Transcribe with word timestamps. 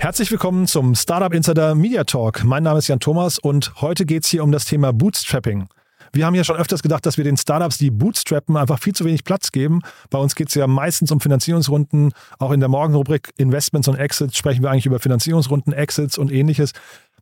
Herzlich 0.00 0.30
willkommen 0.30 0.68
zum 0.68 0.94
Startup 0.94 1.34
Insider 1.34 1.74
Media 1.74 2.04
Talk. 2.04 2.44
Mein 2.44 2.62
Name 2.62 2.78
ist 2.78 2.86
Jan 2.86 3.00
Thomas 3.00 3.36
und 3.36 3.80
heute 3.80 4.06
geht 4.06 4.22
es 4.22 4.30
hier 4.30 4.44
um 4.44 4.52
das 4.52 4.64
Thema 4.64 4.92
Bootstrapping. 4.92 5.68
Wir 6.12 6.24
haben 6.24 6.36
ja 6.36 6.44
schon 6.44 6.56
öfters 6.56 6.82
gedacht, 6.82 7.04
dass 7.04 7.16
wir 7.16 7.24
den 7.24 7.36
Startups, 7.36 7.78
die 7.78 7.90
bootstrappen, 7.90 8.56
einfach 8.56 8.78
viel 8.78 8.94
zu 8.94 9.04
wenig 9.04 9.24
Platz 9.24 9.50
geben. 9.50 9.80
Bei 10.08 10.18
uns 10.18 10.36
geht 10.36 10.48
es 10.48 10.54
ja 10.54 10.68
meistens 10.68 11.10
um 11.10 11.20
Finanzierungsrunden. 11.20 12.12
Auch 12.38 12.52
in 12.52 12.60
der 12.60 12.68
Morgenrubrik 12.68 13.32
Investments 13.38 13.88
und 13.88 13.96
Exits 13.96 14.38
sprechen 14.38 14.62
wir 14.62 14.70
eigentlich 14.70 14.86
über 14.86 15.00
Finanzierungsrunden, 15.00 15.72
Exits 15.72 16.16
und 16.16 16.30
ähnliches. 16.30 16.72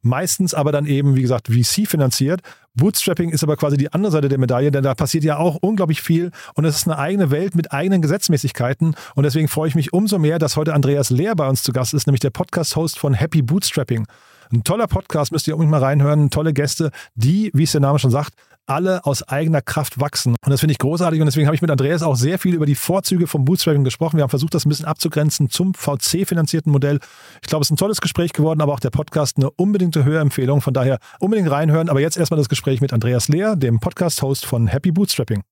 Meistens 0.02 0.54
aber 0.54 0.72
dann 0.72 0.86
eben, 0.86 1.16
wie 1.16 1.22
gesagt, 1.22 1.48
VC 1.48 1.86
finanziert. 1.86 2.40
Bootstrapping 2.74 3.30
ist 3.30 3.42
aber 3.42 3.56
quasi 3.56 3.76
die 3.76 3.92
andere 3.92 4.12
Seite 4.12 4.28
der 4.28 4.38
Medaille, 4.38 4.70
denn 4.70 4.82
da 4.82 4.94
passiert 4.94 5.24
ja 5.24 5.38
auch 5.38 5.56
unglaublich 5.56 6.02
viel 6.02 6.30
und 6.54 6.64
es 6.64 6.76
ist 6.76 6.86
eine 6.86 6.98
eigene 6.98 7.30
Welt 7.30 7.54
mit 7.54 7.72
eigenen 7.72 8.02
Gesetzmäßigkeiten. 8.02 8.94
Und 9.14 9.22
deswegen 9.22 9.48
freue 9.48 9.68
ich 9.68 9.74
mich 9.74 9.92
umso 9.92 10.18
mehr, 10.18 10.38
dass 10.38 10.56
heute 10.56 10.74
Andreas 10.74 11.10
Lehr 11.10 11.34
bei 11.34 11.48
uns 11.48 11.62
zu 11.62 11.72
Gast 11.72 11.94
ist, 11.94 12.06
nämlich 12.06 12.20
der 12.20 12.30
Podcast-Host 12.30 12.98
von 12.98 13.14
Happy 13.14 13.42
Bootstrapping. 13.42 14.06
Ein 14.52 14.62
toller 14.62 14.86
Podcast, 14.86 15.32
müsst 15.32 15.48
ihr 15.48 15.54
unbedingt 15.54 15.72
mal 15.72 15.82
reinhören. 15.82 16.30
Tolle 16.30 16.52
Gäste, 16.52 16.90
die, 17.14 17.50
wie 17.54 17.64
es 17.64 17.72
der 17.72 17.80
Name 17.80 17.98
schon 17.98 18.10
sagt, 18.10 18.34
alle 18.66 19.04
aus 19.04 19.22
eigener 19.22 19.62
Kraft 19.62 20.00
wachsen. 20.00 20.36
Und 20.44 20.50
das 20.50 20.60
finde 20.60 20.72
ich 20.72 20.78
großartig 20.78 21.20
und 21.20 21.26
deswegen 21.26 21.46
habe 21.46 21.54
ich 21.54 21.62
mit 21.62 21.70
Andreas 21.70 22.02
auch 22.02 22.16
sehr 22.16 22.38
viel 22.38 22.54
über 22.54 22.66
die 22.66 22.74
Vorzüge 22.74 23.26
vom 23.26 23.44
Bootstrapping 23.44 23.84
gesprochen. 23.84 24.16
Wir 24.16 24.22
haben 24.22 24.30
versucht, 24.30 24.54
das 24.54 24.66
ein 24.66 24.68
bisschen 24.68 24.86
abzugrenzen 24.86 25.50
zum 25.50 25.74
VC-finanzierten 25.74 26.70
Modell. 26.70 27.00
Ich 27.42 27.48
glaube, 27.48 27.62
es 27.62 27.68
ist 27.68 27.72
ein 27.72 27.76
tolles 27.76 28.00
Gespräch 28.00 28.32
geworden, 28.32 28.60
aber 28.60 28.72
auch 28.74 28.80
der 28.80 28.90
Podcast 28.90 29.36
eine 29.36 29.50
unbedingte 29.50 30.04
Hörempfehlung. 30.04 30.60
Von 30.60 30.74
daher 30.74 30.98
unbedingt 31.20 31.50
reinhören. 31.50 31.88
Aber 31.88 32.00
jetzt 32.00 32.16
erstmal 32.16 32.38
das 32.38 32.48
Gespräch 32.48 32.80
mit 32.80 32.92
Andreas 32.92 33.28
Lehr, 33.28 33.56
dem 33.56 33.80
Podcast-Host 33.80 34.46
von 34.46 34.66
Happy 34.66 34.90
Bootstrapping. 34.92 35.42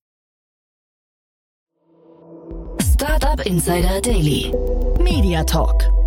Startup 2.81 3.45
Insider 3.45 4.01
Daily. 4.01 4.53
Media 5.01 5.43
Talk. 5.43 6.04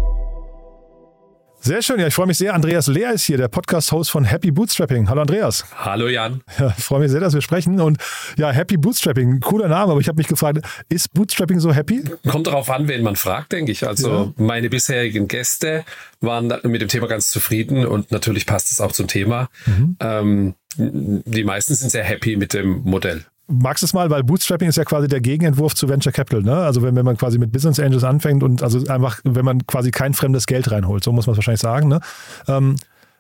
Sehr 1.60 1.82
schön, 1.82 1.98
ja, 1.98 2.06
ich 2.06 2.14
freue 2.14 2.28
mich 2.28 2.38
sehr. 2.38 2.54
Andreas 2.54 2.86
Lehr 2.86 3.12
ist 3.12 3.24
hier, 3.24 3.36
der 3.36 3.48
Podcast-Host 3.48 4.10
von 4.10 4.24
Happy 4.24 4.52
Bootstrapping. 4.52 5.08
Hallo 5.08 5.22
Andreas. 5.22 5.64
Hallo 5.76 6.06
Jan. 6.06 6.40
Ja, 6.58 6.72
ich 6.78 6.84
freue 6.84 7.00
mich 7.00 7.10
sehr, 7.10 7.20
dass 7.20 7.34
wir 7.34 7.40
sprechen. 7.42 7.80
Und 7.80 7.98
ja, 8.36 8.50
Happy 8.50 8.76
Bootstrapping, 8.76 9.40
cooler 9.40 9.66
Name, 9.66 9.90
aber 9.90 10.00
ich 10.00 10.08
habe 10.08 10.16
mich 10.16 10.28
gefragt, 10.28 10.60
ist 10.88 11.12
Bootstrapping 11.14 11.58
so 11.58 11.74
happy? 11.74 12.04
Kommt 12.28 12.46
darauf 12.46 12.70
an, 12.70 12.86
wen 12.86 13.02
man 13.02 13.16
fragt, 13.16 13.52
denke 13.52 13.72
ich. 13.72 13.86
Also 13.86 14.08
ja. 14.08 14.32
meine 14.36 14.70
bisherigen 14.70 15.26
Gäste 15.26 15.84
waren 16.20 16.52
mit 16.62 16.80
dem 16.80 16.88
Thema 16.88 17.08
ganz 17.08 17.28
zufrieden 17.30 17.86
und 17.86 18.12
natürlich 18.12 18.46
passt 18.46 18.70
es 18.70 18.80
auch 18.80 18.92
zum 18.92 19.08
Thema. 19.08 19.48
Mhm. 19.66 19.96
Ähm, 20.00 20.54
die 20.76 21.44
meisten 21.44 21.74
sind 21.74 21.90
sehr 21.90 22.04
happy 22.04 22.36
mit 22.36 22.54
dem 22.54 22.82
Modell 22.84 23.24
magst 23.48 23.82
du 23.82 23.86
es 23.86 23.94
mal, 23.94 24.10
weil 24.10 24.22
Bootstrapping 24.22 24.68
ist 24.68 24.76
ja 24.76 24.84
quasi 24.84 25.08
der 25.08 25.20
Gegenentwurf 25.20 25.74
zu 25.74 25.88
Venture 25.88 26.12
Capital, 26.12 26.42
ne? 26.42 26.56
Also 26.56 26.82
wenn, 26.82 26.94
wenn 26.94 27.04
man 27.04 27.16
quasi 27.16 27.38
mit 27.38 27.50
Business 27.50 27.80
Angels 27.80 28.04
anfängt 28.04 28.42
und 28.42 28.62
also 28.62 28.86
einfach, 28.86 29.20
wenn 29.24 29.44
man 29.44 29.66
quasi 29.66 29.90
kein 29.90 30.14
fremdes 30.14 30.46
Geld 30.46 30.70
reinholt, 30.70 31.02
so 31.02 31.12
muss 31.12 31.26
man 31.26 31.32
es 31.32 31.38
wahrscheinlich 31.38 31.60
sagen, 31.60 31.88
ne? 31.88 32.00
Ähm, 32.46 32.76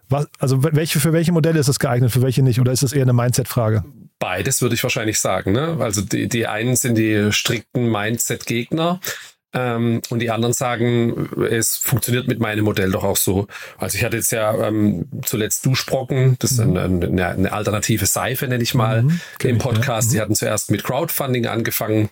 was, 0.08 0.26
also 0.38 0.62
welche, 0.62 1.00
für 1.00 1.12
welche 1.12 1.32
Modelle 1.32 1.58
ist 1.58 1.68
es 1.68 1.78
geeignet, 1.78 2.10
für 2.10 2.22
welche 2.22 2.42
nicht? 2.42 2.60
Oder 2.60 2.72
ist 2.72 2.82
es 2.82 2.92
eher 2.92 3.02
eine 3.02 3.12
Mindset-Frage? 3.12 3.84
Beides 4.18 4.62
würde 4.62 4.74
ich 4.74 4.82
wahrscheinlich 4.82 5.20
sagen. 5.20 5.52
Ne? 5.52 5.76
Also 5.80 6.00
die, 6.00 6.28
die 6.28 6.46
einen 6.46 6.76
sind 6.76 6.96
die 6.96 7.30
strikten 7.30 7.90
Mindset-Gegner 7.90 9.00
ähm, 9.54 10.02
und 10.10 10.18
die 10.20 10.30
anderen 10.30 10.52
sagen, 10.52 11.28
es 11.50 11.76
funktioniert 11.76 12.28
mit 12.28 12.38
meinem 12.38 12.64
Modell 12.64 12.90
doch 12.90 13.04
auch 13.04 13.16
so. 13.16 13.46
Also 13.78 13.96
ich 13.96 14.04
hatte 14.04 14.16
jetzt 14.16 14.30
ja 14.30 14.66
ähm, 14.66 15.06
zuletzt 15.24 15.64
Duschbrocken, 15.64 16.36
das 16.38 16.52
ist 16.52 16.60
eine, 16.60 16.82
eine, 16.82 17.26
eine 17.28 17.52
alternative 17.52 18.06
Seife, 18.06 18.46
nenne 18.46 18.62
ich 18.62 18.74
mal, 18.74 19.02
mhm, 19.02 19.20
im 19.42 19.58
Podcast. 19.58 20.08
Ich, 20.08 20.14
ja. 20.14 20.18
Die 20.18 20.22
hatten 20.22 20.34
zuerst 20.34 20.70
mit 20.70 20.84
Crowdfunding 20.84 21.46
angefangen 21.46 22.10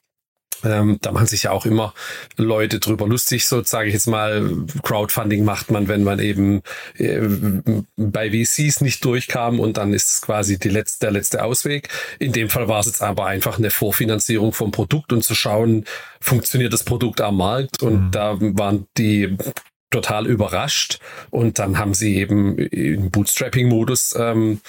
ähm, 0.65 0.99
da 1.00 1.12
machen 1.12 1.27
sich 1.27 1.44
ja 1.44 1.50
auch 1.50 1.67
immer 1.67 1.94
Leute 2.37 2.81
drüber 2.81 3.06
lustig, 3.06 3.47
so 3.47 3.62
sage 3.62 3.89
ich 3.89 3.94
jetzt 3.94 4.06
mal. 4.06 4.50
Crowdfunding 4.83 5.44
macht 5.44 5.71
man, 5.71 5.89
wenn 5.89 6.05
man 6.05 6.19
eben 6.19 6.62
äh, 6.97 7.21
bei 7.97 8.31
VCs 8.31 8.81
nicht 8.81 9.05
durchkam 9.05 9.61
und 9.61 9.77
dann 9.77 9.93
ist 9.93 10.11
es 10.11 10.22
quasi 10.22 10.59
die 10.59 10.69
letzte, 10.69 11.06
der 11.06 11.11
letzte 11.12 11.45
Ausweg. 11.45 11.89
In 12.19 12.33
dem 12.33 12.49
Fall 12.49 12.69
war 12.69 12.81
es 12.81 12.87
jetzt 12.87 13.03
aber 13.03 13.27
einfach 13.27 13.59
eine 13.59 13.71
Vorfinanzierung 13.71 14.53
vom 14.53 14.71
Produkt 14.71 15.12
und 15.12 15.22
zu 15.22 15.34
schauen, 15.34 15.84
funktioniert 16.21 16.72
das 16.72 16.84
Produkt 16.84 17.21
am 17.21 17.37
Markt 17.37 17.83
und 17.83 18.06
mhm. 18.06 18.11
da 18.11 18.37
waren 18.41 18.87
die 18.97 19.37
total 19.91 20.27
überrascht 20.27 20.99
und 21.31 21.59
dann 21.59 21.79
haben 21.79 21.95
sie 21.95 22.17
eben 22.17 22.59
im 22.59 23.11
Bootstrapping-Modus 23.11 24.15
ähm, 24.19 24.61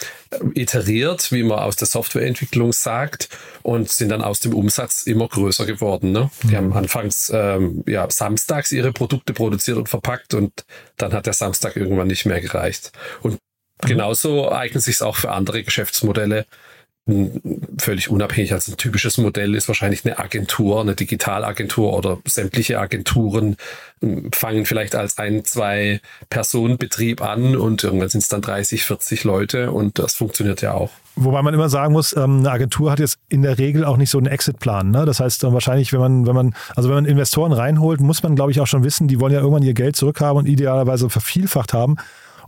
iteriert, 0.54 1.32
wie 1.32 1.44
man 1.44 1.60
aus 1.60 1.76
der 1.76 1.88
Softwareentwicklung 1.88 2.72
sagt 2.72 3.30
und 3.64 3.90
sind 3.90 4.10
dann 4.10 4.22
aus 4.22 4.40
dem 4.40 4.54
Umsatz 4.54 5.04
immer 5.04 5.28
größer 5.28 5.66
geworden. 5.66 6.12
Ne? 6.12 6.30
Die 6.44 6.56
haben 6.56 6.72
anfangs 6.74 7.32
ähm, 7.34 7.84
ja, 7.88 8.08
samstags 8.10 8.72
ihre 8.72 8.94
Produkte 8.94 9.34
produziert 9.34 9.78
und 9.78 9.90
verpackt 9.90 10.36
und 10.36 10.66
dann 10.98 11.14
hat 11.14 11.26
der 11.26 11.34
Samstag 11.34 11.76
irgendwann 11.76 12.08
nicht 12.08 12.26
mehr 12.26 12.40
gereicht. 12.40 12.92
Und 13.22 13.40
genauso 13.82 14.52
eignet 14.52 14.84
sich 14.84 14.96
es 14.96 15.02
auch 15.02 15.16
für 15.16 15.32
andere 15.32 15.64
Geschäftsmodelle, 15.64 16.46
völlig 17.78 18.10
unabhängig. 18.10 18.54
Also 18.54 18.74
ein 18.74 18.78
typisches 18.78 19.18
Modell 19.18 19.56
ist 19.56 19.68
wahrscheinlich 19.68 20.06
eine 20.06 20.20
Agentur, 20.20 20.82
eine 20.82 20.96
Digitalagentur 20.96 21.94
oder 21.94 22.18
sämtliche 22.26 22.80
Agenturen 22.80 23.56
hm, 24.02 24.30
fangen 24.34 24.66
vielleicht 24.66 24.94
als 24.94 25.18
ein, 25.18 25.46
zwei 25.46 26.02
Personenbetrieb 26.30 27.22
an 27.22 27.56
und 27.56 27.84
irgendwann 27.84 28.10
sind 28.10 28.22
es 28.22 28.28
dann 28.28 28.42
30, 28.42 28.84
40 28.84 29.24
Leute 29.24 29.72
und 29.72 30.00
das 30.00 30.16
funktioniert 30.16 30.62
ja 30.62 30.74
auch. 30.74 30.92
Wobei 31.16 31.42
man 31.42 31.54
immer 31.54 31.70
sagen 31.70 31.94
muss, 31.94 32.16
ähm, 32.16 32.40
eine 32.40 32.52
Agentur 32.52 32.92
hat 32.92 33.00
jetzt 33.00 33.18
in 33.30 33.42
der 33.42 33.58
Regel 33.58 33.86
auch 33.86 33.98
nicht 33.98 34.12
so 34.12 34.18
einen 34.18 34.28
Exit-Plan. 34.28 34.92
Ne? 34.92 35.06
Das 35.06 35.20
heißt, 35.20 35.44
wahrscheinlich, 35.44 35.94
wenn 35.94 36.00
man, 36.00 36.28
wenn 36.28 36.36
man, 36.36 36.56
also 36.76 36.90
wenn 36.90 36.96
man 36.96 37.06
Investoren 37.06 37.54
reinholt, 37.54 38.02
muss 38.02 38.22
man, 38.22 38.36
glaube 38.36 38.52
ich, 38.52 38.60
auch 38.60 38.68
schon 38.68 38.84
wissen, 38.84 39.08
die 39.08 39.20
wollen 39.20 39.34
ja 39.34 39.40
irgendwann 39.40 39.64
ihr 39.64 39.74
Geld 39.74 39.96
zurückhaben 39.96 40.38
und 40.38 40.46
idealerweise 40.46 41.10
vervielfacht 41.10 41.74
haben. 41.74 41.96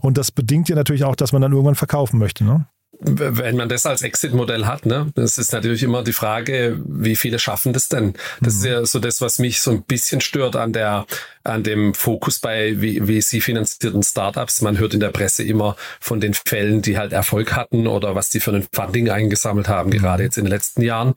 Und 0.00 0.18
das 0.18 0.30
bedingt 0.30 0.68
ja 0.68 0.76
natürlich 0.76 1.04
auch, 1.04 1.16
dass 1.16 1.32
man 1.32 1.42
dann 1.42 1.52
irgendwann 1.52 1.74
verkaufen 1.74 2.18
möchte. 2.18 2.44
Ne? 2.44 2.66
Wenn 3.02 3.56
man 3.56 3.68
das 3.68 3.86
als 3.86 4.02
Exit-Modell 4.02 4.66
hat, 4.66 4.84
ne, 4.84 5.10
das 5.14 5.38
ist 5.38 5.52
natürlich 5.52 5.82
immer 5.82 6.02
die 6.04 6.12
Frage, 6.12 6.80
wie 6.86 7.16
viele 7.16 7.38
schaffen 7.38 7.72
das 7.72 7.88
denn? 7.88 8.14
Das 8.40 8.54
mhm. 8.54 8.60
ist 8.60 8.64
ja 8.64 8.86
so 8.86 8.98
das, 8.98 9.20
was 9.20 9.38
mich 9.38 9.60
so 9.60 9.70
ein 9.70 9.82
bisschen 9.82 10.20
stört 10.20 10.56
an 10.56 10.72
der, 10.72 11.06
an 11.42 11.62
dem 11.62 11.94
Fokus 11.94 12.38
bei 12.38 12.74
VC-finanzierten 12.74 14.02
Startups. 14.02 14.60
Man 14.60 14.78
hört 14.78 14.94
in 14.94 15.00
der 15.00 15.10
Presse 15.10 15.42
immer 15.42 15.76
von 16.00 16.20
den 16.20 16.34
Fällen, 16.34 16.82
die 16.82 16.98
halt 16.98 17.12
Erfolg 17.12 17.54
hatten 17.54 17.86
oder 17.86 18.14
was 18.14 18.28
die 18.28 18.40
für 18.40 18.52
ein 18.52 18.66
Funding 18.72 19.08
eingesammelt 19.08 19.68
haben, 19.68 19.90
mhm. 19.90 19.94
gerade 19.94 20.22
jetzt 20.24 20.36
in 20.36 20.44
den 20.44 20.52
letzten 20.52 20.82
Jahren. 20.82 21.14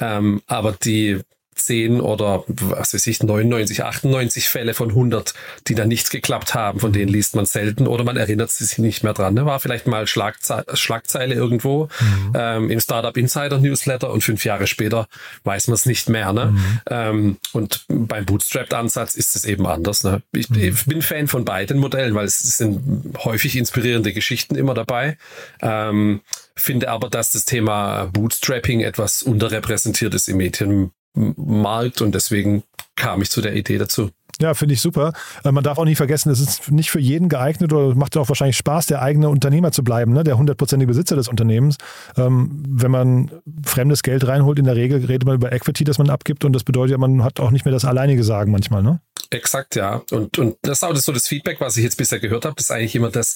Ähm, 0.00 0.42
aber 0.46 0.72
die 0.72 1.20
10 1.58 2.00
oder 2.00 2.44
was 2.46 2.94
weiß 2.94 3.06
ich, 3.06 3.22
99, 3.22 3.84
98 3.84 4.48
Fälle 4.48 4.74
von 4.74 4.90
100, 4.90 5.34
die 5.66 5.74
dann 5.74 5.88
nichts 5.88 6.10
geklappt 6.10 6.54
haben, 6.54 6.80
von 6.80 6.92
denen 6.92 7.08
liest 7.08 7.36
man 7.36 7.46
selten 7.46 7.86
oder 7.86 8.04
man 8.04 8.16
erinnert 8.16 8.50
sich 8.50 8.78
nicht 8.78 9.04
mehr 9.04 9.14
dran. 9.14 9.34
Ne? 9.34 9.46
War 9.46 9.60
vielleicht 9.60 9.86
mal 9.86 10.06
Schlagze 10.06 10.64
Schlagzeile 10.74 11.34
irgendwo 11.34 11.88
mhm. 12.00 12.32
ähm, 12.34 12.70
im 12.70 12.80
Startup 12.80 13.16
Insider 13.16 13.58
Newsletter 13.58 14.10
und 14.12 14.22
fünf 14.22 14.44
Jahre 14.44 14.66
später 14.66 15.08
weiß 15.44 15.68
man 15.68 15.74
es 15.74 15.86
nicht 15.86 16.08
mehr. 16.08 16.32
Ne? 16.32 16.46
Mhm. 16.46 16.80
Ähm, 16.90 17.36
und 17.52 17.84
beim 17.88 18.24
Bootstrapped-Ansatz 18.24 19.14
ist 19.14 19.36
es 19.36 19.44
eben 19.44 19.66
anders. 19.66 20.04
Ne? 20.04 20.22
Ich, 20.32 20.50
mhm. 20.50 20.56
ich, 20.60 20.84
bin 20.86 21.02
Fan 21.02 21.28
von 21.28 21.44
beiden 21.44 21.78
Modellen, 21.78 22.14
weil 22.14 22.26
es 22.26 22.38
sind 22.38 23.16
häufig 23.24 23.56
inspirierende 23.56 24.12
Geschichten 24.12 24.54
immer 24.54 24.74
dabei. 24.74 25.16
Ähm, 25.60 26.20
finde 26.56 26.88
aber, 26.88 27.08
dass 27.08 27.30
das 27.30 27.44
Thema 27.44 28.06
Bootstrapping 28.06 28.80
etwas 28.80 29.22
unterrepräsentiert 29.22 30.14
ist 30.14 30.28
im 30.28 30.38
Medien 30.38 30.90
Markt 31.36 32.00
und 32.00 32.14
deswegen 32.14 32.62
kam 32.96 33.22
ich 33.22 33.30
zu 33.30 33.40
der 33.40 33.54
Idee 33.54 33.78
dazu. 33.78 34.10
Ja, 34.40 34.54
finde 34.54 34.74
ich 34.74 34.80
super. 34.80 35.12
Äh, 35.44 35.50
man 35.50 35.64
darf 35.64 35.78
auch 35.78 35.84
nicht 35.84 35.96
vergessen, 35.96 36.30
es 36.30 36.40
ist 36.40 36.70
nicht 36.70 36.90
für 36.90 37.00
jeden 37.00 37.28
geeignet 37.28 37.72
oder 37.72 37.94
macht 37.96 38.16
auch 38.16 38.28
wahrscheinlich 38.28 38.56
Spaß, 38.56 38.86
der 38.86 39.02
eigene 39.02 39.28
Unternehmer 39.28 39.72
zu 39.72 39.82
bleiben, 39.82 40.12
ne? 40.12 40.22
der 40.22 40.38
hundertprozentige 40.38 40.86
Besitzer 40.86 41.16
des 41.16 41.28
Unternehmens. 41.28 41.76
Ähm, 42.16 42.62
wenn 42.68 42.90
man 42.90 43.30
fremdes 43.64 44.02
Geld 44.02 44.26
reinholt, 44.28 44.58
in 44.58 44.64
der 44.64 44.76
Regel 44.76 45.04
redet 45.04 45.26
man 45.26 45.34
über 45.34 45.52
Equity, 45.52 45.82
das 45.82 45.98
man 45.98 46.08
abgibt 46.08 46.44
und 46.44 46.52
das 46.52 46.62
bedeutet 46.62 46.92
ja, 46.92 46.98
man 46.98 47.24
hat 47.24 47.40
auch 47.40 47.50
nicht 47.50 47.64
mehr 47.64 47.72
das 47.72 47.84
alleinige 47.84 48.22
Sagen 48.22 48.52
manchmal. 48.52 48.82
Ne? 48.82 49.00
Exakt, 49.30 49.76
ja. 49.76 50.02
Und, 50.10 50.38
und 50.38 50.56
das 50.62 50.78
ist 50.78 50.84
auch 50.84 50.94
das, 50.94 51.04
so 51.04 51.12
das 51.12 51.28
Feedback, 51.28 51.60
was 51.60 51.76
ich 51.76 51.84
jetzt 51.84 51.96
bisher 51.96 52.18
gehört 52.18 52.46
habe. 52.46 52.56
Das 52.56 52.66
ist 52.66 52.70
eigentlich 52.70 52.96
immer 52.96 53.10
das, 53.10 53.34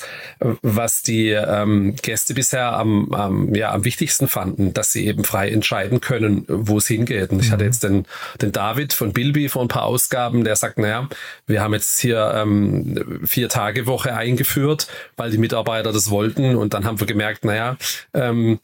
was 0.62 1.02
die 1.02 1.28
ähm, 1.28 1.96
Gäste 2.00 2.32
bisher 2.32 2.72
am, 2.72 3.12
am, 3.12 3.54
ja, 3.54 3.72
am 3.72 3.84
wichtigsten 3.84 4.26
fanden, 4.26 4.72
dass 4.72 4.92
sie 4.92 5.06
eben 5.06 5.22
frei 5.24 5.50
entscheiden 5.50 6.00
können, 6.00 6.46
wo 6.48 6.78
es 6.78 6.86
hingeht. 6.86 7.30
Und 7.30 7.40
ich 7.40 7.50
hatte 7.50 7.64
jetzt 7.64 7.82
den, 7.82 8.06
den 8.40 8.52
David 8.52 8.94
von 8.94 9.12
Bilby 9.12 9.50
vor 9.50 9.60
ein 9.60 9.68
paar 9.68 9.84
Ausgaben, 9.84 10.44
der 10.44 10.56
sagt, 10.56 10.78
naja, 10.78 11.08
wir 11.46 11.60
haben 11.60 11.74
jetzt 11.74 12.00
hier 12.00 12.32
ähm, 12.36 13.20
vier 13.26 13.50
Tage 13.50 13.86
Woche 13.86 14.14
eingeführt, 14.14 14.86
weil 15.16 15.30
die 15.30 15.38
Mitarbeiter 15.38 15.92
das 15.92 16.08
wollten. 16.08 16.56
Und 16.56 16.72
dann 16.72 16.86
haben 16.86 17.00
wir 17.00 17.06
gemerkt, 17.06 17.44
naja, 17.44 17.76
ähm, 18.14 18.60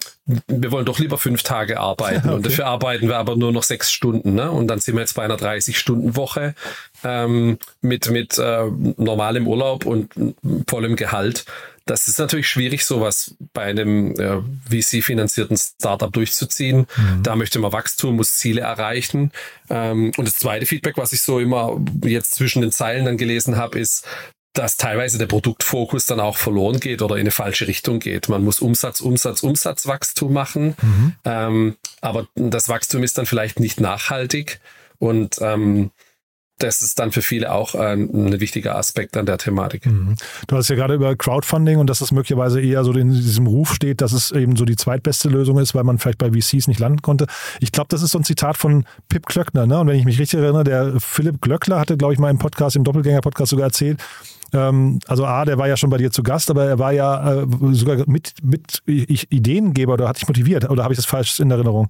wir 0.46 0.72
wollen 0.72 0.84
doch 0.84 0.98
lieber 0.98 1.18
fünf 1.18 1.42
Tage 1.42 1.80
arbeiten. 1.80 2.18
okay. 2.28 2.34
Und 2.34 2.46
dafür 2.46 2.66
arbeiten 2.66 3.08
wir 3.08 3.16
aber 3.16 3.36
nur 3.36 3.52
noch 3.52 3.62
sechs 3.62 3.90
Stunden. 3.90 4.34
Ne? 4.34 4.50
Und 4.50 4.68
dann 4.68 4.78
sind 4.78 4.94
wir 4.94 5.00
jetzt 5.00 5.14
bei 5.14 5.24
einer 5.24 5.36
30-Stunden-Woche 5.36 6.54
ähm, 7.04 7.58
mit, 7.80 8.10
mit 8.10 8.38
äh, 8.38 8.64
normalem 8.96 9.46
Urlaub 9.46 9.86
und 9.86 10.10
vollem 10.68 10.96
Gehalt. 10.96 11.44
Das 11.86 12.06
ist 12.06 12.18
natürlich 12.18 12.48
schwierig, 12.48 12.84
sowas 12.84 13.34
bei 13.54 13.62
einem 13.62 14.12
äh, 14.20 14.42
VC-finanzierten 14.68 15.56
Startup 15.56 16.12
durchzuziehen. 16.12 16.86
Mhm. 16.96 17.22
Da 17.22 17.34
möchte 17.34 17.58
man 17.58 17.72
Wachstum, 17.72 18.16
muss 18.16 18.36
Ziele 18.36 18.60
erreichen. 18.60 19.32
Ähm, 19.70 20.12
und 20.18 20.28
das 20.28 20.36
zweite 20.36 20.66
Feedback, 20.66 20.98
was 20.98 21.14
ich 21.14 21.22
so 21.22 21.40
immer 21.40 21.80
jetzt 22.04 22.34
zwischen 22.34 22.60
den 22.60 22.72
Zeilen 22.72 23.06
dann 23.06 23.16
gelesen 23.16 23.56
habe, 23.56 23.78
ist, 23.78 24.06
dass 24.58 24.76
teilweise 24.76 25.18
der 25.18 25.26
Produktfokus 25.26 26.06
dann 26.06 26.18
auch 26.18 26.36
verloren 26.36 26.80
geht 26.80 27.00
oder 27.00 27.14
in 27.14 27.20
eine 27.20 27.30
falsche 27.30 27.68
Richtung 27.68 28.00
geht. 28.00 28.28
Man 28.28 28.42
muss 28.42 28.58
Umsatz, 28.58 29.00
Umsatz, 29.00 29.44
Umsatzwachstum 29.44 30.32
machen, 30.32 30.74
mhm. 30.82 31.14
ähm, 31.24 31.76
aber 32.00 32.26
das 32.34 32.68
Wachstum 32.68 33.04
ist 33.04 33.18
dann 33.18 33.26
vielleicht 33.26 33.60
nicht 33.60 33.80
nachhaltig 33.80 34.58
und 34.98 35.36
ähm, 35.40 35.92
das 36.58 36.82
ist 36.82 36.98
dann 36.98 37.12
für 37.12 37.22
viele 37.22 37.52
auch 37.52 37.76
ein, 37.76 38.10
ein 38.12 38.40
wichtiger 38.40 38.74
Aspekt 38.74 39.16
an 39.16 39.26
der 39.26 39.38
Thematik. 39.38 39.86
Mhm. 39.86 40.16
Du 40.48 40.56
hast 40.56 40.68
ja 40.68 40.74
gerade 40.74 40.94
über 40.94 41.14
Crowdfunding 41.14 41.78
und 41.78 41.88
dass 41.88 42.00
es 42.00 42.10
möglicherweise 42.10 42.60
eher 42.60 42.82
so 42.82 42.90
in 42.90 43.12
diesem 43.12 43.46
Ruf 43.46 43.72
steht, 43.72 44.00
dass 44.00 44.12
es 44.12 44.32
eben 44.32 44.56
so 44.56 44.64
die 44.64 44.74
zweitbeste 44.74 45.28
Lösung 45.28 45.58
ist, 45.60 45.76
weil 45.76 45.84
man 45.84 45.98
vielleicht 45.98 46.18
bei 46.18 46.32
VCs 46.32 46.66
nicht 46.66 46.80
landen 46.80 47.00
konnte. 47.00 47.28
Ich 47.60 47.70
glaube, 47.70 47.88
das 47.90 48.02
ist 48.02 48.10
so 48.10 48.18
ein 48.18 48.24
Zitat 48.24 48.56
von 48.56 48.86
Pip 49.08 49.26
Klöckner. 49.26 49.66
Ne? 49.66 49.78
Und 49.78 49.86
wenn 49.86 49.96
ich 49.96 50.04
mich 50.04 50.18
richtig 50.18 50.40
erinnere, 50.40 50.64
der 50.64 50.94
Philipp 50.98 51.40
Glöckler 51.40 51.78
hatte, 51.78 51.96
glaube 51.96 52.14
ich, 52.14 52.18
mal 52.18 52.30
im 52.30 52.38
Podcast, 52.38 52.74
im 52.74 52.82
Doppelgänger-Podcast 52.82 53.50
sogar 53.50 53.66
erzählt, 53.66 54.02
ähm, 54.52 54.98
also 55.06 55.24
A, 55.24 55.44
der 55.44 55.58
war 55.58 55.68
ja 55.68 55.76
schon 55.76 55.90
bei 55.90 55.98
dir 55.98 56.10
zu 56.10 56.22
Gast, 56.22 56.50
aber 56.50 56.64
er 56.64 56.78
war 56.78 56.92
ja 56.92 57.42
äh, 57.42 57.46
sogar 57.72 57.98
mit, 58.06 58.34
mit 58.42 58.82
Ideengeber 58.86 59.94
oder 59.94 60.08
hat 60.08 60.16
dich 60.16 60.28
motiviert. 60.28 60.68
Oder 60.68 60.84
habe 60.84 60.92
ich 60.92 60.98
das 60.98 61.06
falsch 61.06 61.38
in 61.40 61.50
Erinnerung? 61.50 61.88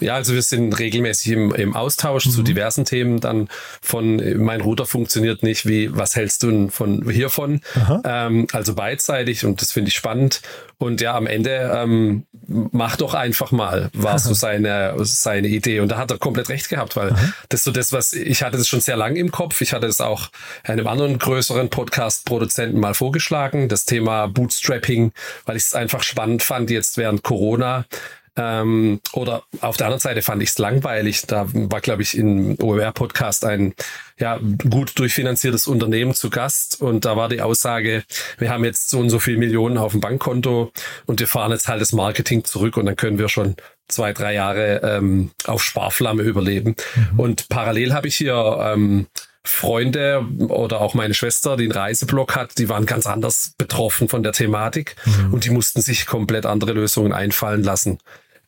Ja, 0.00 0.14
also 0.14 0.34
wir 0.34 0.42
sind 0.42 0.78
regelmäßig 0.78 1.32
im, 1.32 1.54
im 1.54 1.76
Austausch 1.76 2.26
mhm. 2.26 2.30
zu 2.30 2.42
diversen 2.42 2.84
Themen. 2.84 3.20
Dann 3.20 3.48
von 3.82 4.16
mein 4.38 4.60
Router 4.60 4.86
funktioniert 4.86 5.42
nicht, 5.42 5.66
wie 5.66 5.94
was 5.94 6.16
hältst 6.16 6.42
du 6.42 6.68
von 6.68 7.08
hiervon? 7.10 7.60
Ähm, 8.04 8.46
also 8.52 8.74
beidseitig 8.74 9.44
und 9.44 9.60
das 9.60 9.72
finde 9.72 9.88
ich 9.88 9.94
spannend. 9.94 10.40
Und 10.78 11.02
ja, 11.02 11.14
am 11.14 11.26
Ende 11.26 11.70
ähm, 11.74 12.24
mach 12.46 12.96
doch 12.96 13.12
einfach 13.12 13.50
mal, 13.50 13.90
war 13.92 14.18
so 14.18 14.32
seine 14.32 14.94
seine 15.00 15.48
Idee. 15.48 15.80
Und 15.80 15.90
da 15.90 15.98
hat 15.98 16.10
er 16.10 16.18
komplett 16.18 16.48
recht 16.48 16.70
gehabt, 16.70 16.96
weil 16.96 17.12
Aha. 17.12 17.32
das 17.50 17.60
ist 17.60 17.64
so 17.64 17.70
das, 17.70 17.92
was 17.92 18.14
ich 18.14 18.42
hatte 18.42 18.56
das 18.56 18.68
schon 18.68 18.80
sehr 18.80 18.96
lange 18.96 19.18
im 19.18 19.30
Kopf. 19.30 19.60
Ich 19.60 19.74
hatte 19.74 19.86
es 19.86 20.00
auch 20.00 20.30
einem 20.64 20.86
anderen 20.86 21.18
größeren 21.18 21.68
Podcast-Produzenten 21.68 22.80
mal 22.80 22.94
vorgeschlagen, 22.94 23.68
das 23.68 23.84
Thema 23.84 24.26
Bootstrapping, 24.28 25.12
weil 25.44 25.56
ich 25.56 25.64
es 25.64 25.74
einfach 25.74 26.02
spannend 26.02 26.42
fand 26.42 26.70
jetzt 26.70 26.96
während 26.96 27.22
Corona 27.22 27.84
ähm, 28.36 29.00
oder 29.12 29.42
auf 29.60 29.76
der 29.76 29.86
anderen 29.86 30.00
Seite 30.00 30.22
fand 30.22 30.42
ich 30.42 30.50
es 30.50 30.58
langweilig. 30.58 31.22
Da 31.26 31.46
war, 31.52 31.80
glaube 31.80 32.02
ich, 32.02 32.16
im 32.16 32.56
OER-Podcast 32.60 33.44
ein 33.44 33.74
ja, 34.18 34.38
gut 34.68 34.98
durchfinanziertes 34.98 35.66
Unternehmen 35.66 36.14
zu 36.14 36.30
Gast 36.30 36.80
und 36.80 37.04
da 37.04 37.16
war 37.16 37.28
die 37.28 37.40
Aussage, 37.40 38.04
wir 38.38 38.50
haben 38.50 38.64
jetzt 38.64 38.90
so 38.90 38.98
und 38.98 39.10
so 39.10 39.18
viele 39.18 39.38
Millionen 39.38 39.78
auf 39.78 39.92
dem 39.92 40.00
Bankkonto 40.00 40.72
und 41.06 41.20
wir 41.20 41.26
fahren 41.26 41.52
jetzt 41.52 41.68
halt 41.68 41.80
das 41.80 41.92
Marketing 41.92 42.44
zurück 42.44 42.76
und 42.76 42.86
dann 42.86 42.96
können 42.96 43.18
wir 43.18 43.28
schon 43.28 43.56
zwei, 43.88 44.12
drei 44.12 44.34
Jahre 44.34 44.80
ähm, 44.84 45.30
auf 45.46 45.62
Sparflamme 45.62 46.22
überleben. 46.22 46.76
Mhm. 47.12 47.20
Und 47.20 47.48
parallel 47.48 47.92
habe 47.92 48.08
ich 48.08 48.16
hier 48.16 48.58
ähm, 48.60 49.06
Freunde 49.44 50.26
oder 50.48 50.80
auch 50.80 50.94
meine 50.94 51.14
Schwester, 51.14 51.56
die 51.56 51.64
einen 51.64 51.72
Reiseblog 51.72 52.36
hat, 52.36 52.58
die 52.58 52.68
waren 52.68 52.86
ganz 52.86 53.06
anders 53.06 53.54
betroffen 53.56 54.08
von 54.08 54.22
der 54.22 54.32
Thematik 54.32 54.96
mhm. 55.04 55.34
und 55.34 55.44
die 55.44 55.50
mussten 55.50 55.80
sich 55.80 56.06
komplett 56.06 56.46
andere 56.46 56.72
Lösungen 56.72 57.12
einfallen 57.12 57.62
lassen 57.62 57.98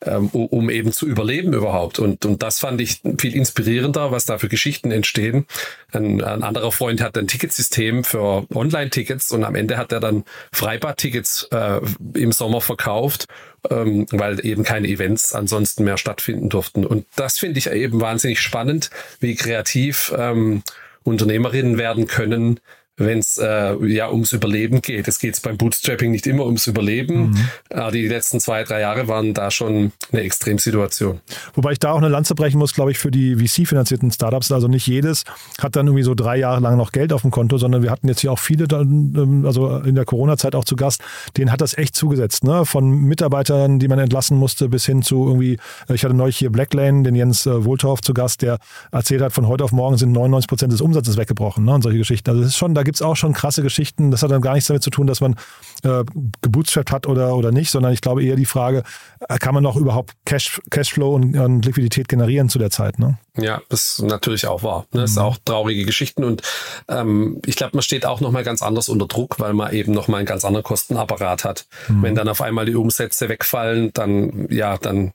ähm, 0.05 0.27
um 0.29 0.69
eben 0.69 0.91
zu 0.91 1.07
überleben 1.07 1.53
überhaupt. 1.53 1.99
Und, 1.99 2.25
und 2.25 2.43
das 2.43 2.59
fand 2.59 2.81
ich 2.81 3.01
viel 3.17 3.35
inspirierender, 3.35 4.11
was 4.11 4.25
da 4.25 4.37
für 4.37 4.49
Geschichten 4.49 4.91
entstehen. 4.91 5.45
Ein, 5.91 6.23
ein 6.23 6.43
anderer 6.43 6.71
Freund 6.71 7.01
hat 7.01 7.17
ein 7.17 7.27
Ticketsystem 7.27 8.03
für 8.03 8.45
Online-Tickets 8.53 9.31
und 9.31 9.43
am 9.43 9.55
Ende 9.55 9.77
hat 9.77 9.91
er 9.91 9.99
dann 9.99 10.23
Freibad-Tickets 10.51 11.47
äh, 11.51 11.81
im 12.15 12.31
Sommer 12.31 12.61
verkauft, 12.61 13.27
ähm, 13.69 14.05
weil 14.11 14.45
eben 14.45 14.63
keine 14.63 14.87
Events 14.87 15.33
ansonsten 15.33 15.83
mehr 15.83 15.97
stattfinden 15.97 16.49
durften. 16.49 16.85
Und 16.85 17.05
das 17.15 17.39
finde 17.39 17.59
ich 17.59 17.69
eben 17.69 18.01
wahnsinnig 18.01 18.39
spannend, 18.39 18.89
wie 19.19 19.35
kreativ 19.35 20.13
ähm, 20.17 20.63
Unternehmerinnen 21.03 21.77
werden 21.77 22.07
können, 22.07 22.59
wenn 22.97 23.19
es 23.19 23.37
äh, 23.37 23.75
ja 23.87 24.11
ums 24.11 24.33
Überleben 24.33 24.81
geht. 24.81 25.07
Es 25.07 25.17
geht 25.17 25.41
beim 25.41 25.57
Bootstrapping 25.57 26.11
nicht 26.11 26.27
immer 26.27 26.45
ums 26.45 26.67
Überleben. 26.67 27.31
Mhm. 27.31 27.49
Aber 27.71 27.91
die 27.91 28.07
letzten 28.07 28.39
zwei, 28.39 28.63
drei 28.63 28.81
Jahre 28.81 29.07
waren 29.07 29.33
da 29.33 29.49
schon 29.49 29.91
eine 30.11 30.21
Extremsituation. 30.21 31.19
Wobei 31.55 31.71
ich 31.71 31.79
da 31.79 31.91
auch 31.91 31.97
eine 31.97 32.09
Lanze 32.09 32.35
brechen 32.35 32.59
muss, 32.59 32.73
glaube 32.73 32.91
ich, 32.91 32.99
für 32.99 33.09
die 33.09 33.35
VC-finanzierten 33.35 34.11
Startups. 34.11 34.51
Also 34.51 34.67
nicht 34.67 34.85
jedes 34.85 35.23
hat 35.59 35.75
dann 35.75 35.87
irgendwie 35.87 36.03
so 36.03 36.13
drei 36.13 36.37
Jahre 36.37 36.61
lang 36.61 36.77
noch 36.77 36.91
Geld 36.91 37.13
auf 37.13 37.23
dem 37.23 37.31
Konto, 37.31 37.57
sondern 37.57 37.81
wir 37.81 37.89
hatten 37.89 38.07
jetzt 38.07 38.21
hier 38.21 38.31
auch 38.31 38.39
viele, 38.39 38.65
ähm, 38.65 39.43
also 39.45 39.77
in 39.77 39.95
der 39.95 40.05
Corona-Zeit 40.05 40.53
auch 40.53 40.65
zu 40.65 40.75
Gast, 40.75 41.01
denen 41.35 41.51
hat 41.51 41.61
das 41.61 41.75
echt 41.75 41.95
zugesetzt. 41.95 42.43
Ne? 42.43 42.63
Von 42.65 42.89
Mitarbeitern, 42.89 43.79
die 43.79 43.87
man 43.87 43.97
entlassen 43.97 44.37
musste, 44.37 44.69
bis 44.69 44.85
hin 44.85 45.01
zu 45.01 45.25
irgendwie, 45.25 45.57
äh, 45.89 45.95
ich 45.95 46.03
hatte 46.03 46.13
neulich 46.13 46.37
hier 46.37 46.51
Blacklane, 46.51 47.01
den 47.01 47.15
Jens 47.15 47.47
äh, 47.47 47.65
Wohltorf 47.65 48.01
zu 48.01 48.13
Gast, 48.13 48.43
der 48.43 48.59
erzählt 48.91 49.21
hat, 49.21 49.33
von 49.33 49.47
heute 49.47 49.63
auf 49.63 49.71
morgen 49.71 49.97
sind 49.97 50.11
99 50.11 50.47
Prozent 50.47 50.71
des 50.71 50.81
Umsatzes 50.81 51.17
weggebrochen 51.17 51.65
ne? 51.65 51.73
und 51.73 51.81
solche 51.81 51.97
Geschichten. 51.97 52.29
Also 52.29 52.43
es 52.43 52.49
ist 52.49 52.57
schon, 52.57 52.75
da 52.75 52.82
gibt 52.83 52.95
es 52.95 53.01
auch 53.01 53.15
schon 53.15 53.33
krasse 53.33 53.63
Geschichten. 53.63 54.11
Das 54.11 54.23
hat 54.23 54.31
dann 54.31 54.41
gar 54.41 54.53
nichts 54.53 54.67
damit 54.67 54.83
zu 54.83 54.89
tun, 54.89 55.07
dass 55.07 55.21
man 55.21 55.35
äh, 55.83 56.03
gebootstrapped 56.41 56.91
hat 56.91 57.07
oder, 57.07 57.35
oder 57.35 57.51
nicht, 57.51 57.71
sondern 57.71 57.93
ich 57.93 58.01
glaube 58.01 58.23
eher 58.23 58.35
die 58.35 58.45
Frage, 58.45 58.83
äh, 59.27 59.37
kann 59.37 59.53
man 59.53 59.63
noch 59.63 59.75
überhaupt 59.75 60.13
Cash, 60.25 60.61
Cashflow 60.69 61.13
und, 61.15 61.37
und 61.37 61.65
Liquidität 61.65 62.07
generieren 62.07 62.49
zu 62.49 62.59
der 62.59 62.69
Zeit? 62.69 62.99
Ne? 62.99 63.17
Ja, 63.37 63.61
das 63.69 63.99
ist 63.99 64.01
natürlich 64.03 64.47
auch 64.47 64.63
wahr. 64.63 64.85
Ne? 64.91 65.01
Das 65.01 65.11
mhm. 65.11 65.17
ist 65.17 65.23
auch 65.23 65.37
traurige 65.43 65.85
Geschichten 65.85 66.23
und 66.23 66.41
ähm, 66.87 67.41
ich 67.45 67.55
glaube, 67.55 67.75
man 67.75 67.83
steht 67.83 68.05
auch 68.05 68.21
nochmal 68.21 68.43
ganz 68.43 68.61
anders 68.61 68.89
unter 68.89 69.07
Druck, 69.07 69.39
weil 69.39 69.53
man 69.53 69.73
eben 69.73 69.91
nochmal 69.93 70.19
einen 70.19 70.27
ganz 70.27 70.45
anderen 70.45 70.63
Kostenapparat 70.63 71.43
hat. 71.43 71.65
Mhm. 71.87 72.03
Wenn 72.03 72.15
dann 72.15 72.29
auf 72.29 72.41
einmal 72.41 72.65
die 72.65 72.75
Umsätze 72.75 73.29
wegfallen, 73.29 73.91
dann 73.93 74.47
ja, 74.49 74.77
dann 74.77 75.13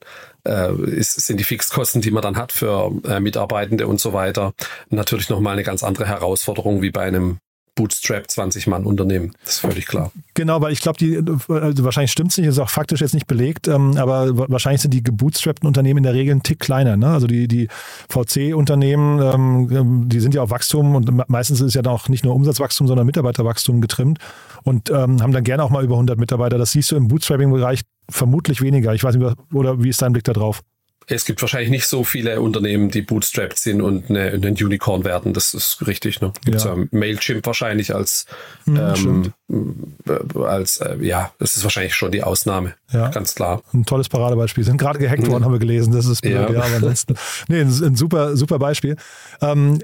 äh, 0.49 0.73
ist, 0.73 1.15
sind 1.26 1.38
die 1.38 1.44
Fixkosten, 1.44 2.00
die 2.00 2.11
man 2.11 2.23
dann 2.23 2.37
hat 2.37 2.53
für 2.53 2.93
äh, 3.05 3.20
Mitarbeitende 3.20 3.87
und 3.87 4.00
so 4.00 4.12
weiter, 4.12 4.55
natürlich 4.91 5.29
nochmal 5.29 5.55
eine 5.55 5.62
ganz 5.62 5.82
andere 5.82 6.06
Herausforderung 6.06 6.82
wie 6.82 6.91
bei 6.91 7.03
einem 7.03 7.38
Bootstrap 7.78 8.25
20-Mann-Unternehmen. 8.25 9.32
Das 9.44 9.54
ist 9.54 9.60
völlig 9.60 9.86
klar. 9.86 10.10
Genau, 10.34 10.60
weil 10.60 10.72
ich 10.72 10.80
glaube, 10.80 10.98
die 10.98 11.16
also 11.48 11.84
wahrscheinlich 11.84 12.10
stimmt 12.10 12.32
es 12.32 12.38
nicht, 12.38 12.48
ist 12.48 12.58
auch 12.58 12.69
faktisch 12.69 13.00
jetzt 13.00 13.14
nicht 13.14 13.29
belegt, 13.29 13.69
ähm, 13.69 13.96
aber 13.96 14.36
wahrscheinlich 14.50 14.82
sind 14.82 14.93
die 14.93 15.05
gebootstrappten 15.05 15.64
Unternehmen 15.64 15.98
in 15.98 16.03
der 16.03 16.14
Regel 16.14 16.34
ein 16.34 16.43
Tick 16.43 16.58
kleiner. 16.58 16.96
Ne? 16.96 17.06
Also 17.06 17.29
die, 17.29 17.46
die 17.46 17.69
VC-Unternehmen, 18.08 19.22
ähm, 19.22 19.69
ähm, 19.70 20.08
die 20.08 20.19
sind 20.19 20.34
ja 20.34 20.43
auf 20.43 20.50
Wachstum 20.50 20.96
und 20.96 21.29
meistens 21.29 21.60
ist 21.60 21.74
ja 21.74 21.82
dann 21.82 21.93
auch 21.93 22.08
nicht 22.08 22.24
nur 22.24 22.34
Umsatzwachstum, 22.34 22.88
sondern 22.88 23.06
Mitarbeiterwachstum 23.06 23.81
getrimmt 23.81 24.19
und 24.64 24.91
ähm, 24.91 25.22
haben 25.22 25.32
dann 25.32 25.44
gerne 25.44 25.62
auch 25.62 25.70
mal 25.70 25.84
über 25.84 25.94
100 25.94 26.19
Mitarbeiter. 26.19 26.58
Das 26.58 26.72
siehst 26.72 26.91
du 26.91 26.96
im 26.96 27.06
Bootstrapping-Bereich 27.06 27.82
vermutlich 28.10 28.60
weniger. 28.60 28.93
Ich 28.93 29.05
weiß 29.05 29.14
nicht, 29.14 29.36
oder 29.53 29.84
wie 29.84 29.88
ist 29.88 30.03
dein 30.03 30.12
Blick 30.12 30.24
da 30.24 30.32
drauf? 30.32 30.62
Es 31.10 31.24
gibt 31.24 31.41
wahrscheinlich 31.41 31.70
nicht 31.70 31.86
so 31.86 32.05
viele 32.05 32.41
Unternehmen, 32.41 32.91
die 32.91 33.03
bootstrapped 33.03 33.58
sind 33.58 33.81
und 33.81 34.10
eine, 34.10 34.31
ein 34.32 34.44
Unicorn 34.44 35.05
werden. 35.05 35.32
Das 35.32 35.55
ist 35.55 35.86
richtig. 35.86 36.20
Ne? 36.20 36.32
Gibt's 36.44 36.65
ja. 36.65 36.77
Mailchimp 36.91 37.46
wahrscheinlich 37.46 37.94
als, 37.94 38.27
hm, 38.65 39.32
ähm, 39.48 40.43
als 40.44 40.79
äh, 40.79 40.96
ja, 41.00 41.32
das 41.38 41.56
ist 41.56 41.65
wahrscheinlich 41.65 41.94
schon 41.94 42.12
die 42.12 42.22
Ausnahme. 42.22 42.74
Ja. 42.93 43.08
Ganz 43.08 43.34
klar. 43.34 43.62
Ein 43.72 43.86
tolles 43.86 44.08
Paradebeispiel. 44.08 44.65
Sind 44.65 44.77
gerade 44.77 44.98
gehackt 44.98 45.27
worden, 45.27 45.41
mhm. 45.41 45.44
haben 45.46 45.53
wir 45.53 45.58
gelesen. 45.58 45.93
Das 45.93 46.06
ist 46.06 46.20
blöd, 46.20 46.34
ja. 46.34 46.50
ja 46.53 46.62
aber 46.62 46.65
ansonsten. 46.77 47.15
Nee, 47.48 47.60
ein, 47.60 47.69
ein 47.69 47.96
super, 47.96 48.36
super 48.36 48.58
Beispiel. 48.58 48.96
Ähm, 49.41 49.81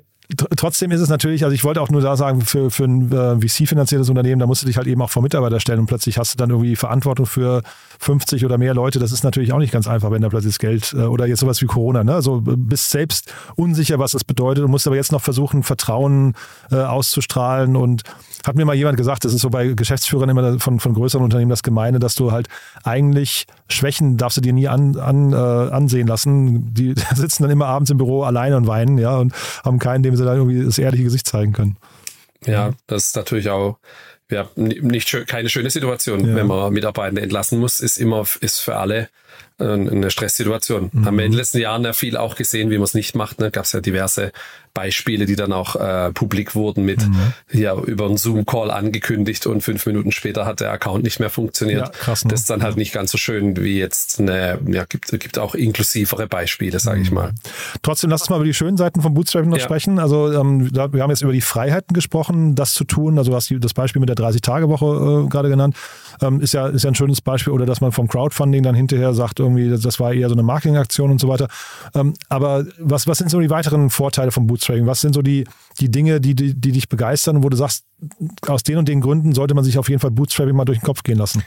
trotzdem 0.56 0.90
ist 0.90 1.00
es 1.00 1.08
natürlich, 1.08 1.44
also 1.44 1.54
ich 1.54 1.64
wollte 1.64 1.82
auch 1.82 1.90
nur 1.90 2.00
da 2.00 2.16
sagen, 2.16 2.40
für, 2.40 2.70
für 2.70 2.84
ein 2.84 3.12
äh, 3.12 3.36
VC-finanziertes 3.46 4.08
Unternehmen, 4.08 4.38
da 4.38 4.46
musst 4.46 4.62
du 4.62 4.66
dich 4.66 4.76
halt 4.76 4.86
eben 4.86 5.02
auch 5.02 5.10
vor 5.10 5.22
Mitarbeiter 5.22 5.60
stellen 5.60 5.80
und 5.80 5.86
plötzlich 5.86 6.16
hast 6.16 6.32
du 6.32 6.36
dann 6.38 6.50
irgendwie 6.50 6.76
Verantwortung 6.76 7.26
für 7.26 7.62
50 7.98 8.44
oder 8.44 8.56
mehr 8.56 8.74
Leute. 8.74 8.98
Das 8.98 9.12
ist 9.12 9.22
natürlich 9.22 9.52
auch 9.52 9.58
nicht 9.58 9.72
ganz 9.72 9.86
einfach, 9.86 10.10
wenn 10.10 10.22
da 10.22 10.30
plötzlich 10.30 10.54
das 10.54 10.58
Geld 10.58 10.94
äh, 10.94 11.02
oder 11.02 11.26
jetzt 11.26 11.40
sowas 11.40 11.60
wie 11.60 11.66
Corona, 11.66 12.04
ne? 12.04 12.14
Also 12.14 12.40
bist 12.42 12.90
selbst 12.90 13.32
unsicher, 13.56 13.98
was 13.98 14.12
das 14.12 14.24
bedeutet 14.24 14.64
und 14.64 14.70
musst 14.70 14.86
aber 14.86 14.96
jetzt 14.96 15.12
noch 15.12 15.20
versuchen, 15.20 15.62
Vertrauen 15.62 16.34
äh, 16.70 16.76
auszustrahlen 16.76 17.76
und 17.76 18.02
hat 18.46 18.56
mir 18.56 18.64
mal 18.64 18.74
jemand 18.74 18.96
gesagt, 18.96 19.24
das 19.24 19.34
ist 19.34 19.42
so 19.42 19.50
bei 19.50 19.68
Geschäftsführern 19.68 20.28
immer 20.28 20.58
von, 20.58 20.80
von 20.80 20.94
größeren 20.94 21.24
Unternehmen 21.24 21.50
das 21.50 21.62
Gemeine, 21.62 21.98
dass 21.98 22.14
du 22.14 22.32
halt 22.32 22.48
eigentlich 22.82 23.46
Schwächen 23.68 24.16
darfst 24.16 24.36
du 24.36 24.40
dir 24.42 24.52
nie 24.52 24.68
an, 24.68 24.96
an, 24.96 25.32
äh, 25.32 25.36
ansehen 25.36 26.06
lassen. 26.06 26.74
Die 26.74 26.94
sitzen 27.14 27.42
dann 27.42 27.50
immer 27.50 27.66
abends 27.66 27.90
im 27.90 27.98
Büro 27.98 28.22
alleine 28.22 28.56
und 28.56 28.66
weinen, 28.66 28.98
ja, 28.98 29.16
und 29.16 29.32
haben 29.64 29.78
keinen, 29.78 30.02
dem 30.02 30.13
dem 30.14 30.18
sie 30.18 30.24
dann 30.24 30.36
irgendwie 30.36 30.64
das 30.64 30.78
ehrliche 30.78 31.04
Gesicht 31.04 31.26
zeigen 31.26 31.52
können. 31.52 31.76
Ja, 32.46 32.72
das 32.86 33.06
ist 33.06 33.16
natürlich 33.16 33.48
auch 33.50 33.78
ja, 34.30 34.48
nicht 34.56 35.26
keine 35.26 35.48
schöne 35.48 35.70
Situation, 35.70 36.26
Ja. 36.26 36.34
wenn 36.34 36.46
man 36.46 36.72
Mitarbeitende 36.72 37.22
entlassen 37.22 37.58
muss, 37.58 37.80
ist 37.80 37.98
immer 37.98 38.24
ist 38.40 38.60
für 38.60 38.76
alle 38.76 39.08
eine 39.58 40.10
Stresssituation. 40.10 40.90
Haben 41.04 41.16
wir 41.16 41.24
in 41.24 41.30
den 41.30 41.38
letzten 41.38 41.58
Jahren 41.58 41.84
ja 41.84 41.92
viel 41.92 42.16
auch 42.16 42.34
gesehen, 42.34 42.70
wie 42.70 42.76
man 42.76 42.84
es 42.84 42.94
nicht 42.94 43.14
macht. 43.14 43.38
Ne? 43.38 43.50
Gab 43.52 43.64
es 43.64 43.72
ja 43.72 43.80
diverse 43.80 44.32
Beispiele, 44.74 45.26
die 45.26 45.36
dann 45.36 45.52
auch 45.52 45.76
äh, 45.76 46.10
publik 46.12 46.56
wurden 46.56 46.84
mit 46.84 47.06
ja 47.52 47.76
über 47.76 48.06
einen 48.06 48.16
Zoom-Call 48.16 48.72
angekündigt 48.72 49.46
und 49.46 49.60
fünf 49.60 49.86
Minuten 49.86 50.10
später 50.10 50.44
hat 50.46 50.58
der 50.58 50.72
Account 50.72 51.04
nicht 51.04 51.20
mehr 51.20 51.30
funktioniert. 51.30 51.86
Ja, 51.86 51.88
krass, 51.90 52.24
ne? 52.24 52.32
Das 52.32 52.40
ist 52.40 52.50
dann 52.50 52.64
halt 52.64 52.76
nicht 52.76 52.92
ganz 52.92 53.12
so 53.12 53.18
schön 53.18 53.56
wie 53.56 53.78
jetzt 53.78 54.18
eine, 54.18 54.58
ja, 54.66 54.84
gibt, 54.84 55.08
gibt 55.20 55.38
auch 55.38 55.54
inklusivere 55.54 56.26
Beispiele, 56.26 56.80
sage 56.80 57.00
ich 57.02 57.12
mal. 57.12 57.30
Trotzdem, 57.82 58.10
lass 58.10 58.22
uns 58.22 58.30
mal 58.30 58.36
über 58.36 58.44
die 58.46 58.54
schönen 58.54 58.76
Seiten 58.76 59.00
vom 59.00 59.14
Bootstrapping 59.14 59.50
noch 59.50 59.58
Ja. 59.58 59.62
sprechen. 59.64 60.00
Also 60.00 60.32
ähm, 60.32 60.68
wir 60.74 61.00
haben 61.02 61.10
jetzt 61.10 61.22
über 61.22 61.32
die 61.32 61.40
Freiheiten 61.40 61.94
gesprochen, 61.94 62.56
das 62.56 62.72
zu 62.72 62.82
tun. 62.82 63.16
Also 63.18 63.30
du 63.30 63.36
hast 63.36 63.54
das 63.56 63.74
Beispiel 63.74 64.00
mit 64.00 64.08
der 64.08 64.16
30-Tage-Woche 64.16 65.24
äh, 65.26 65.28
gerade 65.28 65.48
genannt. 65.48 65.76
Ähm, 66.20 66.40
ist, 66.40 66.52
ja, 66.52 66.66
ist 66.66 66.82
ja 66.82 66.90
ein 66.90 66.96
schönes 66.96 67.20
Beispiel. 67.20 67.52
Oder 67.52 67.64
dass 67.64 67.80
man 67.80 67.92
vom 67.92 68.08
Crowdfunding 68.08 68.64
dann 68.64 68.74
hinterher 68.74 69.14
sagt, 69.14 69.23
irgendwie, 69.38 69.70
das, 69.70 70.00
war 70.00 70.12
eher 70.12 70.28
so 70.28 70.34
eine 70.34 70.42
Marketingaktion 70.42 71.10
und 71.10 71.20
so 71.20 71.28
weiter. 71.28 71.48
Ähm, 71.94 72.14
aber 72.28 72.64
was, 72.78 73.06
was 73.06 73.18
sind 73.18 73.30
so 73.30 73.40
die 73.40 73.50
weiteren 73.50 73.90
Vorteile 73.90 74.30
vom 74.30 74.46
Bootstrapping? 74.46 74.86
Was 74.86 75.00
sind 75.00 75.14
so 75.14 75.22
die, 75.22 75.44
die 75.80 75.90
Dinge, 75.90 76.20
die, 76.20 76.34
die, 76.34 76.54
die 76.54 76.72
dich 76.72 76.88
begeistern, 76.88 77.42
wo 77.42 77.48
du 77.48 77.56
sagst, 77.56 77.84
aus 78.46 78.62
den 78.62 78.78
und 78.78 78.88
den 78.88 79.00
Gründen 79.00 79.32
sollte 79.32 79.54
man 79.54 79.64
sich 79.64 79.78
auf 79.78 79.88
jeden 79.88 80.00
Fall 80.00 80.10
Bootstrapping 80.10 80.54
mal 80.54 80.64
durch 80.64 80.78
den 80.78 80.84
Kopf 80.84 81.02
gehen 81.02 81.18
lassen? 81.18 81.42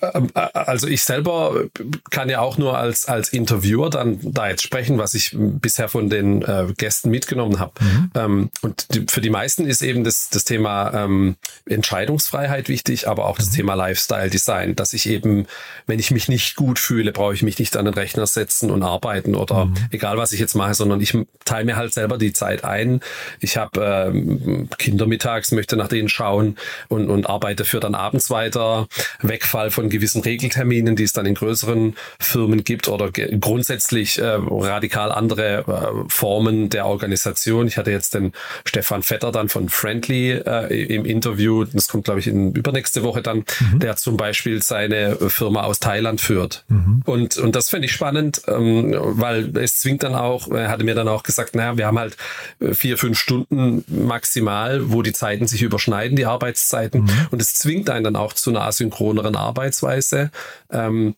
Ähm, 0.00 0.28
äh, 0.34 0.48
Also 0.52 0.86
ich 0.86 1.02
selber 1.02 1.64
kann 2.10 2.28
ja 2.28 2.40
auch 2.40 2.58
nur 2.58 2.76
als, 2.78 3.06
als 3.06 3.30
Interviewer 3.30 3.90
dann 3.90 4.18
da 4.22 4.48
jetzt 4.48 4.62
sprechen, 4.62 4.98
was 4.98 5.14
ich 5.14 5.34
bisher 5.34 5.88
von 5.88 6.10
den 6.10 6.42
äh, 6.42 6.66
Gästen 6.76 7.10
mitgenommen 7.10 7.58
habe. 7.58 7.72
Ähm, 8.14 8.50
und 8.62 8.94
die, 8.94 9.06
für 9.08 9.20
die 9.20 9.30
meisten 9.30 9.66
ist 9.66 9.82
eben 9.82 10.04
das, 10.04 10.28
das 10.30 10.44
Thema 10.44 10.92
ähm, 10.94 11.36
Entscheidungsfreiheit 11.66 12.68
wichtig, 12.68 13.08
aber 13.08 13.26
auch 13.26 13.38
das 13.38 13.50
Thema 13.50 13.74
Lifestyle 13.74 14.30
Design, 14.30 14.76
dass 14.76 14.92
ich 14.92 15.08
eben, 15.08 15.46
wenn 15.86 15.98
ich 15.98 16.10
mich 16.10 16.28
nicht 16.28 16.54
gut 16.56 16.78
fühle, 16.78 17.12
brauche 17.12 17.34
ich 17.34 17.42
mich 17.42 17.58
nicht 17.58 17.76
an 17.76 17.84
den 17.86 17.94
Rechner 17.94 18.26
setzen 18.26 18.70
und 18.70 18.82
arbeiten 18.82 19.34
oder 19.34 19.70
egal 19.90 20.16
was 20.18 20.32
ich 20.32 20.40
jetzt 20.40 20.54
mache, 20.54 20.74
sondern 20.74 21.00
ich 21.00 21.16
teile 21.44 21.64
mir 21.64 21.76
halt 21.76 21.92
selber 21.92 22.18
die 22.18 22.32
Zeit 22.32 22.64
ein. 22.64 23.00
Ich 23.40 23.56
habe 23.56 24.10
ähm, 24.12 24.68
Kinder 24.78 25.06
mittags, 25.06 25.52
möchte 25.52 25.76
nach 25.76 25.88
denen 25.88 26.08
schauen 26.08 26.56
und, 26.88 27.08
und 27.08 27.28
arbeite 27.28 27.64
für 27.64 27.80
dann 27.80 27.94
abends 27.94 28.30
weiter. 28.30 28.86
Wegfall 29.22 29.70
von 29.70 29.87
gewissen 29.90 30.22
Regelterminen, 30.22 30.96
die 30.96 31.04
es 31.04 31.12
dann 31.12 31.26
in 31.26 31.34
größeren 31.34 31.94
Firmen 32.20 32.64
gibt 32.64 32.88
oder 32.88 33.10
ge- 33.10 33.36
grundsätzlich 33.38 34.18
äh, 34.18 34.24
radikal 34.24 35.12
andere 35.12 35.58
äh, 35.66 36.08
Formen 36.08 36.68
der 36.70 36.86
Organisation. 36.86 37.66
Ich 37.66 37.76
hatte 37.76 37.90
jetzt 37.90 38.14
den 38.14 38.32
Stefan 38.64 39.02
Vetter 39.02 39.32
dann 39.32 39.48
von 39.48 39.68
Friendly 39.68 40.32
äh, 40.32 40.94
im 40.94 41.04
Interview, 41.04 41.64
das 41.64 41.88
kommt 41.88 42.04
glaube 42.04 42.20
ich 42.20 42.26
in 42.26 42.52
übernächste 42.52 43.02
Woche 43.02 43.22
dann, 43.22 43.44
der 43.74 43.96
zum 43.96 44.16
Beispiel 44.16 44.62
seine 44.62 45.16
Firma 45.16 45.62
aus 45.62 45.78
Thailand 45.80 46.20
führt. 46.20 46.64
Und, 47.04 47.36
und 47.38 47.54
das 47.56 47.68
finde 47.68 47.86
ich 47.86 47.92
spannend, 47.92 48.42
ähm, 48.46 48.94
weil 48.98 49.56
es 49.58 49.80
zwingt 49.80 50.02
dann 50.02 50.14
auch, 50.14 50.50
er 50.50 50.68
hatte 50.68 50.84
mir 50.84 50.94
dann 50.94 51.08
auch 51.08 51.22
gesagt, 51.22 51.54
naja, 51.54 51.76
wir 51.76 51.86
haben 51.86 51.98
halt 51.98 52.16
äh, 52.60 52.74
vier, 52.74 52.98
fünf 52.98 53.18
Stunden 53.18 53.84
maximal, 53.88 54.90
wo 54.90 55.02
die 55.02 55.12
Zeiten 55.12 55.46
sich 55.46 55.62
überschneiden, 55.62 56.16
die 56.16 56.26
Arbeitszeiten. 56.26 57.10
Und 57.30 57.40
es 57.42 57.54
zwingt 57.54 57.90
einen 57.90 58.04
dann 58.04 58.16
auch 58.16 58.32
zu 58.32 58.50
einer 58.50 58.62
asynchroneren 58.62 59.36
Arbeitsweise, 59.78 60.30
ähm, 60.70 61.14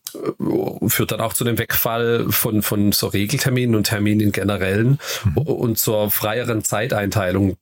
führt 0.87 1.11
dann 1.11 1.21
auch 1.21 1.33
zu 1.33 1.43
dem 1.43 1.57
Wegfall 1.57 2.27
von, 2.29 2.61
von 2.61 2.91
so 2.91 3.07
Regelterminen 3.07 3.75
und 3.75 3.85
Terminen 3.85 4.21
in 4.21 4.31
generellen 4.31 4.99
und 5.35 5.77
zur 5.77 6.11
freieren 6.11 6.63
Zeiteinteilung 6.63 7.57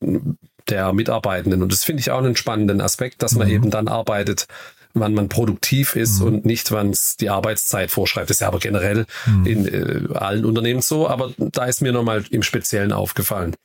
der 0.67 0.93
Mitarbeitenden. 0.93 1.63
Und 1.63 1.71
das 1.71 1.83
finde 1.83 2.01
ich 2.01 2.11
auch 2.11 2.19
einen 2.19 2.35
spannenden 2.35 2.81
Aspekt, 2.81 3.23
dass 3.23 3.35
man 3.35 3.49
eben 3.49 3.69
dann 3.71 3.87
arbeitet, 3.87 4.47
wann 4.93 5.13
man 5.13 5.29
produktiv 5.29 5.95
ist 5.95 6.21
und 6.21 6.45
nicht, 6.45 6.71
wann 6.71 6.89
es 6.89 7.15
die 7.15 7.29
Arbeitszeit 7.29 7.91
vorschreibt. 7.91 8.29
Das 8.29 8.37
ist 8.37 8.41
ja 8.41 8.47
aber 8.47 8.59
generell 8.59 9.05
in 9.45 9.67
äh, 9.67 10.13
allen 10.15 10.45
Unternehmen 10.45 10.81
so, 10.81 11.07
aber 11.07 11.31
da 11.37 11.65
ist 11.65 11.81
mir 11.81 11.91
nochmal 11.91 12.23
im 12.31 12.43
Speziellen 12.43 12.91
aufgefallen. 12.91 13.55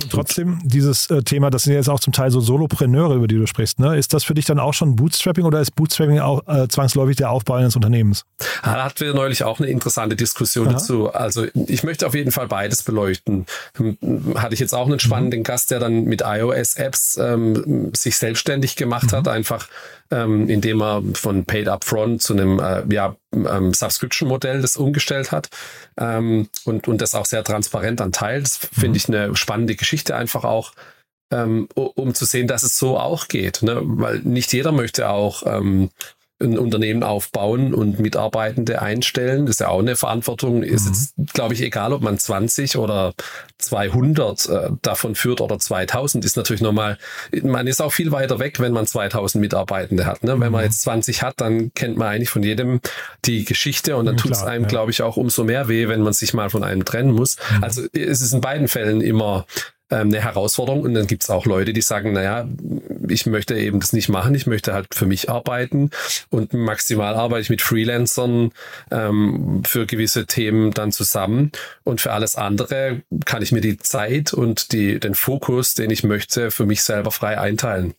Und 0.00 0.10
trotzdem, 0.10 0.60
dieses 0.64 1.10
äh, 1.10 1.22
Thema, 1.22 1.50
das 1.50 1.64
sind 1.64 1.72
ja 1.72 1.78
jetzt 1.78 1.88
auch 1.88 2.00
zum 2.00 2.12
Teil 2.12 2.30
so 2.30 2.40
Solopreneure, 2.40 3.14
über 3.14 3.28
die 3.28 3.36
du 3.36 3.46
sprichst, 3.46 3.78
ne? 3.78 3.96
Ist 3.96 4.14
das 4.14 4.24
für 4.24 4.34
dich 4.34 4.44
dann 4.44 4.58
auch 4.58 4.74
schon 4.74 4.96
Bootstrapping 4.96 5.44
oder 5.44 5.60
ist 5.60 5.74
Bootstrapping 5.74 6.18
auch 6.20 6.46
äh, 6.46 6.68
zwangsläufig 6.68 7.16
der 7.16 7.30
Aufbau 7.30 7.54
eines 7.54 7.76
Unternehmens? 7.76 8.24
Da 8.62 8.84
hatten 8.84 9.00
wir 9.00 9.14
neulich 9.14 9.44
auch 9.44 9.60
eine 9.60 9.68
interessante 9.68 10.16
Diskussion 10.16 10.68
Aha. 10.68 10.74
dazu. 10.74 11.12
Also 11.12 11.46
ich 11.54 11.82
möchte 11.82 12.06
auf 12.06 12.14
jeden 12.14 12.32
Fall 12.32 12.48
beides 12.48 12.82
beleuchten. 12.82 13.46
Hm, 13.76 13.98
Hatte 14.36 14.54
ich 14.54 14.60
jetzt 14.60 14.74
auch 14.74 14.86
einen 14.86 15.00
spannenden 15.00 15.42
Gast, 15.42 15.70
der 15.70 15.80
dann 15.80 16.04
mit 16.04 16.22
iOS-Apps 16.24 17.18
ähm, 17.18 17.92
sich 17.94 18.16
selbstständig 18.16 18.76
gemacht 18.76 19.12
hat, 19.12 19.28
einfach 19.28 19.68
ähm, 20.10 20.48
indem 20.48 20.80
er 20.80 21.02
von 21.14 21.44
Paid 21.44 21.68
Upfront 21.68 22.22
zu 22.22 22.32
einem 22.32 22.58
äh, 22.58 22.82
ja, 22.92 23.16
ähm, 23.34 23.74
Subscription-Modell 23.74 24.62
das 24.62 24.76
umgestellt 24.76 25.32
hat 25.32 25.50
ähm, 25.98 26.48
und, 26.64 26.88
und 26.88 27.00
das 27.00 27.14
auch 27.14 27.26
sehr 27.26 27.44
transparent 27.44 28.00
dann 28.00 28.12
teilt. 28.12 28.44
Das 28.44 28.56
finde 28.56 28.96
ich 28.96 29.08
eine 29.08 29.36
spannende 29.36 29.76
Geschichte 29.76 30.16
einfach 30.16 30.44
auch, 30.44 30.72
ähm, 31.32 31.68
um 31.74 32.14
zu 32.14 32.24
sehen, 32.24 32.46
dass 32.46 32.62
es 32.62 32.78
so 32.78 32.98
auch 32.98 33.28
geht. 33.28 33.62
Ne? 33.62 33.80
Weil 33.82 34.20
nicht 34.20 34.52
jeder 34.52 34.72
möchte 34.72 35.08
auch 35.10 35.42
ähm, 35.46 35.90
ein 36.40 36.56
Unternehmen 36.56 37.02
aufbauen 37.02 37.74
und 37.74 37.98
Mitarbeitende 37.98 38.80
einstellen. 38.80 39.46
Das 39.46 39.56
ist 39.56 39.60
ja 39.60 39.68
auch 39.68 39.80
eine 39.80 39.96
Verantwortung. 39.96 40.62
Ist 40.62 40.86
jetzt, 40.86 41.34
glaube 41.34 41.54
ich, 41.54 41.62
egal, 41.62 41.92
ob 41.92 42.02
man 42.02 42.16
20 42.16 42.76
oder 42.76 43.12
200 43.58 44.48
äh, 44.48 44.70
davon 44.82 45.16
führt 45.16 45.40
oder 45.40 45.58
2000, 45.58 46.24
ist 46.24 46.36
natürlich 46.36 46.62
nochmal, 46.62 46.96
man 47.42 47.66
ist 47.66 47.82
auch 47.82 47.92
viel 47.92 48.12
weiter 48.12 48.38
weg, 48.38 48.60
wenn 48.60 48.72
man 48.72 48.86
2000 48.86 49.40
Mitarbeitende 49.40 50.06
hat. 50.06 50.22
Ne? 50.22 50.38
Wenn 50.38 50.52
man 50.52 50.62
jetzt 50.62 50.82
20 50.82 51.22
hat, 51.22 51.40
dann 51.40 51.74
kennt 51.74 51.96
man 51.96 52.08
eigentlich 52.08 52.30
von 52.30 52.44
jedem 52.44 52.80
die 53.24 53.44
Geschichte 53.44 53.96
und 53.96 54.06
dann 54.06 54.16
tut 54.16 54.30
es 54.30 54.44
einem, 54.44 54.62
ja. 54.62 54.68
glaube 54.68 54.92
ich, 54.92 55.02
auch 55.02 55.16
umso 55.16 55.42
mehr 55.42 55.68
weh, 55.68 55.88
wenn 55.88 56.02
man 56.02 56.12
sich 56.12 56.34
mal 56.34 56.50
von 56.50 56.62
einem 56.62 56.84
trennen 56.84 57.12
muss. 57.12 57.36
Also 57.60 57.82
es 57.92 58.20
ist 58.20 58.32
in 58.32 58.40
beiden 58.40 58.68
Fällen 58.68 59.00
immer 59.00 59.44
ähm, 59.90 60.08
eine 60.08 60.20
Herausforderung 60.20 60.82
und 60.82 60.94
dann 60.94 61.06
gibt 61.06 61.22
es 61.22 61.30
auch 61.30 61.46
Leute, 61.46 61.72
die 61.72 61.80
sagen, 61.80 62.12
naja, 62.12 62.46
ich 63.10 63.26
möchte 63.26 63.56
eben 63.56 63.80
das 63.80 63.92
nicht 63.92 64.08
machen, 64.08 64.34
ich 64.34 64.46
möchte 64.46 64.72
halt 64.74 64.94
für 64.94 65.06
mich 65.06 65.30
arbeiten 65.30 65.90
und 66.30 66.52
maximal 66.52 67.14
arbeite 67.14 67.42
ich 67.42 67.50
mit 67.50 67.62
Freelancern 67.62 68.52
ähm, 68.90 69.62
für 69.66 69.86
gewisse 69.86 70.26
Themen 70.26 70.72
dann 70.72 70.92
zusammen. 70.92 71.52
Und 71.84 72.00
für 72.00 72.12
alles 72.12 72.36
andere 72.36 73.02
kann 73.24 73.42
ich 73.42 73.52
mir 73.52 73.60
die 73.60 73.78
Zeit 73.78 74.32
und 74.32 74.72
die, 74.72 75.00
den 75.00 75.14
Fokus, 75.14 75.74
den 75.74 75.90
ich 75.90 76.04
möchte, 76.04 76.50
für 76.50 76.66
mich 76.66 76.82
selber 76.82 77.10
frei 77.10 77.38
einteilen. 77.38 77.94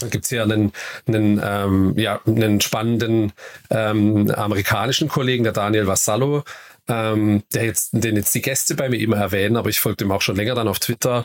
Da 0.00 0.08
gibt's 0.08 0.28
hier 0.28 0.42
einen, 0.42 0.72
einen, 1.06 1.40
ähm, 1.42 1.94
ja, 1.96 2.20
einen 2.26 2.60
spannenden 2.60 3.32
ähm, 3.70 4.28
amerikanischen 4.30 5.08
Kollegen, 5.08 5.44
der 5.44 5.52
Daniel 5.52 5.86
Vassallo, 5.86 6.42
ähm, 6.92 7.42
der 7.54 7.64
jetzt, 7.64 7.90
den 7.92 8.16
jetzt 8.16 8.34
die 8.34 8.42
Gäste 8.42 8.74
bei 8.74 8.90
mir 8.90 9.00
immer 9.00 9.16
erwähnen, 9.16 9.56
aber 9.56 9.70
ich 9.70 9.80
folge 9.80 9.96
dem 9.98 10.12
auch 10.12 10.20
schon 10.20 10.36
länger 10.36 10.54
dann 10.54 10.68
auf 10.68 10.78
Twitter. 10.78 11.24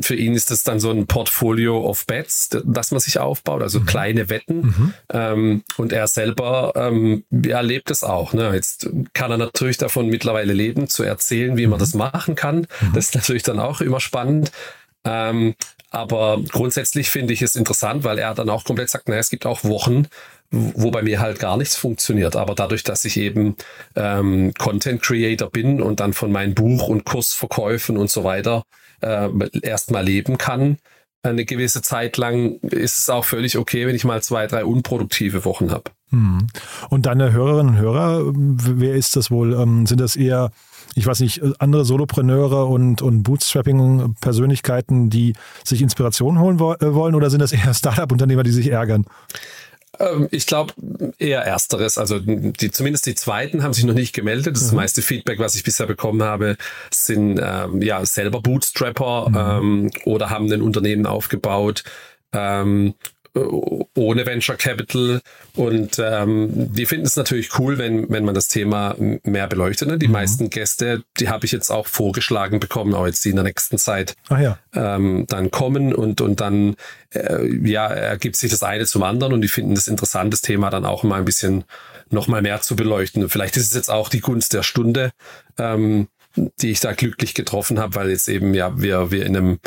Für 0.00 0.14
ihn 0.14 0.34
ist 0.34 0.50
das 0.50 0.62
dann 0.62 0.80
so 0.80 0.90
ein 0.90 1.06
Portfolio 1.06 1.86
of 1.86 2.06
Bets, 2.06 2.48
das 2.64 2.90
man 2.90 3.00
sich 3.00 3.18
aufbaut, 3.18 3.60
also 3.60 3.80
kleine 3.80 4.30
Wetten. 4.30 4.94
Ähm, 5.12 5.62
und 5.76 5.92
er 5.92 6.06
selber 6.06 6.72
ähm, 6.74 7.24
ja, 7.30 7.60
lebt 7.60 7.90
es 7.90 8.02
auch. 8.02 8.32
Ne? 8.32 8.52
Jetzt 8.54 8.88
kann 9.12 9.30
er 9.30 9.36
natürlich 9.36 9.76
davon 9.76 10.06
mittlerweile 10.06 10.54
leben, 10.54 10.88
zu 10.88 11.02
erzählen, 11.02 11.58
wie 11.58 11.66
man 11.66 11.78
das 11.78 11.92
machen 11.92 12.34
kann. 12.34 12.66
Das 12.94 13.06
ist 13.06 13.14
natürlich 13.14 13.42
dann 13.42 13.60
auch 13.60 13.82
immer 13.82 14.00
spannend. 14.00 14.52
Ähm, 15.04 15.54
aber 15.90 16.40
grundsätzlich 16.50 17.10
finde 17.10 17.34
ich 17.34 17.42
es 17.42 17.54
interessant, 17.54 18.04
weil 18.04 18.18
er 18.18 18.34
dann 18.34 18.48
auch 18.48 18.64
komplett 18.64 18.90
sagt, 18.90 19.08
naja, 19.08 19.20
es 19.20 19.30
gibt 19.30 19.44
auch 19.46 19.64
Wochen, 19.64 20.08
wo 20.74 20.90
bei 20.90 21.02
mir 21.02 21.20
halt 21.20 21.38
gar 21.38 21.56
nichts 21.56 21.76
funktioniert. 21.76 22.36
Aber 22.36 22.54
dadurch, 22.54 22.84
dass 22.84 23.04
ich 23.04 23.16
eben 23.16 23.56
ähm, 23.96 24.52
Content 24.58 25.02
Creator 25.02 25.50
bin 25.50 25.82
und 25.82 26.00
dann 26.00 26.12
von 26.12 26.30
meinem 26.32 26.54
Buch 26.54 26.88
und 26.88 27.04
Kursverkäufen 27.04 27.96
und 27.96 28.10
so 28.10 28.24
weiter 28.24 28.62
äh, 29.00 29.28
erstmal 29.62 30.04
leben 30.04 30.38
kann, 30.38 30.78
eine 31.22 31.44
gewisse 31.46 31.80
Zeit 31.80 32.18
lang 32.18 32.58
ist 32.60 32.98
es 32.98 33.08
auch 33.08 33.24
völlig 33.24 33.56
okay, 33.56 33.86
wenn 33.86 33.96
ich 33.96 34.04
mal 34.04 34.22
zwei, 34.22 34.46
drei 34.46 34.64
unproduktive 34.64 35.46
Wochen 35.46 35.70
habe. 35.70 35.84
Hm. 36.10 36.46
Und 36.90 37.06
deine 37.06 37.32
Hörerinnen 37.32 37.76
und 37.76 37.80
Hörer, 37.80 38.22
wer 38.34 38.94
ist 38.94 39.16
das 39.16 39.30
wohl? 39.30 39.54
Ähm, 39.54 39.86
sind 39.86 40.00
das 40.00 40.16
eher, 40.16 40.50
ich 40.94 41.06
weiß 41.06 41.20
nicht, 41.20 41.40
andere 41.60 41.86
Solopreneure 41.86 42.66
und, 42.66 43.00
und 43.00 43.22
Bootstrapping-Persönlichkeiten, 43.22 45.08
die 45.08 45.32
sich 45.64 45.80
Inspiration 45.80 46.38
holen 46.38 46.60
wo- 46.60 46.74
äh, 46.74 46.94
wollen 46.94 47.14
oder 47.14 47.30
sind 47.30 47.40
das 47.40 47.52
eher 47.52 47.72
Startup-Unternehmer, 47.72 48.42
die 48.42 48.52
sich 48.52 48.70
ärgern? 48.70 49.06
Ähm, 49.98 50.28
Ich 50.30 50.46
glaube 50.46 50.72
eher 51.18 51.40
ersteres. 51.42 51.98
Also 51.98 52.18
die, 52.20 52.70
zumindest 52.70 53.06
die 53.06 53.14
zweiten 53.14 53.62
haben 53.62 53.72
sich 53.72 53.84
noch 53.84 53.94
nicht 53.94 54.14
gemeldet. 54.14 54.56
Das 54.56 54.72
meiste 54.72 55.02
Feedback, 55.02 55.38
was 55.38 55.54
ich 55.54 55.64
bisher 55.64 55.86
bekommen 55.86 56.22
habe, 56.22 56.56
sind 56.90 57.40
ähm, 57.42 57.82
ja 57.82 58.04
selber 58.04 58.40
Bootstrapper 58.40 59.60
ähm, 59.60 59.90
oder 60.04 60.30
haben 60.30 60.52
ein 60.52 60.62
Unternehmen 60.62 61.06
aufgebaut. 61.06 61.84
Ähm, 62.32 62.94
äh, 62.98 63.13
ohne 63.34 64.26
Venture 64.26 64.56
Capital. 64.56 65.20
Und 65.56 65.98
ähm, 65.98 66.50
die 66.74 66.86
finden 66.86 67.06
es 67.06 67.16
natürlich 67.16 67.58
cool, 67.58 67.78
wenn, 67.78 68.10
wenn 68.10 68.24
man 68.24 68.34
das 68.34 68.48
Thema 68.48 68.94
mehr 68.98 69.46
beleuchtet. 69.46 69.88
Ne? 69.88 69.98
Die 69.98 70.06
mhm. 70.06 70.12
meisten 70.12 70.50
Gäste, 70.50 71.02
die 71.18 71.28
habe 71.28 71.46
ich 71.46 71.52
jetzt 71.52 71.70
auch 71.70 71.86
vorgeschlagen 71.86 72.60
bekommen, 72.60 72.94
auch 72.94 73.06
jetzt 73.06 73.24
die 73.24 73.30
in 73.30 73.36
der 73.36 73.44
nächsten 73.44 73.78
Zeit 73.78 74.14
ja. 74.30 74.58
ähm, 74.74 75.24
dann 75.28 75.50
kommen 75.50 75.94
und, 75.94 76.20
und 76.20 76.40
dann 76.40 76.76
äh, 77.10 77.46
ja, 77.68 77.86
ergibt 77.86 78.36
sich 78.36 78.50
das 78.50 78.62
eine 78.62 78.86
zum 78.86 79.02
anderen 79.02 79.32
und 79.32 79.40
die 79.40 79.48
finden 79.48 79.74
das 79.74 79.88
interessant, 79.88 80.32
das 80.32 80.40
Thema 80.40 80.70
dann 80.70 80.84
auch 80.84 81.02
mal 81.02 81.18
ein 81.18 81.24
bisschen 81.24 81.64
noch 82.10 82.28
mal 82.28 82.42
mehr 82.42 82.60
zu 82.60 82.76
beleuchten. 82.76 83.28
Vielleicht 83.28 83.56
ist 83.56 83.68
es 83.68 83.74
jetzt 83.74 83.90
auch 83.90 84.08
die 84.08 84.20
Gunst 84.20 84.52
der 84.52 84.62
Stunde, 84.62 85.10
ähm, 85.58 86.08
die 86.36 86.70
ich 86.70 86.80
da 86.80 86.92
glücklich 86.92 87.34
getroffen 87.34 87.78
habe, 87.78 87.94
weil 87.94 88.10
jetzt 88.10 88.28
eben 88.28 88.54
ja 88.54 88.80
wir, 88.80 89.10
wir 89.10 89.24
in 89.24 89.36
einem 89.36 89.58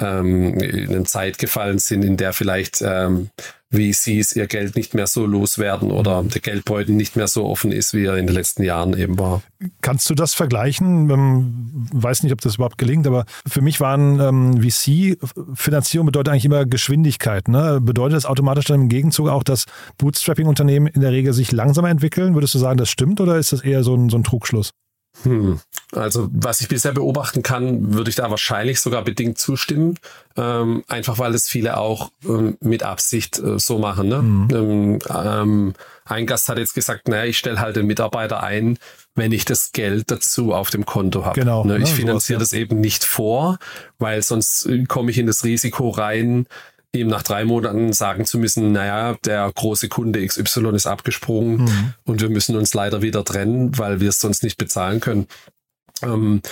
ähm, 0.00 0.54
in 0.58 0.88
eine 0.88 1.04
Zeit 1.04 1.38
gefallen 1.38 1.78
sind, 1.78 2.04
in 2.04 2.16
der 2.16 2.32
vielleicht 2.32 2.82
ähm, 2.82 3.30
VCs 3.72 4.34
ihr 4.34 4.46
Geld 4.48 4.74
nicht 4.74 4.94
mehr 4.94 5.06
so 5.06 5.26
loswerden 5.26 5.92
oder 5.92 6.24
der 6.24 6.40
Geldbeutel 6.40 6.94
nicht 6.94 7.14
mehr 7.14 7.28
so 7.28 7.46
offen 7.46 7.70
ist, 7.70 7.94
wie 7.94 8.04
er 8.04 8.16
in 8.16 8.26
den 8.26 8.34
letzten 8.34 8.64
Jahren 8.64 8.98
eben 8.98 9.18
war. 9.18 9.42
Kannst 9.80 10.10
du 10.10 10.14
das 10.14 10.34
vergleichen? 10.34 11.08
Ähm, 11.08 11.86
weiß 11.92 12.24
nicht, 12.24 12.32
ob 12.32 12.40
das 12.40 12.56
überhaupt 12.56 12.78
gelingt, 12.78 13.06
aber 13.06 13.26
für 13.46 13.60
mich 13.60 13.80
waren 13.80 14.18
ähm, 14.18 14.60
VC-Finanzierung 14.60 16.06
bedeutet 16.06 16.32
eigentlich 16.32 16.46
immer 16.46 16.66
Geschwindigkeit. 16.66 17.46
Ne? 17.46 17.80
Bedeutet 17.80 18.16
das 18.16 18.26
automatisch 18.26 18.64
dann 18.64 18.82
im 18.82 18.88
Gegenzug 18.88 19.28
auch, 19.28 19.44
dass 19.44 19.66
Bootstrapping-Unternehmen 19.98 20.88
in 20.88 21.00
der 21.00 21.12
Regel 21.12 21.32
sich 21.32 21.52
langsamer 21.52 21.90
entwickeln? 21.90 22.34
Würdest 22.34 22.54
du 22.54 22.58
sagen, 22.58 22.78
das 22.78 22.90
stimmt 22.90 23.20
oder 23.20 23.38
ist 23.38 23.52
das 23.52 23.60
eher 23.60 23.84
so 23.84 23.94
ein, 23.94 24.08
so 24.10 24.16
ein 24.16 24.24
Trugschluss? 24.24 24.70
Hm. 25.22 25.60
Also 25.92 26.28
was 26.32 26.60
ich 26.60 26.68
bisher 26.68 26.92
beobachten 26.92 27.42
kann, 27.42 27.94
würde 27.94 28.10
ich 28.10 28.16
da 28.16 28.30
wahrscheinlich 28.30 28.80
sogar 28.80 29.02
bedingt 29.02 29.38
zustimmen. 29.38 29.98
Ähm, 30.36 30.84
einfach 30.88 31.18
weil 31.18 31.34
es 31.34 31.48
viele 31.48 31.76
auch 31.76 32.12
ähm, 32.24 32.56
mit 32.60 32.82
Absicht 32.82 33.38
äh, 33.38 33.58
so 33.58 33.78
machen. 33.78 34.08
Ne? 34.08 34.22
Mhm. 34.22 34.48
Ähm, 34.52 34.98
ähm 35.12 35.74
ein 36.04 36.26
Gast 36.26 36.48
hat 36.48 36.58
jetzt 36.58 36.74
gesagt, 36.74 37.06
naja, 37.08 37.24
ich 37.24 37.38
stelle 37.38 37.60
halt 37.60 37.76
den 37.76 37.86
Mitarbeiter 37.86 38.42
ein, 38.42 38.78
wenn 39.14 39.30
ich 39.30 39.44
das 39.44 39.70
Geld 39.72 40.10
dazu 40.10 40.52
auf 40.52 40.70
dem 40.70 40.84
Konto 40.84 41.24
habe. 41.24 41.38
Genau. 41.38 41.64
Ne? 41.64 41.78
Ich 41.78 41.92
finanziere 41.92 42.40
das 42.40 42.52
eben 42.52 42.80
nicht 42.80 43.04
vor, 43.04 43.58
weil 43.98 44.22
sonst 44.22 44.66
äh, 44.66 44.84
komme 44.84 45.10
ich 45.10 45.18
in 45.18 45.26
das 45.26 45.44
Risiko 45.44 45.90
rein, 45.90 46.46
ihm 46.94 47.08
nach 47.08 47.22
drei 47.22 47.44
Monaten 47.44 47.92
sagen 47.92 48.24
zu 48.24 48.38
müssen, 48.38 48.72
naja, 48.72 49.16
der 49.24 49.50
große 49.54 49.88
Kunde 49.88 50.24
XY 50.26 50.70
ist 50.74 50.86
abgesprungen 50.86 51.64
mhm. 51.64 51.94
und 52.04 52.20
wir 52.20 52.28
müssen 52.28 52.56
uns 52.56 52.74
leider 52.74 53.02
wieder 53.02 53.24
trennen, 53.24 53.78
weil 53.78 54.00
wir 54.00 54.08
es 54.08 54.20
sonst 54.20 54.42
nicht 54.42 54.58
bezahlen 54.58 55.00
können. 55.00 55.28
Ähm, 56.02 56.42
äh, 56.44 56.48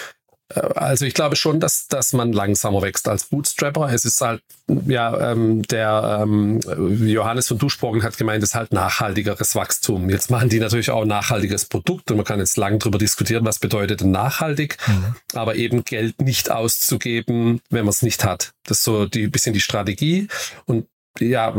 also 0.54 1.04
ich 1.04 1.12
glaube 1.12 1.36
schon, 1.36 1.60
dass, 1.60 1.88
dass 1.88 2.14
man 2.14 2.32
langsamer 2.32 2.80
wächst 2.80 3.06
als 3.06 3.24
Bootstrapper. 3.24 3.92
Es 3.92 4.04
ist 4.04 4.20
halt, 4.20 4.42
ja, 4.86 5.32
ähm, 5.32 5.62
der 5.64 6.20
ähm, 6.22 6.60
Johannes 7.06 7.48
von 7.48 7.58
Duschbrocken 7.58 8.02
hat 8.02 8.16
gemeint, 8.16 8.42
es 8.42 8.50
ist 8.50 8.54
halt 8.54 8.72
nachhaltigeres 8.72 9.54
Wachstum. 9.54 10.08
Jetzt 10.08 10.30
machen 10.30 10.48
die 10.48 10.58
natürlich 10.58 10.90
auch 10.90 11.02
ein 11.02 11.08
nachhaltiges 11.08 11.66
Produkt 11.66 12.10
und 12.10 12.16
man 12.16 12.24
kann 12.24 12.38
jetzt 12.38 12.56
lang 12.56 12.78
darüber 12.78 12.98
diskutieren, 12.98 13.44
was 13.44 13.58
bedeutet 13.58 14.00
denn 14.00 14.10
nachhaltig, 14.10 14.78
mhm. 14.86 15.16
aber 15.34 15.56
eben 15.56 15.84
Geld 15.84 16.20
nicht 16.22 16.50
auszugeben, 16.50 17.60
wenn 17.68 17.84
man 17.84 17.90
es 17.90 18.02
nicht 18.02 18.24
hat. 18.24 18.52
Das 18.64 18.78
ist 18.78 18.84
so 18.84 19.04
die 19.06 19.28
bisschen 19.28 19.52
die 19.52 19.60
Strategie 19.60 20.28
und 20.64 20.86
ja, 21.20 21.54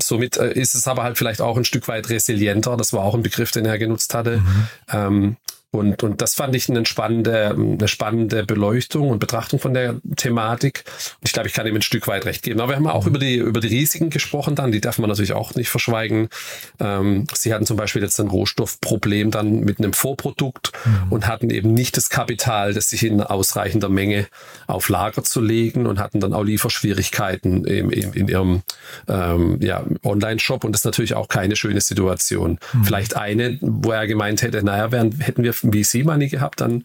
somit 0.00 0.36
äh, 0.36 0.52
ist 0.52 0.74
es 0.74 0.86
aber 0.86 1.02
halt 1.02 1.18
vielleicht 1.18 1.40
auch 1.40 1.56
ein 1.56 1.64
Stück 1.64 1.88
weit 1.88 2.08
resilienter. 2.10 2.76
Das 2.76 2.92
war 2.92 3.02
auch 3.02 3.14
ein 3.14 3.22
Begriff, 3.22 3.50
den 3.50 3.66
er 3.66 3.78
genutzt 3.78 4.14
hatte. 4.14 4.38
Mhm. 4.38 4.68
Ähm, 4.92 5.36
und, 5.72 6.02
und 6.02 6.20
das 6.20 6.34
fand 6.34 6.56
ich 6.56 6.68
eine 6.68 6.84
spannende, 6.84 7.50
eine 7.50 7.86
spannende 7.86 8.44
Beleuchtung 8.44 9.08
und 9.08 9.20
Betrachtung 9.20 9.60
von 9.60 9.72
der 9.72 10.00
Thematik. 10.16 10.82
Und 11.20 11.28
ich 11.28 11.32
glaube, 11.32 11.46
ich 11.46 11.54
kann 11.54 11.64
ihm 11.64 11.76
ein 11.76 11.82
Stück 11.82 12.08
weit 12.08 12.24
recht 12.24 12.42
geben. 12.42 12.60
Aber 12.60 12.72
wir 12.72 12.76
haben 12.76 12.88
auch 12.88 13.06
über 13.06 13.20
die, 13.20 13.36
über 13.36 13.60
die 13.60 13.68
Risiken 13.68 14.10
gesprochen 14.10 14.56
dann. 14.56 14.72
Die 14.72 14.80
darf 14.80 14.98
man 14.98 15.08
natürlich 15.08 15.32
auch 15.32 15.54
nicht 15.54 15.70
verschweigen. 15.70 16.28
Ähm, 16.80 17.26
sie 17.32 17.54
hatten 17.54 17.66
zum 17.66 17.76
Beispiel 17.76 18.02
jetzt 18.02 18.18
ein 18.18 18.26
Rohstoffproblem 18.26 19.30
dann 19.30 19.60
mit 19.60 19.78
einem 19.78 19.92
Vorprodukt 19.92 20.72
mhm. 20.84 21.12
und 21.12 21.28
hatten 21.28 21.50
eben 21.50 21.72
nicht 21.72 21.96
das 21.96 22.10
Kapital, 22.10 22.74
das 22.74 22.90
sich 22.90 23.04
in 23.04 23.20
ausreichender 23.20 23.88
Menge 23.88 24.26
auf 24.66 24.88
Lager 24.88 25.22
zu 25.22 25.40
legen 25.40 25.86
und 25.86 26.00
hatten 26.00 26.18
dann 26.18 26.34
auch 26.34 26.42
Lieferschwierigkeiten 26.42 27.64
in, 27.64 27.90
in, 27.90 28.12
in 28.14 28.26
ihrem 28.26 28.62
ähm, 29.06 29.58
ja, 29.60 29.84
Online-Shop. 30.02 30.64
Und 30.64 30.72
das 30.72 30.80
ist 30.80 30.86
natürlich 30.86 31.14
auch 31.14 31.28
keine 31.28 31.54
schöne 31.54 31.80
Situation. 31.80 32.58
Mhm. 32.72 32.84
Vielleicht 32.84 33.16
eine, 33.16 33.56
wo 33.60 33.92
er 33.92 34.08
gemeint 34.08 34.42
hätte, 34.42 34.64
naja, 34.64 34.90
wären, 34.90 35.12
hätten 35.20 35.44
wir 35.44 35.59
VC-Money 35.62 36.28
gehabt, 36.28 36.60
dann 36.60 36.84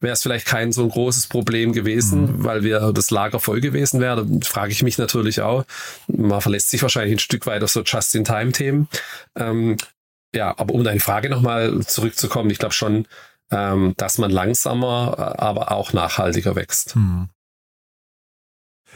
wäre 0.00 0.12
es 0.12 0.22
vielleicht 0.22 0.46
kein 0.46 0.72
so 0.72 0.82
ein 0.82 0.88
großes 0.88 1.26
Problem 1.26 1.72
gewesen, 1.72 2.22
mhm. 2.22 2.44
weil 2.44 2.62
wir 2.62 2.92
das 2.92 3.10
Lager 3.10 3.40
voll 3.40 3.60
gewesen 3.60 4.00
wäre. 4.00 4.24
Da 4.26 4.46
frage 4.46 4.72
ich 4.72 4.82
mich 4.82 4.98
natürlich 4.98 5.40
auch. 5.40 5.64
Man 6.08 6.40
verlässt 6.40 6.70
sich 6.70 6.82
wahrscheinlich 6.82 7.16
ein 7.16 7.18
Stück 7.18 7.46
weit 7.46 7.62
auf 7.62 7.70
so 7.70 7.82
Just-in-Time-Themen. 7.82 8.88
Ähm, 9.36 9.76
ja, 10.34 10.54
aber 10.56 10.74
um 10.74 10.84
deine 10.84 11.00
Frage 11.00 11.28
nochmal 11.28 11.80
zurückzukommen, 11.86 12.50
ich 12.50 12.58
glaube 12.58 12.74
schon, 12.74 13.06
ähm, 13.50 13.94
dass 13.96 14.18
man 14.18 14.30
langsamer, 14.30 15.40
aber 15.40 15.72
auch 15.72 15.92
nachhaltiger 15.92 16.54
wächst. 16.54 16.96
Mhm. 16.96 17.28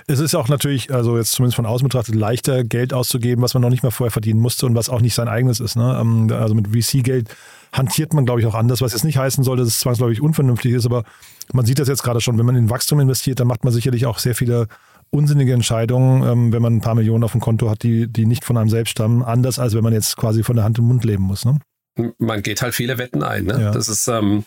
Es 0.07 0.18
ist 0.18 0.35
auch 0.35 0.49
natürlich, 0.49 0.92
also 0.92 1.16
jetzt 1.16 1.33
zumindest 1.33 1.57
von 1.57 1.66
außen 1.66 1.87
betrachtet, 1.87 2.14
leichter 2.14 2.64
Geld 2.64 2.92
auszugeben, 2.92 3.42
was 3.42 3.55
man 3.55 3.62
noch 3.62 3.70
nicht 3.70 3.83
mal 3.83 3.90
vorher 3.90 4.11
verdienen 4.11 4.40
musste 4.40 4.66
und 4.66 4.75
was 4.75 4.88
auch 4.88 5.01
nicht 5.01 5.14
sein 5.14 5.29
eigenes 5.29 5.61
ist. 5.61 5.77
Ne? 5.77 5.96
Ähm, 6.01 6.31
also 6.33 6.55
mit 6.55 6.68
VC-Geld 6.68 7.29
hantiert 7.75 8.15
man, 8.15 8.25
glaube 8.25 8.41
ich, 8.41 8.47
auch 8.47 8.55
anders, 8.55 8.81
was 8.81 8.93
jetzt 8.93 9.05
nicht 9.05 9.19
heißen 9.19 9.43
soll, 9.45 9.57
dass 9.57 9.67
es 9.69 9.81
zwangsläufig 9.81 10.23
unvernünftig 10.23 10.73
ist, 10.73 10.87
aber 10.87 11.05
man 11.53 11.67
sieht 11.67 11.79
das 11.79 11.89
jetzt 11.89 12.03
gerade 12.03 12.21
schon, 12.21 12.39
wenn 12.39 12.47
man 12.47 12.57
in 12.57 12.71
Wachstum 12.71 13.01
investiert, 13.01 13.41
dann 13.41 13.49
macht 13.49 13.65
man 13.65 13.73
sicherlich 13.73 14.07
auch 14.07 14.19
sehr 14.19 14.35
viele 14.35 14.69
unsinnige 15.11 15.53
Entscheidungen, 15.53 16.23
ähm, 16.23 16.53
wenn 16.53 16.63
man 16.63 16.77
ein 16.77 16.81
paar 16.81 16.95
Millionen 16.95 17.25
auf 17.25 17.33
dem 17.33 17.41
Konto 17.41 17.69
hat, 17.69 17.83
die, 17.83 18.07
die 18.09 18.27
nicht 18.27 18.45
von 18.45 18.57
einem 18.57 18.71
selbst 18.71 18.91
stammen, 18.91 19.23
anders 19.23 19.59
als 19.59 19.75
wenn 19.75 19.83
man 19.83 19.93
jetzt 19.93 20.17
quasi 20.17 20.43
von 20.43 20.57
der 20.57 20.65
Hand 20.65 20.79
im 20.79 20.85
Mund 20.85 21.05
leben 21.05 21.25
muss. 21.25 21.45
Ne? 21.45 21.59
Man 22.19 22.43
geht 22.43 22.63
halt 22.63 22.75
viele 22.75 22.99
Wetten 22.99 23.23
ein. 23.23 23.45
Ne? 23.45 23.61
Ja. 23.61 23.71
Das 23.71 23.89
ist 23.89 24.09
ähm, 24.09 24.45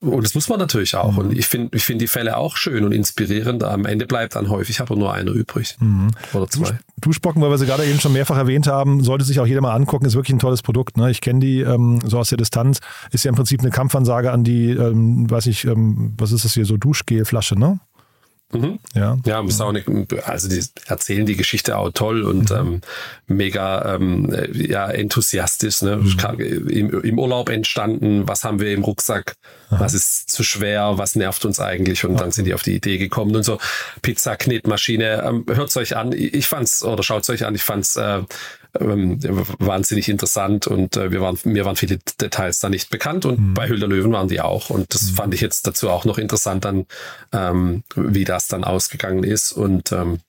und 0.00 0.24
das 0.24 0.34
muss 0.34 0.48
man 0.48 0.58
natürlich 0.58 0.96
auch. 0.96 1.12
Mhm. 1.12 1.18
Und 1.18 1.38
ich 1.38 1.46
finde 1.46 1.76
ich 1.76 1.84
finde 1.84 2.04
die 2.04 2.08
Fälle 2.08 2.36
auch 2.38 2.56
schön 2.56 2.84
und 2.84 2.92
inspirierend. 2.92 3.62
Am 3.62 3.84
Ende 3.84 4.06
bleibt 4.06 4.34
dann 4.34 4.48
häufig 4.48 4.80
aber 4.80 4.96
nur 4.96 5.12
einer 5.12 5.32
übrig. 5.32 5.76
Mhm. 5.78 6.10
Oder 6.32 6.48
zwei. 6.48 6.78
Duschbocken, 6.96 7.42
weil 7.42 7.50
wir 7.50 7.58
sie 7.58 7.66
gerade 7.66 7.84
eben 7.84 8.00
schon 8.00 8.12
mehrfach 8.12 8.36
erwähnt 8.36 8.66
haben, 8.66 9.02
sollte 9.02 9.24
sich 9.24 9.40
auch 9.40 9.46
jeder 9.46 9.60
mal 9.60 9.74
angucken, 9.74 10.06
ist 10.06 10.14
wirklich 10.14 10.34
ein 10.34 10.38
tolles 10.38 10.62
Produkt. 10.62 10.96
Ne? 10.96 11.10
Ich 11.10 11.20
kenne 11.20 11.40
die 11.40 11.60
ähm, 11.60 12.00
so 12.04 12.18
aus 12.18 12.30
der 12.30 12.38
Distanz. 12.38 12.80
Ist 13.10 13.24
ja 13.24 13.28
im 13.28 13.34
Prinzip 13.34 13.60
eine 13.60 13.70
Kampfansage 13.70 14.32
an 14.32 14.42
die, 14.42 14.70
ähm, 14.70 15.30
weiß 15.30 15.46
ich, 15.46 15.66
ähm, 15.66 16.14
was 16.16 16.32
ist 16.32 16.44
das 16.44 16.54
hier, 16.54 16.64
so 16.64 16.76
Duschgelflasche, 16.76 17.58
ne? 17.58 17.80
Mhm. 18.52 18.80
Ja, 18.94 19.16
ja 19.24 19.44
ist 19.44 19.60
auch 19.60 19.68
eine, 19.68 19.84
also 20.24 20.48
die 20.48 20.60
erzählen 20.86 21.24
die 21.24 21.36
Geschichte 21.36 21.76
auch 21.76 21.90
toll 21.90 22.22
und 22.22 22.50
mhm. 22.50 22.56
ähm, 22.56 22.80
mega 23.28 23.94
ähm, 23.94 24.34
ja, 24.52 24.90
enthusiastisch. 24.90 25.82
Ne? 25.82 25.96
Mhm. 25.96 26.68
Im, 26.68 27.00
Im, 27.02 27.18
Urlaub 27.18 27.48
entstanden, 27.48 28.26
was 28.26 28.42
haben 28.42 28.60
wir 28.60 28.72
im 28.72 28.82
Rucksack, 28.82 29.36
Aha. 29.70 29.80
was 29.80 29.94
ist 29.94 30.30
zu 30.30 30.42
schwer, 30.42 30.98
was 30.98 31.14
nervt 31.14 31.44
uns 31.44 31.60
eigentlich 31.60 32.04
und 32.04 32.14
ja. 32.14 32.18
dann 32.18 32.32
sind 32.32 32.46
die 32.46 32.54
auf 32.54 32.62
die 32.62 32.74
Idee 32.74 32.98
gekommen 32.98 33.36
und 33.36 33.44
so. 33.44 33.58
Pizza, 34.02 34.36
Knetmaschine, 34.36 35.22
ähm, 35.24 35.44
hört's 35.48 35.76
euch 35.76 35.96
an, 35.96 36.12
ich 36.12 36.48
fand's, 36.48 36.82
oder 36.82 37.02
schaut's 37.02 37.30
euch 37.30 37.46
an, 37.46 37.54
ich 37.54 37.62
fand's 37.62 37.94
äh, 37.96 38.22
ähm, 38.78 39.18
wahnsinnig 39.58 40.08
interessant 40.08 40.66
und 40.66 40.96
äh, 40.96 41.10
wir 41.10 41.20
waren, 41.20 41.38
mir 41.44 41.64
waren 41.64 41.76
viele 41.76 41.98
Details 42.20 42.58
da 42.60 42.68
nicht 42.68 42.90
bekannt 42.90 43.24
und 43.24 43.40
mhm. 43.40 43.54
bei 43.54 43.68
Hülder 43.68 43.88
Löwen 43.88 44.12
waren 44.12 44.28
die 44.28 44.40
auch 44.40 44.70
und 44.70 44.94
das 44.94 45.10
mhm. 45.10 45.14
fand 45.14 45.34
ich 45.34 45.40
jetzt 45.40 45.66
dazu 45.66 45.90
auch 45.90 46.04
noch 46.04 46.18
interessant 46.18 46.64
dann, 46.64 46.86
ähm, 47.32 47.82
wie 47.96 48.24
das 48.24 48.48
dann 48.48 48.64
ausgegangen 48.64 49.24
ist 49.24 49.52
und 49.52 49.92
ähm, 49.92 50.20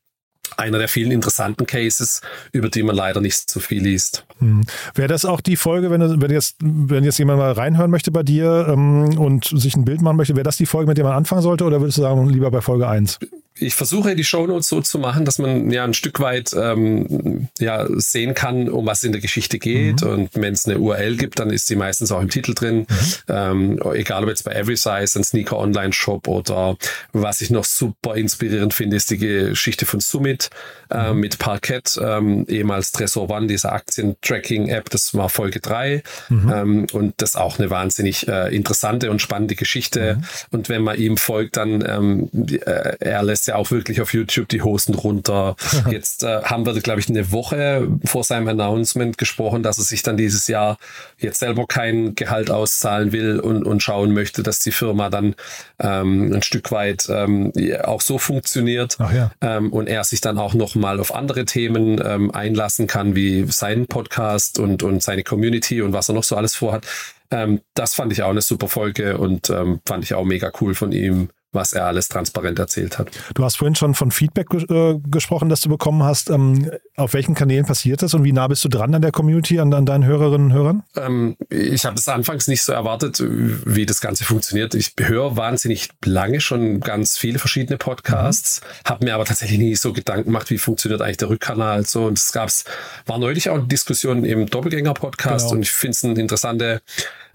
einer 0.58 0.80
der 0.80 0.88
vielen 0.88 1.12
interessanten 1.12 1.66
Cases, 1.66 2.22
über 2.52 2.70
die 2.70 2.84
man 2.84 2.96
leider 2.96 3.22
nicht 3.22 3.50
so 3.50 3.60
viel 3.60 3.84
liest. 3.84 4.26
Hm. 4.40 4.64
Wäre 4.96 5.08
das 5.08 5.26
auch 5.26 5.42
die 5.42 5.56
Folge, 5.56 5.92
wenn, 5.92 6.22
wenn, 6.22 6.32
jetzt, 6.32 6.58
wenn 6.60 7.04
jetzt 7.04 7.18
jemand 7.20 7.40
mal 7.40 7.52
reinhören 7.52 7.92
möchte 7.92 8.12
bei 8.12 8.24
dir 8.24 8.68
ähm, 8.70 9.18
und 9.18 9.46
sich 9.46 9.76
ein 9.76 9.86
Bild 9.86 10.02
machen 10.02 10.18
möchte, 10.18 10.36
wäre 10.36 10.44
das 10.44 10.58
die 10.58 10.66
Folge, 10.66 10.88
mit 10.88 10.98
der 10.98 11.06
man 11.06 11.14
anfangen 11.14 11.42
sollte 11.42 11.64
oder 11.64 11.80
würdest 11.80 11.98
du 11.98 12.02
sagen, 12.02 12.28
lieber 12.30 12.52
bei 12.52 12.62
Folge 12.62 12.88
1? 12.88 13.20
Ich 13.56 13.76
versuche 13.76 14.16
die 14.16 14.24
Shownotes 14.24 14.70
so 14.70 14.82
zu 14.82 14.98
machen, 14.98 15.26
dass 15.26 15.38
man 15.38 15.72
ja 15.72 15.84
ein 15.84 15.94
Stück 15.94 16.20
weit 16.20 16.54
ähm, 16.54 17.50
ja 17.60 17.86
sehen 17.90 18.34
kann, 18.34 18.70
um 18.70 18.86
was 18.86 19.04
in 19.04 19.12
der 19.12 19.22
Geschichte 19.22 19.60
geht. 19.60 20.02
Mhm. 20.02 20.10
Und 20.10 20.30
wenn 20.34 20.54
es 20.54 20.66
eine 20.66 20.80
URL 20.80 21.18
gibt, 21.18 21.40
dann 21.40 21.50
ist 21.50 21.68
sie 21.68 21.76
meistens 21.76 22.12
auch 22.12 22.22
im 22.22 22.30
Titel 22.30 22.54
drin. 22.54 22.88
Mhm. 22.88 22.98
Ähm, 23.28 23.80
egal 23.94 24.24
ob 24.24 24.30
jetzt 24.30 24.44
bei 24.44 24.54
Every 24.54 24.78
Size, 24.78 25.20
ein 25.20 25.24
Sneaker 25.24 25.58
Online 25.58 25.94
Shop 25.94 26.28
oder 26.28 26.78
was 27.12 27.42
ich 27.42 27.50
noch 27.50 27.66
super 27.66 28.16
inspirierend 28.16 28.74
finde, 28.74 28.96
ist 28.96 29.10
die 29.12 29.18
Geschichte 29.18 29.86
von 29.86 30.00
Summit 30.00 30.50
äh, 30.90 31.12
mhm. 31.12 31.20
mit 31.20 31.38
Parkett, 31.38 32.00
ähm, 32.02 32.46
ehemals 32.48 32.92
Tresor 32.92 33.30
One, 33.30 33.48
dieser 33.48 33.74
Aktien-Tracking-App. 33.74 34.90
Das 34.90 35.14
war 35.14 35.30
Folge 35.30 35.60
drei 35.60 36.04
mhm. 36.30 36.52
ähm, 36.54 36.88
und 36.94 37.14
das 37.18 37.32
ist 37.32 37.36
auch 37.36 37.60
eine 37.60 37.70
wahnsinnig 37.70 38.28
äh, 38.28 38.54
interessante 38.56 39.12
und 39.12 39.22
spannende 39.22 39.56
Geschichte. 39.56 40.16
Mhm. 40.16 40.24
Und 40.52 40.70
wenn 40.70 40.82
man 40.82 40.98
ihm 40.98 41.18
folgt, 41.18 41.58
dann 41.58 41.84
ähm, 41.88 42.30
äh, 42.66 42.96
er 43.00 43.24
lässt 43.24 43.41
lässt 43.42 43.48
ja 43.48 43.56
auch 43.56 43.72
wirklich 43.72 44.02
auf 44.02 44.14
YouTube 44.14 44.50
die 44.50 44.62
Hosen 44.62 44.94
runter. 44.94 45.56
Jetzt 45.90 46.24
äh, 46.24 46.44
haben 46.44 46.66
wir, 46.66 46.80
glaube 46.80 47.00
ich, 47.00 47.10
eine 47.10 47.32
Woche 47.32 47.88
vor 48.06 48.24
seinem 48.24 48.48
Announcement 48.48 49.18
gesprochen, 49.18 49.64
dass 49.64 49.80
er 49.80 49.84
sich 49.84 50.04
dann 50.04 50.16
dieses 50.16 50.48
Jahr 50.48 50.78
jetzt 51.18 51.40
selber 51.40 51.66
kein 51.66 52.14
Gehalt 52.14 52.52
auszahlen 52.52 53.12
will 53.12 53.40
und, 53.40 53.64
und 53.66 53.82
schauen 53.82 54.14
möchte, 54.14 54.44
dass 54.44 54.60
die 54.60 54.72
Firma 54.72 55.10
dann 55.10 55.36
ähm, 55.80 56.32
ein 56.32 56.44
Stück 56.44 56.72
weit 56.72 57.08
ähm, 57.10 57.52
auch 57.84 58.02
so 58.02 58.20
funktioniert 58.20 58.98
ja. 59.00 59.32
ähm, 59.42 59.74
und 59.74 59.88
er 59.88 60.04
sich 60.04 60.22
dann 60.22 60.38
auch 60.38 60.54
noch 60.54 60.76
mal 60.76 61.00
auf 61.00 61.16
andere 61.16 61.46
Themen 61.46 62.00
ähm, 62.04 62.32
einlassen 62.32 62.86
kann, 62.86 63.16
wie 63.16 63.46
seinen 63.48 63.88
Podcast 63.88 64.60
und, 64.60 64.84
und 64.84 65.02
seine 65.02 65.24
Community 65.24 65.82
und 65.82 65.94
was 65.94 66.10
er 66.10 66.16
noch 66.16 66.24
so 66.24 66.36
alles 66.36 66.54
vorhat. 66.54 66.86
Ähm, 67.32 67.62
das 67.74 67.96
fand 67.96 68.12
ich 68.12 68.22
auch 68.22 68.30
eine 68.30 68.42
super 68.42 68.68
Folge 68.68 69.18
und 69.18 69.50
ähm, 69.50 69.80
fand 69.86 70.04
ich 70.04 70.14
auch 70.14 70.26
mega 70.26 70.52
cool 70.60 70.76
von 70.76 70.92
ihm, 70.92 71.30
was 71.52 71.74
er 71.74 71.86
alles 71.86 72.08
transparent 72.08 72.60
erzählt 72.60 72.98
hat. 72.98 73.10
Du 73.34 73.44
hast 73.44 73.58
vorhin 73.58 73.76
schon 73.76 73.94
von 73.94 74.12
Feedback 74.12 74.48
äh, 74.54 74.98
gesprochen, 75.10 75.50
das 75.50 75.62
du 75.62 75.70
bekommen 75.70 76.04
hast. 76.04 76.30
Ähm, 76.30 76.72
auf 76.96 77.14
welchen 77.14 77.36
Kanälen 77.36 77.66
passiert 77.66 78.02
das 78.02 78.14
und 78.14 78.24
wie 78.24 78.32
nah 78.32 78.48
bist 78.48 78.64
du 78.64 78.70
dran 78.70 78.94
an 78.96 79.02
der 79.02 79.12
Community, 79.12 79.60
an, 79.60 79.74
an 79.74 79.86
deinen 79.86 80.06
Hörerinnen 80.06 80.48
und 80.48 80.54
Hörern? 80.54 80.84
Ähm, 80.96 81.36
ich 81.50 81.86
habe 81.86 81.96
es 81.96 82.08
anfangs 82.08 82.48
nicht 82.48 82.62
so 82.62 82.72
erwartet, 82.72 83.22
wie 83.22 83.86
das 83.86 84.02
Ganze 84.02 84.24
funktioniert. 84.24 84.74
Ich 84.76 84.94
höre 85.00 85.36
wahnsinnig 85.36 85.90
lange 86.06 86.40
schon 86.42 86.80
ganz 86.80 87.18
viele 87.18 87.40
verschiedene 87.40 87.78
Podcasts, 87.78 88.62
mhm. 88.62 88.90
habe 88.90 89.06
mir 89.06 89.16
aber 89.16 89.26
tatsächlich 89.26 89.60
nie 89.60 89.76
so 89.76 89.94
Gedanken 89.94 90.26
gemacht, 90.26 90.50
wie 90.50 90.58
funktioniert 90.58 91.02
eigentlich 91.02 91.18
der 91.18 91.30
Rückkanal. 91.30 91.86
So 91.86 92.06
und 92.06 92.18
es 92.18 92.32
gab's 92.32 92.66
war 93.06 93.18
neulich 93.18 93.50
auch 93.50 93.56
eine 93.56 93.68
Diskussion 93.68 94.24
im 94.24 94.46
Doppelgänger-Podcast 94.46 95.46
genau. 95.46 95.56
und 95.56 95.62
ich 95.64 95.72
finde 95.72 95.92
es 95.92 96.04
eine 96.04 96.20
interessante 96.20 96.82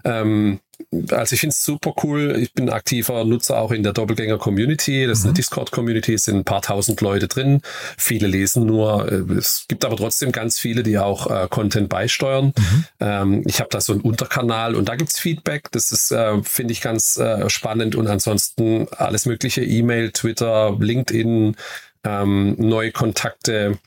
ähm, 0.03 0.59
also 1.11 1.33
ich 1.33 1.39
finde 1.39 1.53
es 1.53 1.63
super 1.63 1.93
cool. 2.03 2.37
Ich 2.39 2.53
bin 2.53 2.69
aktiver 2.69 3.25
Nutzer 3.25 3.57
auch 3.57 3.71
in 3.71 3.83
der 3.83 3.93
Doppelgänger-Community. 3.93 5.07
Das 5.07 5.19
ist 5.19 5.25
eine 5.25 5.31
mhm. 5.31 5.35
Discord-Community, 5.35 6.13
es 6.13 6.25
sind 6.25 6.37
ein 6.37 6.43
paar 6.43 6.61
tausend 6.61 7.01
Leute 7.01 7.27
drin. 7.27 7.61
Viele 7.97 8.27
lesen 8.27 8.65
nur. 8.65 9.11
Es 9.37 9.65
gibt 9.67 9.83
aber 9.83 9.97
trotzdem 9.97 10.31
ganz 10.31 10.59
viele, 10.59 10.83
die 10.83 10.97
auch 10.97 11.29
äh, 11.29 11.47
Content 11.49 11.89
beisteuern. 11.89 12.53
Mhm. 12.57 12.85
Ähm, 12.99 13.43
ich 13.45 13.59
habe 13.59 13.69
da 13.71 13.81
so 13.81 13.93
einen 13.93 14.01
Unterkanal 14.01 14.75
und 14.75 14.87
da 14.87 14.95
gibt's 14.95 15.19
Feedback. 15.19 15.71
Das 15.71 15.91
ist, 15.91 16.11
äh, 16.11 16.41
finde 16.43 16.71
ich, 16.71 16.81
ganz 16.81 17.17
äh, 17.17 17.49
spannend. 17.49 17.95
Und 17.95 18.07
ansonsten 18.07 18.87
alles 18.91 19.25
mögliche, 19.25 19.63
E-Mail, 19.63 20.11
Twitter, 20.11 20.77
LinkedIn, 20.79 21.55
ähm, 22.03 22.55
neue 22.57 22.91
Kontakte. 22.91 23.77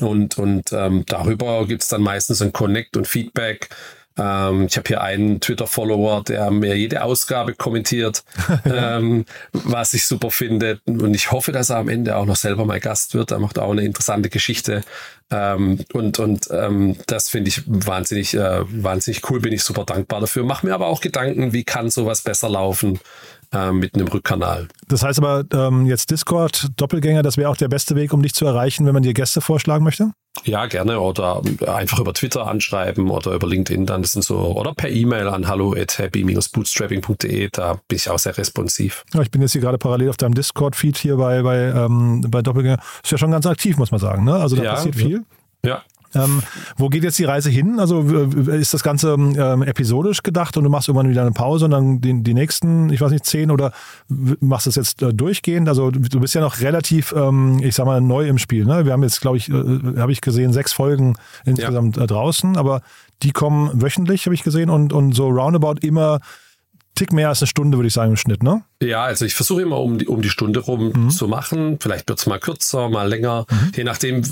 Und, 0.00 0.38
und 0.38 0.72
ähm, 0.72 1.04
darüber 1.06 1.66
gibt's 1.66 1.88
dann 1.88 2.00
meistens 2.00 2.40
ein 2.40 2.52
Connect 2.52 2.96
und 2.96 3.06
Feedback. 3.06 3.68
Ähm, 4.18 4.66
ich 4.66 4.76
habe 4.76 4.88
hier 4.88 5.00
einen 5.02 5.40
Twitter-Follower, 5.40 6.24
der 6.24 6.50
mir 6.50 6.76
jede 6.76 7.02
Ausgabe 7.02 7.54
kommentiert, 7.54 8.24
ähm, 8.64 9.24
was 9.52 9.94
ich 9.94 10.06
super 10.06 10.30
finde. 10.30 10.80
Und 10.86 11.14
ich 11.14 11.30
hoffe, 11.32 11.52
dass 11.52 11.70
er 11.70 11.78
am 11.78 11.88
Ende 11.88 12.16
auch 12.16 12.26
noch 12.26 12.36
selber 12.36 12.64
mal 12.64 12.80
Gast 12.80 13.14
wird. 13.14 13.30
Er 13.30 13.38
macht 13.38 13.58
auch 13.58 13.72
eine 13.72 13.82
interessante 13.82 14.28
Geschichte. 14.28 14.82
Ähm, 15.32 15.78
und 15.94 16.18
und 16.18 16.48
ähm, 16.50 16.96
das 17.06 17.30
finde 17.30 17.48
ich 17.48 17.62
wahnsinnig, 17.66 18.34
äh, 18.34 18.60
wahnsinnig 18.68 19.28
cool, 19.30 19.40
bin 19.40 19.52
ich 19.52 19.64
super 19.64 19.84
dankbar 19.84 20.20
dafür. 20.20 20.44
Mach 20.44 20.62
mir 20.62 20.74
aber 20.74 20.88
auch 20.88 21.00
Gedanken, 21.00 21.54
wie 21.54 21.64
kann 21.64 21.90
sowas 21.90 22.20
besser 22.20 22.50
laufen 22.50 23.00
äh, 23.52 23.72
mit 23.72 23.94
einem 23.94 24.08
Rückkanal. 24.08 24.68
Das 24.88 25.02
heißt 25.02 25.18
aber 25.18 25.44
ähm, 25.52 25.86
jetzt 25.86 26.10
Discord, 26.10 26.68
Doppelgänger, 26.76 27.22
das 27.22 27.38
wäre 27.38 27.48
auch 27.48 27.56
der 27.56 27.68
beste 27.68 27.96
Weg, 27.96 28.12
um 28.12 28.22
dich 28.22 28.34
zu 28.34 28.44
erreichen, 28.44 28.84
wenn 28.84 28.92
man 28.92 29.02
dir 29.02 29.14
Gäste 29.14 29.40
vorschlagen 29.40 29.84
möchte? 29.84 30.12
Ja, 30.44 30.66
gerne. 30.66 30.98
Oder 30.98 31.42
einfach 31.66 32.00
über 32.00 32.14
Twitter 32.14 32.46
anschreiben 32.46 33.10
oder 33.10 33.32
über 33.34 33.46
LinkedIn 33.46 33.86
dann. 33.86 34.02
Das 34.02 34.12
sind 34.12 34.24
so, 34.24 34.38
oder 34.38 34.74
per 34.74 34.88
E-Mail 34.88 35.28
an 35.28 35.46
hallo 35.46 35.74
at 35.74 35.98
happy-bootstrapping.de. 35.98 37.50
Da 37.52 37.74
bin 37.86 37.96
ich 37.96 38.08
auch 38.08 38.18
sehr 38.18 38.36
responsiv. 38.36 39.04
Ja, 39.12 39.20
ich 39.20 39.30
bin 39.30 39.42
jetzt 39.42 39.52
hier 39.52 39.60
gerade 39.60 39.78
parallel 39.78 40.08
auf 40.08 40.16
deinem 40.16 40.34
Discord-Feed 40.34 40.96
hier 40.96 41.16
bei, 41.16 41.42
bei, 41.42 41.58
ähm, 41.58 42.22
bei 42.28 42.40
Doppelgänger. 42.40 42.78
Ist 43.04 43.12
ja 43.12 43.18
schon 43.18 43.30
ganz 43.30 43.46
aktiv, 43.46 43.76
muss 43.76 43.90
man 43.90 44.00
sagen. 44.00 44.24
Ne? 44.24 44.34
Also 44.34 44.56
da 44.56 44.62
ja, 44.62 44.74
passiert 44.74 44.96
viel. 44.96 45.21
Ja, 45.64 45.82
ähm, 46.14 46.42
wo 46.76 46.88
geht 46.88 47.04
jetzt 47.04 47.18
die 47.18 47.24
Reise 47.24 47.50
hin? 47.50 47.80
Also 47.80 48.02
ist 48.02 48.74
das 48.74 48.82
Ganze 48.82 49.14
ähm, 49.14 49.62
episodisch 49.62 50.22
gedacht 50.22 50.56
und 50.56 50.64
du 50.64 50.70
machst 50.70 50.88
irgendwann 50.88 51.08
wieder 51.08 51.22
eine 51.22 51.32
Pause 51.32 51.66
und 51.66 51.70
dann 51.70 52.00
die, 52.00 52.22
die 52.22 52.34
nächsten, 52.34 52.90
ich 52.90 53.00
weiß 53.00 53.10
nicht, 53.10 53.24
zehn 53.24 53.50
oder 53.50 53.72
machst 54.08 54.66
du 54.66 54.70
es 54.70 54.76
jetzt 54.76 55.02
äh, 55.02 55.14
durchgehend? 55.14 55.68
Also 55.68 55.90
du 55.90 56.20
bist 56.20 56.34
ja 56.34 56.40
noch 56.40 56.60
relativ, 56.60 57.12
ähm, 57.16 57.60
ich 57.62 57.74
sag 57.74 57.86
mal, 57.86 58.00
neu 58.00 58.28
im 58.28 58.38
Spiel. 58.38 58.64
Ne? 58.64 58.84
Wir 58.84 58.92
haben 58.92 59.02
jetzt, 59.02 59.20
glaube 59.20 59.38
ich, 59.38 59.48
äh, 59.48 59.54
habe 59.98 60.12
ich 60.12 60.20
gesehen, 60.20 60.52
sechs 60.52 60.72
Folgen 60.72 61.14
insgesamt 61.44 61.96
ja. 61.96 62.04
äh, 62.04 62.06
draußen, 62.06 62.56
aber 62.56 62.82
die 63.22 63.32
kommen 63.32 63.80
wöchentlich, 63.80 64.26
habe 64.26 64.34
ich 64.34 64.42
gesehen, 64.42 64.68
und, 64.68 64.92
und 64.92 65.14
so 65.14 65.28
roundabout 65.28 65.76
immer 65.80 66.20
Tick 66.94 67.12
mehr 67.12 67.30
als 67.30 67.40
eine 67.40 67.46
Stunde, 67.46 67.78
würde 67.78 67.86
ich 67.86 67.94
sagen, 67.94 68.10
im 68.10 68.16
Schnitt, 68.16 68.42
ne? 68.42 68.62
Ja, 68.82 69.04
also 69.04 69.24
ich 69.24 69.34
versuche 69.34 69.62
immer 69.62 69.78
um 69.78 69.98
die, 69.98 70.06
um 70.06 70.22
die 70.22 70.30
Stunde 70.30 70.60
rum 70.60 70.92
mhm. 70.94 71.10
zu 71.10 71.28
machen. 71.28 71.78
Vielleicht 71.80 72.08
wird 72.08 72.18
es 72.18 72.26
mal 72.26 72.38
kürzer, 72.38 72.88
mal 72.88 73.08
länger, 73.08 73.46
mhm. 73.48 73.72
je 73.76 73.84
nachdem, 73.84 74.22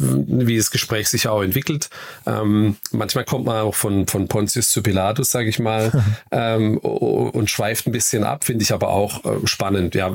wie 0.47 0.57
das 0.57 0.71
Gespräch 0.71 1.09
sich 1.09 1.29
auch 1.29 1.43
entwickelt. 1.43 1.89
Ähm, 2.27 2.77
manchmal 2.91 3.25
kommt 3.25 3.47
man 3.47 3.59
auch 3.59 3.75
von, 3.75 4.07
von 4.07 4.29
Pontius 4.29 4.71
zu 4.71 4.83
Pilatus, 4.83 5.31
sage 5.31 5.49
ich 5.49 5.59
mal, 5.59 5.93
ähm, 6.33 6.79
und 6.79 7.49
schweift 7.51 7.87
ein 7.87 7.93
bisschen 7.93 8.25
ab, 8.25 8.45
finde 8.45 8.63
ich 8.63 8.73
aber 8.73 8.89
auch 8.89 9.25
äh, 9.25 9.47
spannend. 9.47 9.95
Ja, 9.95 10.13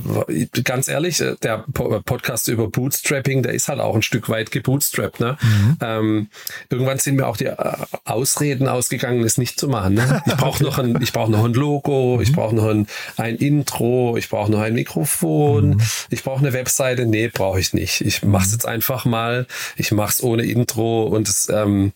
ganz 0.64 0.88
ehrlich, 0.88 1.22
äh, 1.22 1.36
der 1.42 1.66
Podcast 1.74 2.48
über 2.48 2.68
Bootstrapping, 2.68 3.44
der 3.44 3.54
ist 3.54 3.70
halt 3.70 3.80
auch 3.80 3.96
ein 3.96 4.02
Stück 4.02 4.30
weit 4.30 4.52
gebootstrapped. 4.52 5.20
Ne? 5.20 5.38
Mhm. 5.42 5.78
Ähm, 5.82 6.28
irgendwann 6.70 7.00
sind 7.00 7.16
mir 7.16 7.28
auch 7.28 7.38
die 7.38 7.46
äh, 7.46 7.56
Ausreden 8.04 8.68
ausgegangen, 8.68 9.24
es 9.24 9.38
nicht 9.38 9.60
zu 9.60 9.70
machen. 9.70 9.94
Ne? 9.94 10.24
Ich 10.26 10.36
brauche 10.36 10.64
noch 10.64 10.78
ein, 10.78 11.02
ich 11.02 11.14
brauche 11.14 11.32
noch 11.32 11.46
ein 11.46 11.54
Logo, 11.54 12.20
ich 12.22 12.34
brauche 12.34 12.56
noch 12.56 12.68
ein, 12.68 12.88
ein 13.18 13.36
Intro, 13.38 14.18
ich 14.18 14.25
brauche 14.30 14.52
noch 14.52 14.62
ein 14.62 14.74
Mikrofon, 14.74 15.70
mhm. 15.72 15.82
ich 16.10 16.24
brauche 16.24 16.40
eine 16.40 16.54
Webseite. 16.54 17.06
Nee, 17.06 17.30
brauche 17.30 17.60
ich 17.60 17.74
nicht. 17.74 18.02
Ich 18.02 18.24
mache 18.24 18.46
es 18.46 18.52
jetzt 18.52 18.68
einfach 18.68 19.06
mal. 19.06 19.48
Ich 19.76 19.92
mache 19.92 20.12
es 20.12 20.24
ohne 20.24 20.44
Intro 20.44 21.04
und 21.04 21.28
es 21.28 21.50
ähm, 21.50 21.94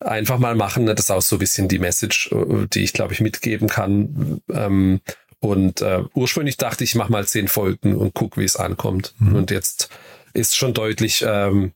einfach 0.00 0.38
mal 0.38 0.54
machen. 0.54 0.86
Das 0.86 1.00
ist 1.00 1.10
auch 1.10 1.22
so 1.22 1.36
ein 1.36 1.40
bisschen 1.40 1.68
die 1.68 1.78
Message, 1.78 2.30
äh, 2.32 2.66
die 2.72 2.84
ich, 2.84 2.92
glaube 2.92 3.12
ich, 3.12 3.20
mitgeben 3.20 3.68
kann. 3.68 4.40
Ähm, 4.52 5.00
und 5.40 5.80
äh, 5.80 6.04
ursprünglich 6.14 6.56
dachte 6.56 6.84
ich, 6.84 6.90
ich 6.90 6.96
mache 6.96 7.10
mal 7.10 7.26
zehn 7.26 7.48
Folgen 7.48 7.96
und 7.96 8.14
guck, 8.14 8.36
wie 8.36 8.44
es 8.44 8.56
ankommt. 8.56 9.14
Mhm. 9.18 9.34
Und 9.34 9.50
jetzt 9.50 9.88
ist 10.34 10.56
schon 10.56 10.72
deutlich 10.72 11.24
ähm, 11.26 11.72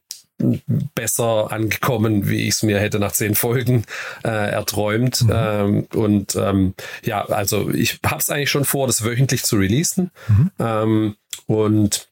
besser 0.94 1.50
angekommen, 1.50 2.28
wie 2.28 2.46
ich 2.46 2.54
es 2.54 2.62
mir 2.62 2.78
hätte 2.78 2.98
nach 2.98 3.12
zehn 3.12 3.34
Folgen 3.34 3.84
äh, 4.24 4.28
erträumt. 4.28 5.22
Mhm. 5.22 5.32
Ähm, 5.32 5.86
und 5.94 6.36
ähm, 6.36 6.74
ja, 7.04 7.24
also 7.24 7.70
ich 7.70 8.00
habe 8.04 8.20
es 8.20 8.28
eigentlich 8.28 8.50
schon 8.50 8.64
vor, 8.64 8.86
das 8.86 9.04
wöchentlich 9.04 9.44
zu 9.44 9.56
releasen. 9.56 10.10
Mhm. 10.28 10.50
Ähm, 10.58 11.16
und 11.46 12.08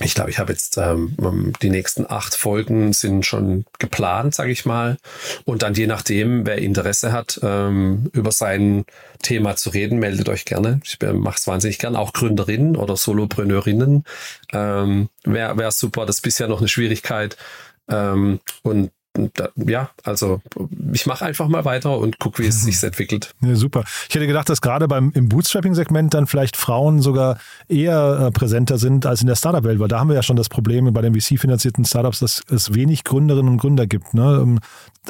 ich 0.00 0.14
glaube, 0.14 0.28
ich 0.28 0.38
habe 0.38 0.52
jetzt 0.52 0.76
ähm, 0.76 1.54
die 1.62 1.70
nächsten 1.70 2.04
acht 2.06 2.34
Folgen 2.34 2.92
sind 2.92 3.24
schon 3.24 3.64
geplant, 3.78 4.34
sage 4.34 4.50
ich 4.50 4.66
mal. 4.66 4.98
Und 5.46 5.62
dann 5.62 5.72
je 5.72 5.86
nachdem, 5.86 6.44
wer 6.44 6.58
Interesse 6.58 7.12
hat, 7.12 7.40
ähm, 7.42 8.10
über 8.12 8.30
sein 8.30 8.84
Thema 9.22 9.56
zu 9.56 9.70
reden, 9.70 9.98
meldet 9.98 10.28
euch 10.28 10.44
gerne. 10.44 10.80
Ich 10.84 10.98
mache 11.00 11.38
es 11.38 11.46
wahnsinnig 11.46 11.78
gern. 11.78 11.96
Auch 11.96 12.12
Gründerinnen 12.12 12.76
oder 12.76 12.94
Solopreneurinnen 12.94 14.04
ähm, 14.52 15.08
wäre 15.24 15.56
wär 15.56 15.70
super. 15.70 16.04
Das 16.04 16.16
ist 16.16 16.22
bisher 16.22 16.48
noch 16.48 16.58
eine 16.58 16.68
Schwierigkeit. 16.68 17.38
Ähm, 17.88 18.40
und 18.62 18.90
da, 19.34 19.48
ja, 19.56 19.90
also 20.04 20.40
ich 20.92 21.06
mache 21.06 21.24
einfach 21.24 21.48
mal 21.48 21.64
weiter 21.64 21.96
und 21.98 22.18
gucke, 22.18 22.42
wie 22.42 22.46
es 22.46 22.62
sich 22.62 22.82
entwickelt. 22.82 23.34
Ja, 23.40 23.54
super. 23.54 23.84
Ich 24.08 24.14
hätte 24.14 24.26
gedacht, 24.26 24.48
dass 24.48 24.60
gerade 24.60 24.88
beim 24.88 25.12
im 25.14 25.28
Bootstrapping-Segment 25.28 26.14
dann 26.14 26.26
vielleicht 26.26 26.56
Frauen 26.56 27.00
sogar 27.00 27.38
eher 27.68 28.26
äh, 28.26 28.30
präsenter 28.30 28.78
sind 28.78 29.06
als 29.06 29.20
in 29.20 29.26
der 29.26 29.36
Startup-Welt, 29.36 29.78
weil 29.78 29.88
da 29.88 30.00
haben 30.00 30.08
wir 30.08 30.14
ja 30.14 30.22
schon 30.22 30.36
das 30.36 30.48
Problem 30.48 30.92
bei 30.92 31.02
den 31.02 31.14
VC-finanzierten 31.18 31.84
Startups, 31.84 32.20
dass 32.20 32.42
es 32.50 32.74
wenig 32.74 33.04
Gründerinnen 33.04 33.52
und 33.52 33.58
Gründer 33.58 33.86
gibt. 33.86 34.14
Ne? 34.14 34.40
Ähm, 34.42 34.60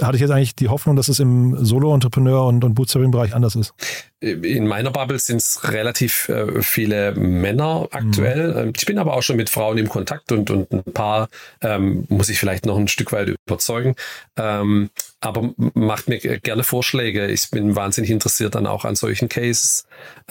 hatte 0.01 0.17
ich 0.17 0.21
jetzt 0.21 0.31
eigentlich 0.31 0.55
die 0.55 0.69
Hoffnung, 0.69 0.97
dass 0.97 1.09
es 1.09 1.21
im 1.21 1.65
Solo-Entrepreneur- 1.65 2.47
und, 2.47 2.65
und 2.65 2.75
Bootstrapping-Bereich 2.75 3.35
anders 3.35 3.57
ist 3.57 3.75
in 4.21 4.67
meiner 4.67 4.91
Bubble 4.91 5.19
sind 5.19 5.39
es 5.39 5.61
relativ 5.65 6.29
äh, 6.31 6.63
viele 6.63 7.15
Männer 7.15 7.89
aktuell. 7.91 8.53
Mhm. 8.53 8.59
Ähm, 8.59 8.73
ich 8.77 8.87
bin 8.87 8.99
aber 8.99 9.15
auch 9.15 9.23
schon 9.23 9.37
mit 9.37 9.51
Frauen 9.51 9.77
im 9.77 9.89
Kontakt 9.89 10.33
und, 10.33 10.51
und 10.51 10.73
ein 10.73 10.83
paar 10.85 11.29
ähm, 11.61 12.07
muss 12.09 12.31
ich 12.31 12.39
vielleicht 12.39 12.65
noch 12.65 12.79
ein 12.79 12.89
Stück 12.89 13.13
weit 13.13 13.29
überzeugen. 13.47 13.95
Ähm, 14.37 14.91
aber 15.21 15.51
macht 15.75 16.09
mir 16.09 16.19
gerne 16.19 16.63
Vorschläge. 16.63 17.27
Ich 17.27 17.51
bin 17.51 17.77
wahnsinnig 17.77 18.11
interessiert 18.11 18.55
dann 18.55 18.67
auch 18.67 18.85
an 18.85 18.97
solchen 18.97 19.29
Cases. 19.29 19.85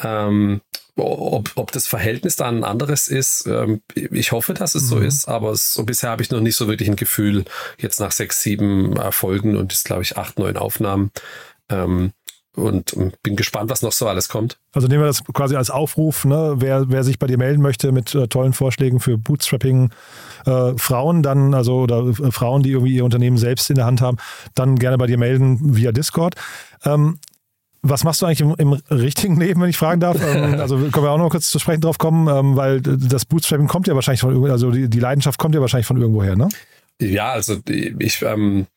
Ähm, 0.04 0.62
ob, 0.98 1.52
ob 1.56 1.72
das 1.72 1.88
Verhältnis 1.88 2.38
dann 2.38 2.60
ein 2.60 2.64
anderes 2.64 3.08
ist, 3.08 3.46
ähm, 3.48 3.82
ich 3.94 4.32
hoffe, 4.32 4.54
dass 4.54 4.76
es 4.76 4.84
mhm. 4.84 4.88
so 4.88 5.00
ist, 5.00 5.28
aber 5.28 5.56
so 5.56 5.84
bisher 5.84 6.10
habe 6.10 6.24
ich 6.24 6.32
noch 6.32 6.40
nicht 6.40 6.56
so 6.56 6.68
wirklich 6.68 6.90
ein 6.90 6.96
Gefühl, 6.96 7.44
jetzt 7.78 8.00
nach 8.00 8.14
sechs, 8.14 8.42
sieben 8.42 8.96
Folgen 9.12 9.58
und 9.58 9.74
ist, 9.74 9.84
glaube 9.84 10.04
ich, 10.04 10.18
acht, 10.18 10.40
neun 10.40 10.56
Aufnahmen, 10.56 11.12
ähm, 11.70 12.14
und 12.56 12.96
bin 13.24 13.36
gespannt, 13.36 13.70
was 13.70 13.82
noch 13.82 13.92
so 13.92 14.08
alles 14.08 14.30
kommt. 14.30 14.58
Also 14.74 14.88
nehmen 14.88 15.02
wir 15.02 15.08
das 15.08 15.24
quasi 15.24 15.56
als 15.56 15.70
Aufruf, 15.70 16.26
ne? 16.26 16.56
wer, 16.58 16.90
wer 16.90 17.04
sich 17.04 17.20
bei 17.20 17.28
dir 17.28 17.38
melden 17.38 17.62
möchte 17.62 17.92
mit 17.92 18.16
äh, 18.16 18.28
tollen 18.28 18.54
Vorschlägen 18.54 19.00
für 19.00 19.18
Bootstrapping 19.18 19.92
äh, 20.46 20.74
Frauen, 20.78 21.24
dann, 21.24 21.54
also 21.54 21.82
oder 21.82 22.08
äh, 22.08 22.32
Frauen, 22.32 22.64
die 22.64 22.72
irgendwie 22.72 22.96
ihr 22.96 23.06
Unternehmen 23.06 23.38
selbst 23.38 23.70
in 23.70 23.76
der 23.76 23.86
Hand 23.86 24.02
haben, 24.02 24.18
dann 24.54 24.78
gerne 24.78 24.98
bei 24.98 25.08
dir 25.08 25.18
melden 25.18 25.76
via 25.76 25.92
Discord. 25.92 26.36
Ähm, 26.84 27.20
Was 27.82 28.04
machst 28.04 28.22
du 28.22 28.26
eigentlich 28.26 28.42
im, 28.42 28.56
im 28.58 28.74
richtigen 28.90 29.36
Leben, 29.40 29.62
wenn 29.62 29.70
ich 29.70 29.78
fragen 29.78 30.00
darf? 30.00 30.18
Ähm, 30.22 30.56
also 30.60 30.78
können 30.78 31.06
wir 31.06 31.12
auch 31.12 31.18
noch 31.18 31.30
kurz 31.30 31.50
zu 31.50 31.60
sprechen 31.60 31.82
drauf 31.82 31.98
kommen, 31.98 32.28
ähm, 32.28 32.56
weil 32.56 32.82
das 32.82 33.26
Bootstrapping 33.26 33.68
kommt 33.68 33.88
ja 33.88 33.96
wahrscheinlich 33.96 34.22
von 34.22 34.50
also 34.50 34.72
die, 34.72 34.90
die 34.90 35.00
Leidenschaft 35.00 35.40
kommt 35.40 35.56
ja 35.56 35.62
wahrscheinlich 35.62 35.88
von 35.88 35.98
irgendwoher, 35.98 36.36
ne? 36.36 36.50
Ja, 37.02 37.32
also 37.32 37.58
ich, 37.68 38.22
ähm, 38.22 38.68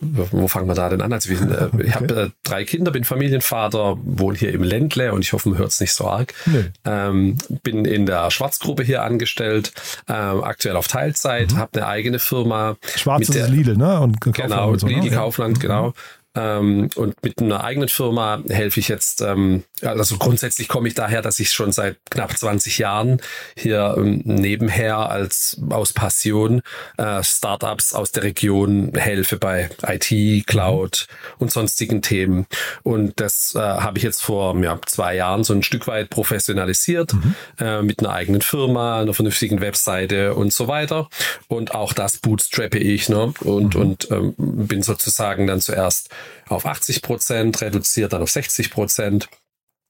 wo 0.00 0.48
fangen 0.48 0.68
wir 0.68 0.74
da 0.74 0.88
denn 0.88 1.00
an? 1.00 1.12
Also 1.12 1.30
ich, 1.32 1.40
äh, 1.40 1.68
ich 1.82 1.94
habe 1.94 2.14
äh, 2.14 2.30
drei 2.42 2.64
Kinder, 2.64 2.90
bin 2.90 3.04
Familienvater, 3.04 3.96
wohne 4.02 4.36
hier 4.38 4.52
im 4.52 4.62
Ländle 4.62 5.12
und 5.12 5.22
ich 5.22 5.32
hoffe, 5.32 5.48
man 5.48 5.58
hört 5.58 5.70
es 5.70 5.80
nicht 5.80 5.92
so 5.92 6.06
arg. 6.06 6.34
Nee. 6.46 6.64
Ähm, 6.84 7.38
bin 7.62 7.84
in 7.84 8.06
der 8.06 8.30
Schwarzgruppe 8.30 8.82
hier 8.82 9.02
angestellt, 9.02 9.72
ähm, 10.08 10.42
aktuell 10.44 10.76
auf 10.76 10.88
Teilzeit, 10.88 11.52
Mhm. 11.52 11.58
habe 11.58 11.70
eine 11.80 11.86
eigene 11.86 12.18
Firma. 12.18 12.76
Schwarz 12.96 13.28
ist 13.28 13.48
Lidl, 13.48 13.76
ne? 13.76 14.00
Und 14.00 14.20
Genau, 14.20 14.70
und 14.70 14.80
so, 14.80 14.86
Lidl 14.86 15.00
ne? 15.00 15.08
Ja. 15.10 15.16
Kaufland, 15.16 15.60
genau. 15.60 15.92
Ähm, 16.34 16.90
und 16.96 17.14
mit 17.22 17.40
einer 17.40 17.64
eigenen 17.64 17.88
Firma 17.88 18.42
helfe 18.48 18.78
ich 18.80 18.88
jetzt, 18.88 19.22
ähm, 19.22 19.64
also 19.82 20.16
grundsätzlich 20.16 20.68
komme 20.68 20.88
ich 20.88 20.94
daher, 20.94 21.20
dass 21.20 21.38
ich 21.38 21.50
schon 21.50 21.70
seit 21.70 21.98
knapp 22.10 22.36
20 22.36 22.78
Jahren 22.78 23.20
hier 23.56 23.94
ähm, 23.98 24.22
nebenher 24.24 25.10
als 25.10 25.60
aus 25.68 25.92
Passion 25.92 26.62
äh, 26.96 27.22
Startups 27.22 27.92
aus 27.92 28.12
der 28.12 28.22
Region 28.22 28.92
helfe 28.94 29.36
bei 29.36 29.68
IT, 29.86 30.46
Cloud 30.46 31.06
und 31.38 31.52
sonstigen 31.52 32.00
Themen. 32.00 32.46
Und 32.84 33.20
das 33.20 33.54
äh, 33.54 33.58
habe 33.58 33.98
ich 33.98 34.04
jetzt 34.04 34.22
vor 34.22 34.56
ja, 34.62 34.78
zwei 34.86 35.14
Jahren 35.14 35.44
so 35.44 35.52
ein 35.52 35.62
Stück 35.62 35.86
weit 35.86 36.08
professionalisiert 36.08 37.14
äh, 37.58 37.82
mit 37.82 38.00
einer 38.00 38.12
eigenen 38.12 38.40
Firma, 38.40 39.00
einer 39.00 39.12
vernünftigen 39.14 39.60
Webseite 39.60 40.34
und 40.34 40.52
so 40.52 40.68
weiter. 40.68 41.08
Und 41.48 41.74
auch 41.74 41.92
das 41.92 42.16
bootstrappe 42.16 42.78
ich 42.78 43.08
ne? 43.10 43.34
und, 43.40 43.76
und 43.76 44.10
ähm, 44.10 44.34
bin 44.38 44.82
sozusagen 44.82 45.46
dann 45.46 45.60
zuerst 45.60 46.08
auf 46.48 46.64
80 46.64 47.02
Prozent, 47.02 47.60
reduziert 47.60 48.12
dann 48.12 48.22
auf 48.22 48.30
60 48.30 48.70
Prozent 48.70 49.28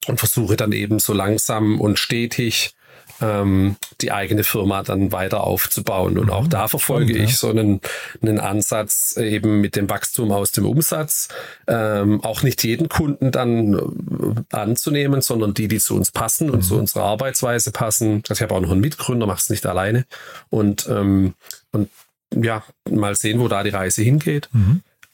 und 0.07 0.19
versuche 0.19 0.57
dann 0.57 0.73
eben 0.73 0.99
so 0.99 1.12
langsam 1.12 1.81
und 1.81 1.99
stetig 1.99 2.75
ähm, 3.21 3.77
die 4.01 4.12
eigene 4.12 4.45
Firma 4.45 4.83
dann 4.83 5.12
weiter 5.12 5.45
aufzubauen. 5.45 6.19
Und 6.19 6.31
auch 6.31 6.47
da 6.47 6.69
verfolge 6.69 7.16
ja. 7.16 7.25
ich 7.25 7.37
so 7.37 7.49
einen, 7.49 7.81
einen 8.21 8.40
Ansatz 8.40 9.16
eben 9.16 9.61
mit 9.61 9.77
dem 9.77 9.88
Wachstum 9.88 10.33
aus 10.33 10.53
dem 10.53 10.66
Umsatz, 10.66 11.29
ähm, 11.66 12.23
auch 12.23 12.42
nicht 12.42 12.62
jeden 12.64 12.88
Kunden 12.88 13.31
dann 13.31 13.75
äh, 13.75 14.55
anzunehmen, 14.55 15.23
sondern 15.23 15.55
die, 15.55 15.69
die 15.69 15.79
zu 15.79 15.95
uns 15.95 16.11
passen 16.11 16.51
und 16.51 16.62
zu 16.62 16.77
unserer 16.77 17.05
Arbeitsweise 17.05 17.73
passen. 17.73 18.23
Also 18.29 18.35
ich 18.35 18.42
habe 18.42 18.55
auch 18.55 18.61
noch 18.61 18.73
einen 18.73 18.81
Mitgründer, 18.81 19.27
mache 19.27 19.40
es 19.40 19.51
nicht 19.51 19.66
alleine. 19.66 20.05
Und, 20.51 20.87
ähm, 20.90 21.35
und 21.73 21.90
ja, 22.35 22.64
mal 22.90 23.14
sehen, 23.14 23.40
wo 23.40 23.49
da 23.49 23.62
die 23.62 23.71
Reise 23.71 24.03
hingeht. 24.03 24.49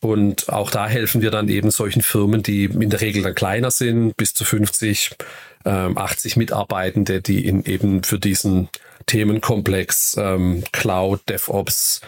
Und 0.02 0.48
auch 0.48 0.70
da 0.70 0.88
helfen 0.88 1.22
wir 1.22 1.30
dann 1.30 1.48
eben 1.48 1.70
solchen 1.70 2.02
Firmen, 2.02 2.42
die 2.42 2.64
in 2.64 2.90
der 2.90 3.00
Regel 3.00 3.22
dann 3.22 3.36
kleiner 3.36 3.70
sind, 3.70 4.16
bis 4.16 4.34
zu 4.34 4.44
50, 4.44 5.12
ähm, 5.64 5.96
80 5.96 6.36
Mitarbeitende, 6.36 7.22
die 7.22 7.46
in 7.46 7.64
eben 7.64 8.02
für 8.02 8.18
diesen 8.18 8.68
Themenkomplex 9.06 10.16
ähm, 10.18 10.64
Cloud, 10.72 11.20
DevOps 11.28 12.00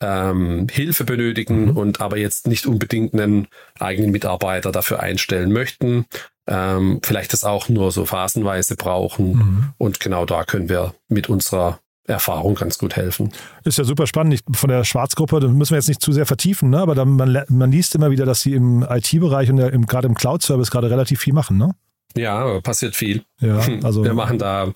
ähm, 0.00 0.68
Hilfe 0.70 1.02
benötigen 1.02 1.70
und 1.72 2.00
aber 2.00 2.18
jetzt 2.18 2.46
nicht 2.46 2.66
unbedingt 2.66 3.14
einen 3.14 3.48
eigenen 3.80 4.12
Mitarbeiter 4.12 4.70
dafür 4.70 5.00
einstellen 5.00 5.52
möchten. 5.52 6.06
Ähm, 6.46 7.00
vielleicht 7.02 7.32
das 7.32 7.42
auch 7.42 7.68
nur 7.68 7.90
so 7.90 8.06
phasenweise 8.06 8.76
brauchen. 8.76 9.74
Und 9.76 9.98
genau 9.98 10.24
da 10.24 10.44
können 10.44 10.68
wir 10.68 10.94
mit 11.08 11.28
unserer 11.28 11.80
Erfahrung 12.06 12.54
ganz 12.54 12.78
gut 12.78 12.96
helfen. 12.96 13.30
Ist 13.64 13.78
ja 13.78 13.84
super 13.84 14.06
spannend. 14.06 14.34
Ich, 14.34 14.58
von 14.58 14.68
der 14.68 14.84
Schwarzgruppe, 14.84 15.40
das 15.40 15.50
müssen 15.50 15.72
wir 15.72 15.78
jetzt 15.78 15.88
nicht 15.88 16.00
zu 16.02 16.12
sehr 16.12 16.26
vertiefen, 16.26 16.70
ne? 16.70 16.78
aber 16.78 16.94
da, 16.94 17.04
man, 17.04 17.44
man 17.48 17.70
liest 17.72 17.94
immer 17.94 18.10
wieder, 18.10 18.26
dass 18.26 18.40
sie 18.40 18.54
im 18.54 18.82
IT-Bereich 18.88 19.50
und 19.50 19.58
im, 19.58 19.86
gerade 19.86 20.08
im 20.08 20.14
Cloud-Service 20.14 20.70
gerade 20.70 20.90
relativ 20.90 21.20
viel 21.20 21.34
machen. 21.34 21.56
Ne? 21.56 21.72
Ja, 22.16 22.60
passiert 22.60 22.96
viel. 22.96 23.22
Ja, 23.40 23.60
also 23.84 24.02
wir 24.04 24.14
machen 24.14 24.38
da, 24.38 24.72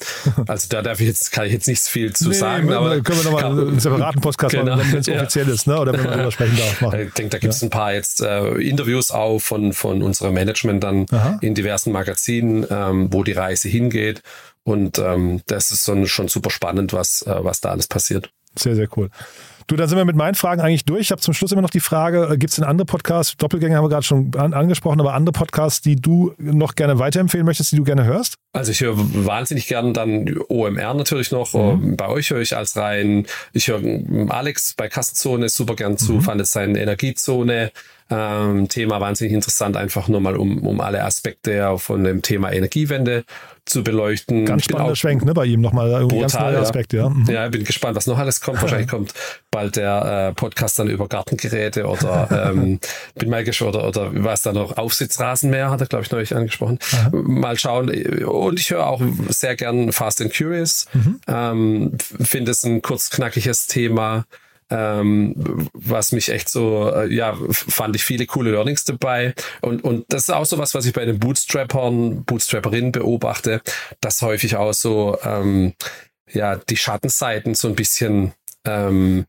also 0.47 0.69
da 0.69 0.83
darf 0.83 1.01
ich 1.01 1.09
jetzt, 1.09 1.33
kann 1.33 1.47
ich 1.47 1.53
jetzt 1.53 1.67
nicht 1.67 1.83
viel 1.83 2.13
zu 2.13 2.29
Nee, 2.29 2.35
sagen, 2.35 2.69
nee, 2.69 2.75
aber 2.75 3.01
können 3.01 3.25
wir 3.25 3.31
nochmal 3.31 3.45
einen 3.69 3.81
separaten 3.81 4.21
Podcast 4.21 4.55
Genau, 4.55 4.77
machen, 4.77 4.93
wenn 4.93 5.01
es 5.01 5.07
ja. 5.09 5.17
offiziell 5.17 5.49
ist, 5.49 5.67
ne? 5.67 5.79
oder 5.81 5.93
wenn 5.93 6.05
man 6.05 6.13
darüber 6.13 6.31
sprechen 6.31 6.57
darf. 6.57 6.81
Machen. 6.81 7.01
ich 7.01 7.13
denke, 7.15 7.31
da 7.31 7.39
gibt 7.39 7.55
es 7.55 7.63
ein 7.63 7.71
paar 7.71 7.93
jetzt 7.93 8.21
äh, 8.21 8.51
Interviews 8.55 9.11
auch 9.11 9.41
von, 9.41 9.73
von 9.73 10.03
unserem 10.03 10.35
Management 10.35 10.85
dann 10.85 11.07
Aha. 11.11 11.39
in 11.41 11.55
diversen 11.55 11.93
Magazinen, 11.93 12.67
ähm, 12.71 13.09
wo 13.13 13.25
die 13.25 13.33
Reise 13.33 13.69
hingeht. 13.69 14.23
Und 14.65 14.99
ähm, 14.99 15.43
das 15.47 15.71
ist 15.71 15.85
so, 15.85 16.07
schon 16.07 16.29
super 16.29 16.51
spannend, 16.51 16.93
was, 16.93 17.23
äh, 17.23 17.45
was 17.45 17.61
da 17.61 17.71
alles 17.71 17.87
passiert. 17.87 18.31
Sehr, 18.57 18.75
sehr 18.75 18.89
cool. 18.97 19.11
Du, 19.67 19.77
dann 19.77 19.89
sind 19.89 19.97
wir 19.97 20.05
mit 20.05 20.17
meinen 20.17 20.35
Fragen 20.35 20.61
eigentlich 20.61 20.85
durch. 20.85 21.01
Ich 21.01 21.11
habe 21.11 21.23
zum 21.23 21.33
Schluss 21.33 21.51
immer 21.51 21.63
noch 21.63 21.71
die 21.71 21.81
Frage, 21.81 22.37
gibt 22.39 22.51
es 22.51 22.57
denn 22.57 22.67
andere 22.67 22.85
Podcasts, 22.85 23.35
Doppelgänger 23.39 23.77
haben 23.77 23.85
wir 23.85 23.89
gerade 23.89 24.05
schon 24.05 24.31
an, 24.37 24.53
angesprochen, 24.53 25.01
aber 25.01 25.15
andere 25.15 25.33
Podcasts, 25.33 25.81
die 25.81 25.97
du 25.97 26.35
noch 26.37 26.75
gerne 26.75 26.99
weiterempfehlen 26.99 27.47
möchtest, 27.47 27.73
die 27.73 27.77
du 27.77 27.85
gerne 27.85 28.05
hörst? 28.05 28.35
Also 28.53 28.73
ich 28.73 28.83
höre 28.83 28.97
wahnsinnig 28.97 29.67
gern 29.67 29.95
dann 29.95 30.39
OMR 30.49 30.93
natürlich 30.93 31.31
noch. 31.31 31.55
Ähm, 31.55 31.97
Bei 31.97 32.09
euch 32.09 32.31
höre 32.31 32.43
ich 32.43 32.55
als 32.55 32.77
rein. 32.77 33.27
Ich 33.55 33.69
höre 33.69 33.83
ähm, 33.83 34.31
Alex 34.31 34.75
bei 34.77 34.89
Kassenzone 34.89 35.49
super 35.49 35.77
gern 35.77 35.97
zu, 35.97 36.21
fand 36.21 36.43
es 36.43 36.53
seine 36.53 36.79
Energiezone. 36.79 37.73
Ähm, 38.11 38.69
Thema 38.69 39.01
wahnsinnig 39.01 39.33
interessant, 39.33 39.79
einfach 39.79 40.09
nur 40.09 40.21
mal 40.21 40.37
um, 40.37 40.67
um 40.67 40.83
alle 40.83 41.03
Aspekte 41.05 41.79
von 41.79 42.05
dem 42.05 42.21
Thema 42.21 42.53
Energiewende 42.53 43.25
zu 43.75 43.85
beleuchten. 43.85 44.47
Ganz 44.47 44.65
spannender 44.65 44.97
Schwenk, 44.97 45.25
ne, 45.25 45.35
bei 45.35 45.45
ihm 45.45 45.61
nochmal. 45.61 45.91
Irgendwie 45.91 46.21
ganz 46.21 46.33
Brutal, 46.33 46.53
neuer 46.53 46.61
ja. 46.61 46.67
Aspekt, 46.67 46.93
ja. 46.93 47.09
Mhm. 47.09 47.27
Ja, 47.29 47.49
bin 47.49 47.65
gespannt, 47.65 47.97
was 47.97 48.07
noch 48.07 48.19
alles 48.19 48.41
kommt. 48.41 48.63
Wahrscheinlich 48.63 48.89
kommt 48.89 49.13
bald 49.51 49.77
der 49.77 50.29
äh, 50.31 50.35
Podcast 50.35 50.79
dann 50.79 50.89
über 50.89 51.09
Gartengeräte 51.09 51.85
oder 51.87 52.51
ähm, 52.51 52.81
bin 53.17 53.29
mal 53.31 53.45
gespannt, 53.45 53.75
oder, 53.77 53.89
oder 53.89 54.11
was 54.25 54.43
da 54.43 54.53
noch, 54.53 54.77
Aufsitzrasenmäher 54.77 55.71
hat 55.71 55.81
er, 55.81 55.87
glaube 55.87 56.05
ich, 56.05 56.11
neulich 56.11 56.35
angesprochen. 56.35 56.79
Mal 57.13 57.59
schauen. 57.59 57.91
Und 58.25 58.59
ich 58.61 58.71
höre 58.71 58.87
auch 58.87 59.03
sehr 59.29 59.57
gern 59.57 59.93
Fast 59.93 60.21
and 60.23 60.33
Curious. 60.35 60.87
Ähm, 61.27 61.93
f- 61.99 62.15
Finde 62.29 62.53
es 62.53 62.65
ein 62.65 62.81
kurz 62.81 63.11
knackiges 63.11 63.67
Thema. 63.67 64.25
Ähm, 64.71 65.69
was 65.73 66.13
mich 66.13 66.31
echt 66.31 66.49
so, 66.49 66.91
äh, 66.95 67.13
ja, 67.13 67.37
fand 67.51 67.97
ich 67.97 68.05
viele 68.05 68.27
coole 68.27 68.53
Learnings 68.53 68.85
dabei. 68.85 69.35
Und, 69.61 69.85
und 69.85 70.07
das 70.09 70.23
ist 70.23 70.31
auch 70.31 70.47
so 70.47 70.59
was, 70.59 70.75
was 70.75 70.87
ich 70.87 70.93
bei 70.93 71.05
den 71.05 71.19
Bootstrappern, 71.19 72.25
Bootstrapperinnen 72.25 72.93
beobachte, 72.93 73.61
dass 74.01 74.23
häufig 74.23 74.57
auch 74.57 74.73
so, 74.73 75.19
ähm, 75.23 75.75
ja, 76.33 76.57
die 76.57 76.77
Schattenseiten 76.77 77.55
so 77.55 77.69
ein 77.69 77.75
bisschen 77.75 78.33
ähm, 78.65 79.27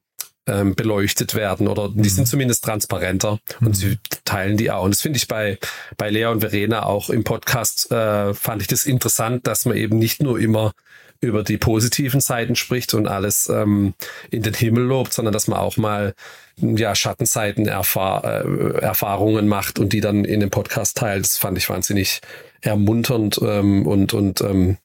ähm, 0.48 0.76
beleuchtet 0.76 1.36
werden 1.36 1.68
oder 1.68 1.90
die 1.94 2.10
sind 2.10 2.28
zumindest 2.28 2.64
transparenter 2.64 3.40
und 3.62 3.76
sie 3.76 3.98
teilen 4.26 4.58
die 4.58 4.72
auch. 4.72 4.84
Und 4.84 4.94
das 4.94 5.02
finde 5.02 5.18
ich 5.18 5.28
bei, 5.28 5.58
bei 5.98 6.10
Lea 6.10 6.26
und 6.26 6.42
Verena 6.42 6.86
auch 6.86 7.10
im 7.10 7.24
Podcast, 7.24 7.92
äh, 7.92 8.34
fand 8.34 8.62
ich 8.62 8.68
das 8.68 8.86
interessant, 8.86 9.48
dass 9.48 9.66
man 9.66 9.78
eben 9.78 9.98
nicht 9.98 10.22
nur 10.22 10.40
immer 10.40 10.74
über 11.22 11.44
die 11.44 11.58
positiven 11.58 12.20
Seiten 12.20 12.56
spricht 12.56 12.94
und 12.94 13.08
alles 13.08 13.50
ähm, 13.50 13.94
in 14.32 14.44
den 14.44 14.54
Himmel 14.54 14.84
lobt, 14.84 15.14
sondern 15.14 15.34
dass 15.34 15.48
man 15.48 15.60
auch 15.60 15.78
mal 15.78 16.14
ja, 16.58 16.96
Schattenseiten 16.96 17.68
erfahr 17.68 18.24
äh, 18.24 18.78
Erfahrungen 18.80 19.48
macht 19.48 19.80
und 19.80 19.94
die 19.94 20.02
dann 20.02 20.26
in 20.26 20.40
dem 20.40 20.50
Podcast 20.50 20.98
teilt. 20.98 21.26
Das 21.26 21.38
fand 21.38 21.58
ich 21.58 21.70
wahnsinnig 21.70 22.22
ermunternd 22.62 23.40
ähm, 23.42 23.86
und, 23.86 24.14
und 24.14 24.42
ähm, 24.42 24.78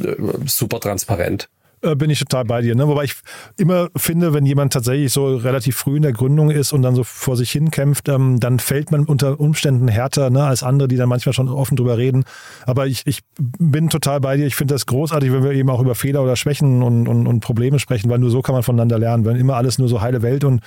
äh, 0.00 0.14
super 0.46 0.80
transparent. 0.80 1.48
Äh, 1.82 1.96
bin 1.96 2.10
ich 2.10 2.20
total 2.20 2.44
bei 2.44 2.62
dir. 2.62 2.76
Ne? 2.76 2.86
Wobei 2.86 3.04
ich 3.04 3.14
immer 3.58 3.88
finde, 3.96 4.32
wenn 4.32 4.46
jemand 4.46 4.72
tatsächlich 4.72 5.12
so 5.12 5.36
relativ 5.36 5.76
früh 5.76 5.96
in 5.96 6.02
der 6.02 6.12
Gründung 6.12 6.50
ist 6.50 6.72
und 6.72 6.82
dann 6.82 6.94
so 6.94 7.02
vor 7.02 7.36
sich 7.36 7.50
hin 7.50 7.72
kämpft, 7.72 8.08
ähm, 8.08 8.38
dann 8.38 8.60
fällt 8.60 8.92
man 8.92 9.04
unter 9.04 9.40
Umständen 9.40 9.88
härter 9.88 10.30
ne, 10.30 10.44
als 10.44 10.62
andere, 10.62 10.86
die 10.86 10.96
dann 10.96 11.08
manchmal 11.08 11.32
schon 11.32 11.48
offen 11.48 11.76
drüber 11.76 11.98
reden. 11.98 12.24
Aber 12.66 12.86
ich, 12.86 13.02
ich 13.06 13.22
bin 13.36 13.88
total 13.88 14.20
bei 14.20 14.36
dir. 14.36 14.46
Ich 14.46 14.54
finde 14.54 14.74
das 14.74 14.86
großartig, 14.86 15.32
wenn 15.32 15.42
wir 15.42 15.50
eben 15.52 15.70
auch 15.70 15.80
über 15.80 15.96
Fehler 15.96 16.22
oder 16.22 16.36
Schwächen 16.36 16.82
und, 16.82 17.08
und, 17.08 17.26
und 17.26 17.40
Probleme 17.40 17.80
sprechen, 17.80 18.08
weil 18.10 18.20
nur 18.20 18.30
so 18.30 18.42
kann 18.42 18.54
man 18.54 18.62
voneinander 18.62 18.98
lernen. 19.00 19.24
Wenn 19.24 19.36
immer 19.36 19.56
alles 19.56 19.78
nur 19.78 19.88
so 19.88 20.00
heile 20.00 20.22
Welt 20.22 20.44
und 20.44 20.60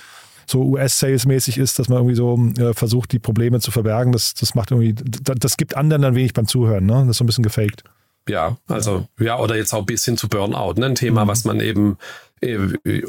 so 0.46 0.62
US-Sales-mäßig 0.64 1.56
ist, 1.56 1.78
dass 1.78 1.88
man 1.88 1.98
irgendwie 1.98 2.14
so 2.14 2.38
äh, 2.58 2.74
versucht, 2.74 3.10
die 3.12 3.18
Probleme 3.18 3.58
zu 3.60 3.70
verbergen, 3.70 4.12
das, 4.12 4.34
das 4.34 4.54
macht 4.54 4.70
irgendwie, 4.70 4.94
das, 4.94 5.36
das 5.40 5.56
gibt 5.56 5.76
anderen 5.76 6.02
dann 6.02 6.14
wenig 6.14 6.34
beim 6.34 6.46
Zuhören. 6.46 6.84
Ne? 6.84 6.92
Das 6.92 7.08
ist 7.08 7.16
so 7.16 7.24
ein 7.24 7.26
bisschen 7.26 7.42
gefaked. 7.42 7.82
Ja, 8.28 8.56
also 8.68 9.06
ja, 9.20 9.38
oder 9.38 9.56
jetzt 9.56 9.72
auch 9.72 9.84
bis 9.86 10.04
hin 10.04 10.16
zu 10.16 10.28
Burnout, 10.28 10.74
ne? 10.80 10.86
ein 10.86 10.94
Thema, 10.94 11.26
was 11.28 11.44
man 11.44 11.60
eben 11.60 11.96
äh, 12.40 12.58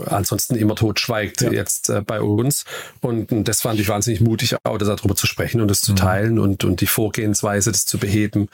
ansonsten 0.05 0.55
immer 0.55 0.75
totschweigt 0.75 1.41
Ja. 1.41 1.51
jetzt 1.51 1.89
äh, 1.89 2.01
bei 2.01 2.21
uns. 2.21 2.65
Und, 3.01 3.31
und 3.31 3.47
das 3.47 3.61
fand 3.61 3.79
ich 3.79 3.89
wahnsinnig 3.89 4.21
mutig, 4.21 4.55
auch 4.63 4.77
darüber 4.77 5.15
zu 5.15 5.27
sprechen 5.27 5.59
und 5.61 5.67
das 5.69 5.81
zu 5.81 5.93
teilen 5.93 6.39
und, 6.39 6.63
und 6.63 6.81
die 6.81 6.87
Vorgehensweise, 6.87 7.71
das 7.71 7.85
zu 7.85 7.97
beheben. 7.97 8.47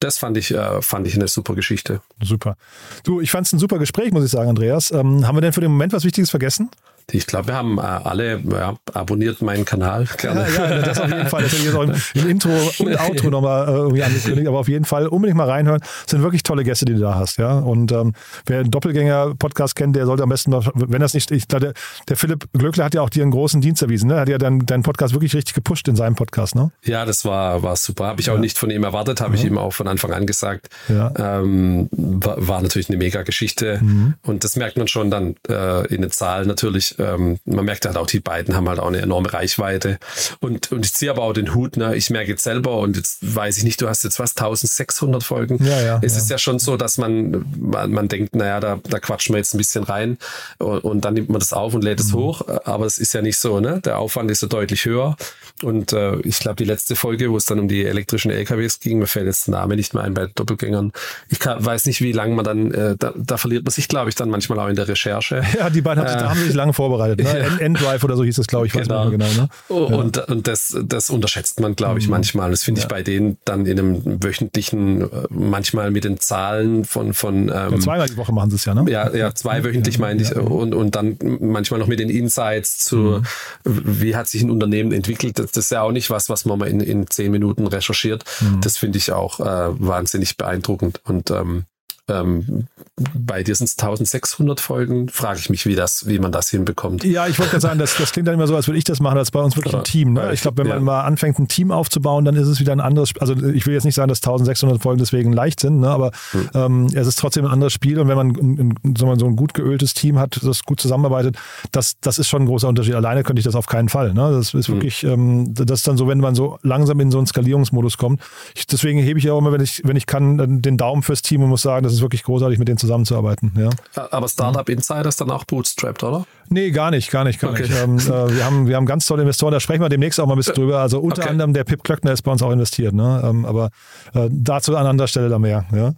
Das 0.00 0.18
fand 0.18 0.36
ich, 0.36 0.52
äh, 0.52 0.82
fand 0.82 1.06
ich 1.06 1.14
eine 1.14 1.28
super 1.28 1.54
Geschichte. 1.54 2.00
Super. 2.22 2.56
Du, 3.04 3.20
ich 3.20 3.30
fand 3.30 3.46
es 3.46 3.52
ein 3.52 3.58
super 3.58 3.78
Gespräch, 3.78 4.12
muss 4.12 4.24
ich 4.24 4.30
sagen, 4.30 4.48
Andreas. 4.50 4.90
Ähm, 4.90 5.26
haben 5.26 5.36
wir 5.36 5.40
denn 5.40 5.52
für 5.52 5.60
den 5.60 5.70
Moment 5.70 5.92
was 5.92 6.04
Wichtiges 6.04 6.30
vergessen? 6.30 6.70
Ich 7.12 7.28
glaube, 7.28 7.48
wir 7.48 7.54
haben 7.54 7.78
äh, 7.78 7.82
alle 7.82 8.40
ja, 8.50 8.74
abonniert 8.92 9.40
meinen 9.40 9.64
Kanal. 9.64 10.08
Gerne. 10.18 10.44
Ja, 10.56 10.70
ja, 10.70 10.82
das 10.82 11.00
auf 11.00 11.08
jeden 11.08 11.28
Fall. 11.28 11.42
Das 11.44 11.52
jetzt 11.62 11.74
auch 11.76 11.82
im, 11.84 11.94
im 12.14 12.28
Intro 12.28 12.50
und 12.80 13.00
Outro 13.00 13.30
nochmal 13.30 13.68
äh, 13.68 13.72
irgendwie 13.72 14.02
angekündigt. 14.02 14.48
Aber 14.48 14.58
auf 14.58 14.68
jeden 14.68 14.84
Fall 14.84 15.06
unbedingt 15.06 15.36
mal 15.36 15.48
reinhören. 15.48 15.80
Das 15.80 16.10
sind 16.10 16.22
wirklich 16.22 16.42
tolle 16.42 16.64
Gäste, 16.64 16.84
die 16.84 16.94
du 16.94 17.00
da 17.00 17.14
hast. 17.14 17.38
Ja? 17.38 17.58
Und 17.58 17.92
ähm, 17.92 18.12
wer 18.46 18.60
einen 18.60 18.72
Doppelgänger-Podcast 18.72 19.76
kennt, 19.76 19.94
der 19.94 20.06
sollte 20.06 20.24
am 20.24 20.30
besten, 20.30 20.52
wenn 20.52 21.00
das 21.00 21.14
nicht, 21.14 21.30
ich, 21.30 21.46
der, 21.46 21.74
der 22.08 22.16
Philipp 22.16 22.48
Glöckler 22.52 22.86
hat 22.86 22.94
ja 22.94 23.02
auch 23.02 23.10
dir 23.10 23.22
einen 23.22 23.30
großen 23.30 23.60
Dienst 23.60 23.82
erwiesen. 23.82 24.08
Ne? 24.08 24.18
Hat 24.18 24.28
ja 24.28 24.38
deinen 24.38 24.66
dein 24.66 24.82
Podcast 24.82 25.14
wirklich 25.14 25.34
richtig 25.36 25.54
gepusht 25.54 25.86
in 25.86 25.94
seinem 25.94 26.16
Podcast. 26.16 26.56
Ne? 26.56 26.72
Ja, 26.82 27.04
das 27.04 27.24
war, 27.24 27.62
war 27.62 27.76
super. 27.76 28.06
Habe 28.06 28.20
ich 28.20 28.30
auch 28.30 28.38
nicht 28.38 28.58
von 28.58 28.70
ihm 28.70 28.82
erwartet, 28.82 29.20
habe 29.20 29.36
ich 29.36 29.44
ihm 29.44 29.58
auch 29.58 29.72
von 29.72 29.86
Anfang 29.86 30.12
an 30.12 30.26
gesagt. 30.26 30.70
Ja. 30.88 31.12
Ähm, 31.16 31.88
war, 31.92 32.48
war 32.48 32.62
natürlich 32.62 32.88
eine 32.88 32.98
mega 32.98 33.22
Geschichte. 33.22 33.80
Und 34.22 34.42
das 34.42 34.56
merkt 34.56 34.76
man 34.76 34.88
schon 34.88 35.10
dann 35.10 35.36
äh, 35.48 35.86
in 35.94 36.02
den 36.02 36.10
Zahlen 36.10 36.48
natürlich. 36.48 36.95
Ähm, 36.98 37.38
man 37.44 37.64
merkt 37.64 37.86
halt 37.86 37.96
auch, 37.96 38.06
die 38.06 38.20
beiden 38.20 38.54
haben 38.54 38.68
halt 38.68 38.78
auch 38.78 38.88
eine 38.88 39.00
enorme 39.00 39.32
Reichweite. 39.32 39.98
Und, 40.40 40.72
und 40.72 40.84
ich 40.84 40.94
ziehe 40.94 41.10
aber 41.10 41.22
auch 41.22 41.32
den 41.32 41.54
Hut. 41.54 41.76
Ne? 41.76 41.96
Ich 41.96 42.10
merke 42.10 42.30
jetzt 42.30 42.44
selber 42.44 42.78
und 42.78 42.96
jetzt 42.96 43.18
weiß 43.34 43.58
ich 43.58 43.64
nicht, 43.64 43.80
du 43.80 43.88
hast 43.88 44.04
jetzt 44.04 44.18
was, 44.18 44.36
1600 44.36 45.22
Folgen. 45.22 45.64
Ja, 45.64 45.80
ja, 45.80 46.00
es 46.02 46.14
ja. 46.14 46.18
ist 46.18 46.30
ja 46.30 46.38
schon 46.38 46.58
so, 46.58 46.76
dass 46.76 46.98
man, 46.98 47.44
man, 47.58 47.92
man 47.92 48.08
denkt, 48.08 48.34
naja, 48.34 48.60
da, 48.60 48.78
da 48.88 48.98
quatschen 48.98 49.34
wir 49.34 49.38
jetzt 49.38 49.54
ein 49.54 49.58
bisschen 49.58 49.84
rein 49.84 50.18
und, 50.58 50.84
und 50.84 51.04
dann 51.04 51.14
nimmt 51.14 51.28
man 51.28 51.40
das 51.40 51.52
auf 51.52 51.74
und 51.74 51.82
lädt 51.82 52.00
es 52.00 52.12
hoch. 52.12 52.42
Aber 52.64 52.86
es 52.86 52.98
ist 52.98 53.12
ja 53.14 53.22
nicht 53.22 53.38
so, 53.38 53.60
ne? 53.60 53.80
Der 53.84 53.98
Aufwand 53.98 54.30
ist 54.30 54.42
ja 54.42 54.48
deutlich 54.48 54.84
höher. 54.84 55.16
Und 55.62 55.92
äh, 55.92 56.16
ich 56.20 56.38
glaube, 56.38 56.56
die 56.56 56.64
letzte 56.64 56.96
Folge, 56.96 57.30
wo 57.30 57.36
es 57.36 57.46
dann 57.46 57.58
um 57.58 57.68
die 57.68 57.84
elektrischen 57.84 58.30
LKWs 58.30 58.80
ging, 58.80 58.98
mir 58.98 59.06
fällt 59.06 59.26
jetzt 59.26 59.46
der 59.46 59.52
Name 59.52 59.76
nicht 59.76 59.94
mehr 59.94 60.02
ein 60.02 60.12
bei 60.12 60.26
Doppelgängern. 60.26 60.92
Ich 61.28 61.38
kann, 61.38 61.64
weiß 61.64 61.86
nicht, 61.86 62.02
wie 62.02 62.12
lange 62.12 62.34
man 62.34 62.44
dann, 62.44 62.72
äh, 62.72 62.96
da, 62.98 63.14
da 63.16 63.36
verliert 63.38 63.64
man 63.64 63.72
sich, 63.72 63.88
glaube 63.88 64.10
ich, 64.10 64.14
dann 64.14 64.28
manchmal 64.28 64.58
auch 64.58 64.68
in 64.68 64.76
der 64.76 64.88
Recherche. 64.88 65.42
Ja, 65.56 65.70
die 65.70 65.80
beiden 65.80 66.04
haben, 66.04 66.34
sich, 66.34 66.48
sich 66.48 66.54
lange 66.54 66.74
vorbereitet. 66.88 67.18
Ne? 67.22 67.26
Ja. 67.46 67.56
Enddrive 67.58 68.02
oder 68.04 68.16
so 68.16 68.24
hieß 68.24 68.38
es, 68.38 68.46
glaube 68.46 68.66
ich. 68.66 68.74
Weiß 68.74 68.86
Genau. 68.88 69.08
nicht 69.08 69.18
mehr 69.18 69.28
genau 69.28 69.42
ne? 69.42 69.48
Oh, 69.68 69.84
Und, 69.96 70.18
und 70.28 70.46
das, 70.48 70.76
das 70.84 71.10
unterschätzt 71.10 71.60
man, 71.60 71.74
glaube 71.76 71.98
ich, 71.98 72.08
manchmal. 72.08 72.50
Das 72.50 72.62
finde 72.62 72.80
ich 72.80 72.88
bei 72.88 73.02
denen 73.02 73.38
dann 73.44 73.66
in 73.66 73.78
einem 73.78 74.22
wöchentlichen, 74.22 75.02
äh, 75.02 75.06
manchmal 75.30 75.90
mit 75.90 76.04
den 76.04 76.18
Zahlen 76.20 76.84
von, 76.84 77.12
von 77.14 77.48
ähm, 77.48 77.50
Ja, 77.50 77.78
zweimal 77.78 78.08
die 78.08 78.16
Woche 78.16 78.32
machen 78.32 78.50
sie 78.50 78.56
es 78.56 78.64
ja, 78.64 78.74
ne? 78.74 78.90
Ja, 78.90 79.14
ja, 79.14 79.34
zweiwöchentlich 79.34 79.98
meine 79.98 80.22
ich. 80.22 80.34
Und, 80.36 80.74
und 80.74 80.94
dann 80.96 81.18
manchmal 81.40 81.80
noch 81.80 81.86
mit 81.88 81.98
den 81.98 82.10
Insights 82.10 82.78
zu, 82.78 83.22
wie 83.64 84.16
hat 84.16 84.28
sich 84.28 84.42
ein 84.42 84.50
Unternehmen 84.50 84.92
entwickelt. 84.92 85.38
Das, 85.38 85.50
das 85.52 85.64
ist 85.64 85.70
ja 85.70 85.82
auch 85.82 85.92
nicht 85.92 86.10
was, 86.10 86.28
was 86.28 86.44
man 86.44 86.58
mal 86.58 86.68
in, 86.68 86.80
in 86.80 87.06
zehn 87.08 87.30
Minuten 87.30 87.66
recherchiert. 87.66 88.24
Das 88.60 88.76
finde 88.78 88.98
ich 88.98 89.12
auch 89.12 89.40
äh, 89.40 89.44
wahnsinnig 89.44 90.36
beeindruckend. 90.36 91.00
Und 91.04 91.30
ähm, 91.30 91.64
ähm, 92.08 92.66
bei 93.14 93.42
dir 93.42 93.54
sind 93.54 93.66
es 93.66 93.78
1600 93.78 94.60
Folgen. 94.60 95.08
Frage 95.08 95.38
ich 95.40 95.50
mich, 95.50 95.66
wie 95.66 95.74
das, 95.74 96.06
wie 96.06 96.18
man 96.18 96.32
das 96.32 96.48
hinbekommt. 96.50 97.04
Ja, 97.04 97.26
ich 97.26 97.38
wollte 97.38 97.50
gerade 97.50 97.60
sagen, 97.62 97.78
das, 97.78 97.96
das 97.96 98.12
klingt 98.12 98.28
dann 98.28 98.34
immer 98.34 98.46
so, 98.46 98.54
als 98.56 98.68
würde 98.68 98.78
ich 98.78 98.84
das 98.84 99.00
machen, 99.00 99.18
als 99.18 99.30
bei 99.30 99.40
uns 99.40 99.56
wirklich 99.56 99.74
ein 99.74 99.84
Team. 99.84 100.12
Ne? 100.14 100.30
Ich 100.32 100.40
glaube, 100.42 100.58
wenn 100.58 100.68
man 100.68 100.78
Ja. 100.78 100.84
mal 100.84 101.00
anfängt, 101.02 101.38
ein 101.38 101.48
Team 101.48 101.70
aufzubauen, 101.72 102.24
dann 102.24 102.36
ist 102.36 102.46
es 102.48 102.60
wieder 102.60 102.72
ein 102.72 102.80
anderes. 102.80 103.10
Also 103.20 103.34
ich 103.34 103.66
will 103.66 103.74
jetzt 103.74 103.84
nicht 103.84 103.94
sagen, 103.96 104.08
dass 104.08 104.18
1600 104.18 104.80
Folgen 104.80 104.98
deswegen 104.98 105.32
leicht 105.32 105.60
sind, 105.60 105.80
ne? 105.80 105.88
aber 105.90 106.10
Hm. 106.32 106.50
ähm, 106.54 106.86
es 106.94 107.06
ist 107.06 107.18
trotzdem 107.18 107.44
ein 107.44 107.50
anderes 107.50 107.72
Spiel. 107.72 107.98
Und 107.98 108.08
wenn 108.08 108.16
man, 108.16 108.28
ein, 108.30 108.74
sagen 108.84 108.96
wir 109.00 109.06
mal, 109.06 109.18
so 109.18 109.26
ein 109.26 109.36
gut 109.36 109.52
geöltes 109.54 109.92
Team 109.94 110.18
hat, 110.18 110.38
das 110.42 110.62
gut 110.64 110.80
zusammenarbeitet, 110.80 111.36
das, 111.72 111.94
das 112.00 112.18
ist 112.18 112.28
schon 112.28 112.42
ein 112.42 112.46
großer 112.46 112.68
Unterschied. 112.68 112.94
Alleine 112.94 113.24
könnte 113.24 113.40
ich 113.40 113.44
das 113.44 113.54
auf 113.56 113.66
keinen 113.66 113.88
Fall. 113.88 114.14
Ne? 114.14 114.30
Das 114.32 114.52
Hm. 114.52 114.60
ist 114.60 114.68
wirklich, 114.68 115.02
ähm, 115.04 115.52
das 115.54 115.80
ist 115.80 115.88
dann 115.88 115.96
so, 115.96 116.06
wenn 116.08 116.18
man 116.18 116.34
so 116.34 116.58
langsam 116.62 117.00
in 117.00 117.10
so 117.10 117.18
einen 117.18 117.26
Skalierungsmodus 117.26 117.98
kommt. 117.98 118.20
Ich, 118.54 118.66
deswegen 118.66 119.00
hebe 119.00 119.18
ich 119.18 119.24
ja 119.24 119.32
auch 119.32 119.38
immer, 119.38 119.52
wenn 119.52 119.60
ich, 119.60 119.82
wenn 119.84 119.96
ich 119.96 120.06
kann, 120.06 120.38
äh, 120.38 120.46
den 120.48 120.76
Daumen 120.76 121.02
fürs 121.02 121.20
Team 121.22 121.42
und 121.42 121.48
muss 121.50 121.62
sagen, 121.62 121.82
das 121.84 121.92
ist 121.92 121.95
wirklich 122.00 122.22
großartig, 122.22 122.58
mit 122.58 122.68
denen 122.68 122.78
zusammenzuarbeiten. 122.78 123.52
Ja. 123.56 123.70
Aber 124.10 124.28
Startup 124.28 124.68
Insider 124.68 125.06
ist 125.06 125.20
dann 125.20 125.30
auch 125.30 125.44
bootstrapped, 125.44 126.02
oder? 126.02 126.26
Nee, 126.48 126.70
gar 126.70 126.90
nicht, 126.90 127.10
gar 127.10 127.24
nicht, 127.24 127.40
gar 127.40 127.50
Okay. 127.50 127.62
nicht. 127.62 127.74
Ähm, 127.82 127.98
äh, 127.98 128.34
wir, 128.36 128.44
haben, 128.44 128.66
wir 128.68 128.76
haben 128.76 128.86
ganz 128.86 129.06
tolle 129.06 129.22
Investoren, 129.22 129.52
da 129.52 129.60
sprechen 129.60 129.82
wir 129.82 129.88
demnächst 129.88 130.20
auch 130.20 130.26
mal 130.26 130.34
ein 130.34 130.38
bisschen 130.38 130.54
drüber. 130.54 130.80
Also 130.80 131.00
unter 131.00 131.22
Okay. 131.22 131.30
anderem 131.30 131.52
der 131.52 131.64
Pip 131.64 131.82
Klöckner 131.82 132.12
ist 132.12 132.22
bei 132.22 132.30
uns 132.32 132.42
auch 132.42 132.52
investiert, 132.52 132.94
ne? 132.94 133.22
Ähm, 133.24 133.44
aber 133.44 133.70
äh, 134.14 134.28
dazu 134.30 134.76
an 134.76 134.86
anderer 134.86 135.08
Stelle 135.08 135.28
da 135.28 135.38
mehr. 135.38 135.64
Ja, 135.72 135.92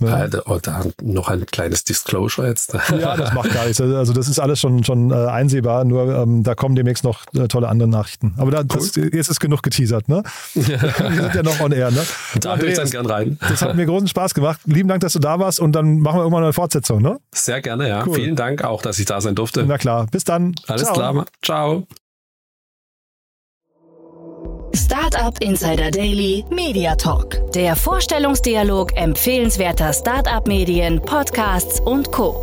da- 0.00 0.42
oh, 0.46 0.58
da 0.60 0.84
noch 1.02 1.28
ein 1.28 1.44
kleines 1.46 1.84
Disclosure 1.84 2.46
jetzt. 2.48 2.74
ja 2.74 3.16
das 3.16 3.32
macht 3.34 3.52
gar 3.52 3.64
nichts. 3.66 3.80
Also 3.98 4.12
das 4.12 4.28
ist 4.28 4.38
alles 4.38 4.60
schon, 4.60 4.84
schon 4.84 5.10
äh, 5.10 5.14
einsehbar, 5.14 5.84
nur 5.84 6.14
ähm, 6.14 6.42
da 6.42 6.54
kommen 6.54 6.74
demnächst 6.76 7.04
noch 7.04 7.24
äh, 7.34 7.48
tolle 7.48 7.68
andere 7.68 7.88
Nachrichten. 7.88 8.34
Aber 8.36 8.50
da, 8.50 8.62
das, 8.62 8.94
jetzt 8.96 9.28
ist 9.28 9.40
genug 9.40 9.62
geteasert, 9.62 10.08
ne? 10.08 10.22
wir 10.54 10.78
sind 10.78 11.34
ja 11.34 11.42
noch 11.42 11.58
on 11.60 11.72
air, 11.72 11.90
ne? 11.90 12.04
Da 12.40 12.56
höre 12.56 12.68
ich 12.68 12.76
dann 12.76 12.90
gern 12.90 13.06
rein. 13.06 13.38
Das 13.40 13.62
hat 13.62 13.74
mir 13.74 13.86
großen 13.86 14.08
Spaß 14.08 14.34
gemacht. 14.34 14.60
Lieben 14.66 14.88
Dank, 14.88 15.00
dass 15.00 15.14
du 15.14 15.18
da 15.18 15.38
warst 15.38 15.60
und 15.60 15.72
dann 15.72 16.00
machen 16.00 16.18
wir 16.18 16.22
irgendwann 16.22 16.44
eine 16.44 16.52
Fortsetzung, 16.52 17.02
ne? 17.02 17.18
Sehr 17.32 17.60
gerne, 17.60 17.88
ja. 17.88 18.06
Cool. 18.06 18.14
Vielen 18.16 18.36
Dank 18.36 18.64
auch, 18.64 18.82
dass 18.82 18.98
ich 18.98 19.06
da 19.06 19.20
sein 19.20 19.34
durfte. 19.34 19.64
Na 19.66 19.78
klar, 19.78 20.06
bis 20.10 20.24
dann. 20.24 20.54
Alles 20.66 20.82
Ciao. 20.82 20.94
klar. 20.94 21.24
Ciao. 21.42 21.86
Startup 24.74 25.36
Insider 25.40 25.90
Daily 25.90 26.44
Media 26.50 26.94
Talk. 26.94 27.52
Der 27.52 27.76
Vorstellungsdialog 27.76 28.96
empfehlenswerter 28.96 29.92
Startup-Medien, 29.92 31.00
Podcasts 31.00 31.80
und 31.80 32.12
Co. 32.12 32.34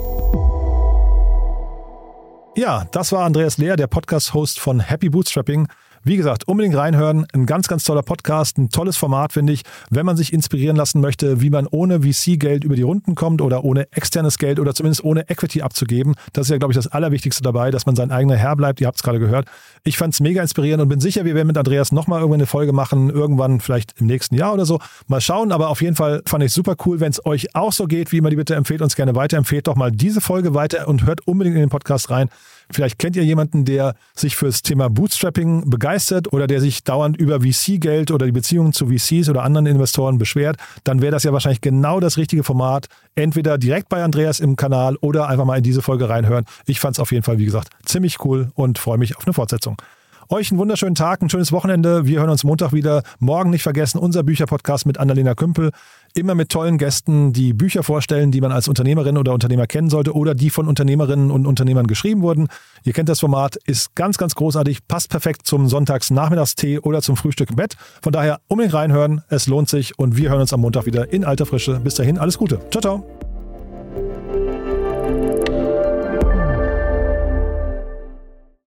Ja, 2.55 2.85
das 2.91 3.11
war 3.11 3.25
Andreas 3.25 3.57
Lehr, 3.57 3.75
der 3.75 3.88
Podcast-Host 3.88 4.59
von 4.59 4.79
Happy 4.79 5.09
Bootstrapping. 5.09 5.67
Wie 6.08 6.18
gesagt, 6.18 6.48
unbedingt 6.48 6.78
reinhören. 6.78 7.26
Ein 7.34 7.48
ganz, 7.48 7.68
ganz 7.68 7.84
toller 7.84 8.04
Podcast, 8.04 8.60
ein 8.60 8.70
tolles 8.70 8.96
Format, 8.96 9.34
finde 9.34 9.54
ich. 9.54 9.63
Wenn 9.89 10.06
man 10.06 10.15
sich 10.15 10.34
inspirieren 10.34 10.76
lassen 10.76 11.02
möchte, 11.02 11.41
wie 11.41 11.50
man 11.50 11.65
ohne 11.65 12.02
VC-Geld 12.04 12.63
über 12.63 12.76
die 12.76 12.84
Runden 12.84 13.15
kommt 13.15 13.41
oder 13.41 13.63
ohne 13.63 13.91
externes 13.91 14.38
Geld 14.38 14.60
oder 14.60 14.76
zumindest 14.76 15.04
ohne 15.04 15.28
Equity 15.32 15.63
abzugeben. 15.63 16.13
Das 16.32 16.46
ist 16.46 16.52
ja, 16.52 16.60
glaube 16.60 16.74
ich, 16.74 16.76
das 16.76 16.86
Allerwichtigste 16.86 17.41
dabei, 17.41 17.72
dass 17.72 17.88
man 17.88 17.96
sein 17.96 18.12
eigener 18.12 18.36
Herr 18.36 18.56
bleibt. 18.56 18.82
Ihr 18.82 18.86
habt 18.86 18.98
es 18.98 19.04
gerade 19.04 19.18
gehört. 19.18 19.48
Ich 19.84 19.98
fand 19.98 20.13
es 20.13 20.20
mega 20.20 20.44
inspirierend 20.44 20.84
und 20.84 20.89
bin 20.89 21.00
sicher, 21.00 21.26
wir 21.26 21.34
werden 21.34 21.48
mit 21.48 21.58
Andreas 21.58 21.91
nochmal 21.91 22.20
irgendwann 22.20 22.41
eine 22.41 22.46
Folge 22.46 22.72
machen. 22.72 23.10
Irgendwann 23.10 23.60
vielleicht 23.60 24.00
im 24.00 24.06
nächsten 24.06 24.36
Jahr 24.36 24.54
oder 24.54 24.68
so. 24.68 24.78
Mal 25.08 25.22
schauen. 25.22 25.52
Aber 25.52 25.70
auf 25.70 25.82
jeden 25.82 25.96
Fall 25.96 26.22
fand 26.28 26.44
ich 26.44 26.54
super 26.54 26.76
cool. 26.86 27.00
Wenn 27.00 27.10
es 27.10 27.26
euch 27.26 27.56
auch 27.56 27.74
so 27.74 27.88
geht, 27.88 28.12
wie 28.12 28.20
immer 28.20 28.30
die 28.30 28.36
Bitte 28.36 28.54
empfehlt 28.54 28.84
uns 28.84 28.96
gerne 28.96 29.15
weiter. 29.15 29.38
Empfehlt 29.38 29.65
doch 29.65 29.76
mal 29.76 29.91
diese 29.91 30.22
Folge 30.22 30.54
weiter 30.54 30.88
und 30.88 31.04
hört 31.04 31.28
unbedingt 31.28 31.56
in 31.56 31.62
den 31.62 31.70
Podcast 31.70 32.12
rein. 32.12 32.30
Vielleicht 32.71 32.99
kennt 32.99 33.15
ihr 33.15 33.23
jemanden, 33.23 33.65
der 33.65 33.95
sich 34.15 34.36
fürs 34.36 34.62
Thema 34.62 34.89
Bootstrapping 34.89 35.69
begeistert 35.69 36.34
oder 36.34 36.47
der 36.47 36.62
sich 36.62 36.84
dauernd 36.84 37.17
über 37.17 37.41
VC-Geld 37.41 38.12
oder 38.12 38.25
die 38.25 38.32
Beziehungen 38.32 38.73
zu 38.73 38.88
VCs 38.88 39.30
oder 39.30 39.43
anderen 39.43 39.67
Investoren 39.67 40.17
beschwert. 40.17 40.58
Dann 40.84 41.01
wäre 41.01 41.12
das 41.12 41.23
ja 41.23 41.34
wahrscheinlich 41.34 41.62
genau 41.62 41.99
das 41.99 42.17
richtige 42.17 42.43
Format. 42.43 42.88
Entweder 43.15 43.58
direkt 43.58 43.89
bei 43.89 44.04
Andreas 44.04 44.39
im 44.39 44.56
Kanal 44.56 44.95
oder 44.97 45.28
einfach 45.28 45.45
mal 45.45 45.58
in 45.58 45.63
diese 45.63 45.82
Folge 45.82 46.10
reinhören. 46.10 46.45
Ich 46.65 46.80
fand 46.80 46.95
es 46.95 46.99
auf 46.99 47.12
jeden 47.12 47.23
Fall, 47.23 47.38
wie 47.38 47.45
gesagt, 47.45 47.69
ziemlich 47.86 48.23
cool 48.25 48.51
und 48.56 48.80
freue 48.80 48.97
mich 48.97 49.17
auf 49.17 49.25
eine 49.25 49.34
Fortsetzung. 49.34 49.78
Euch 50.27 50.49
einen 50.49 50.59
wunderschönen 50.59 50.95
Tag, 50.95 51.21
ein 51.21 51.29
schönes 51.29 51.51
Wochenende. 51.51 52.07
Wir 52.07 52.19
hören 52.19 52.31
uns 52.31 52.43
Montag 52.43 52.73
wieder. 52.73 53.03
Morgen 53.19 53.51
nicht 53.51 53.61
vergessen, 53.61 53.99
unser 53.99 54.23
Bücherpodcast 54.23 54.88
mit 54.88 54.97
Annalena 54.97 55.35
Kümpel. 55.35 55.69
Immer 56.15 56.33
mit 56.33 56.49
tollen 56.49 56.79
Gästen, 56.79 57.31
die 57.31 57.53
Bücher 57.53 57.83
vorstellen, 57.83 58.31
die 58.31 58.41
man 58.41 58.51
als 58.51 58.67
Unternehmerin 58.67 59.17
oder 59.17 59.33
Unternehmer 59.33 59.67
kennen 59.67 59.89
sollte 59.91 60.13
oder 60.15 60.33
die 60.33 60.49
von 60.49 60.67
Unternehmerinnen 60.67 61.29
und 61.29 61.45
Unternehmern 61.45 61.85
geschrieben 61.85 62.23
wurden. 62.23 62.47
Ihr 62.83 62.93
kennt 62.93 63.09
das 63.09 63.19
Format, 63.19 63.57
ist 63.67 63.93
ganz, 63.93 64.17
ganz 64.17 64.33
großartig, 64.33 64.88
passt 64.88 65.09
perfekt 65.09 65.45
zum 65.45 65.67
Sonntagsnachmittagstee 65.67 66.79
oder 66.79 67.03
zum 67.03 67.17
Frühstück 67.17 67.51
im 67.51 67.57
Bett. 67.57 67.75
Von 68.01 68.11
daher 68.11 68.39
unbedingt 68.47 68.73
reinhören, 68.73 69.21
es 69.29 69.45
lohnt 69.45 69.69
sich 69.69 69.99
und 69.99 70.17
wir 70.17 70.31
hören 70.31 70.41
uns 70.41 70.53
am 70.53 70.61
Montag 70.61 70.88
wieder 70.88 71.13
in 71.13 71.23
alter 71.23 71.45
Frische. 71.45 71.79
Bis 71.81 71.95
dahin, 71.95 72.17
alles 72.17 72.39
Gute. 72.39 72.59
Ciao, 72.71 72.81
ciao. 72.81 73.05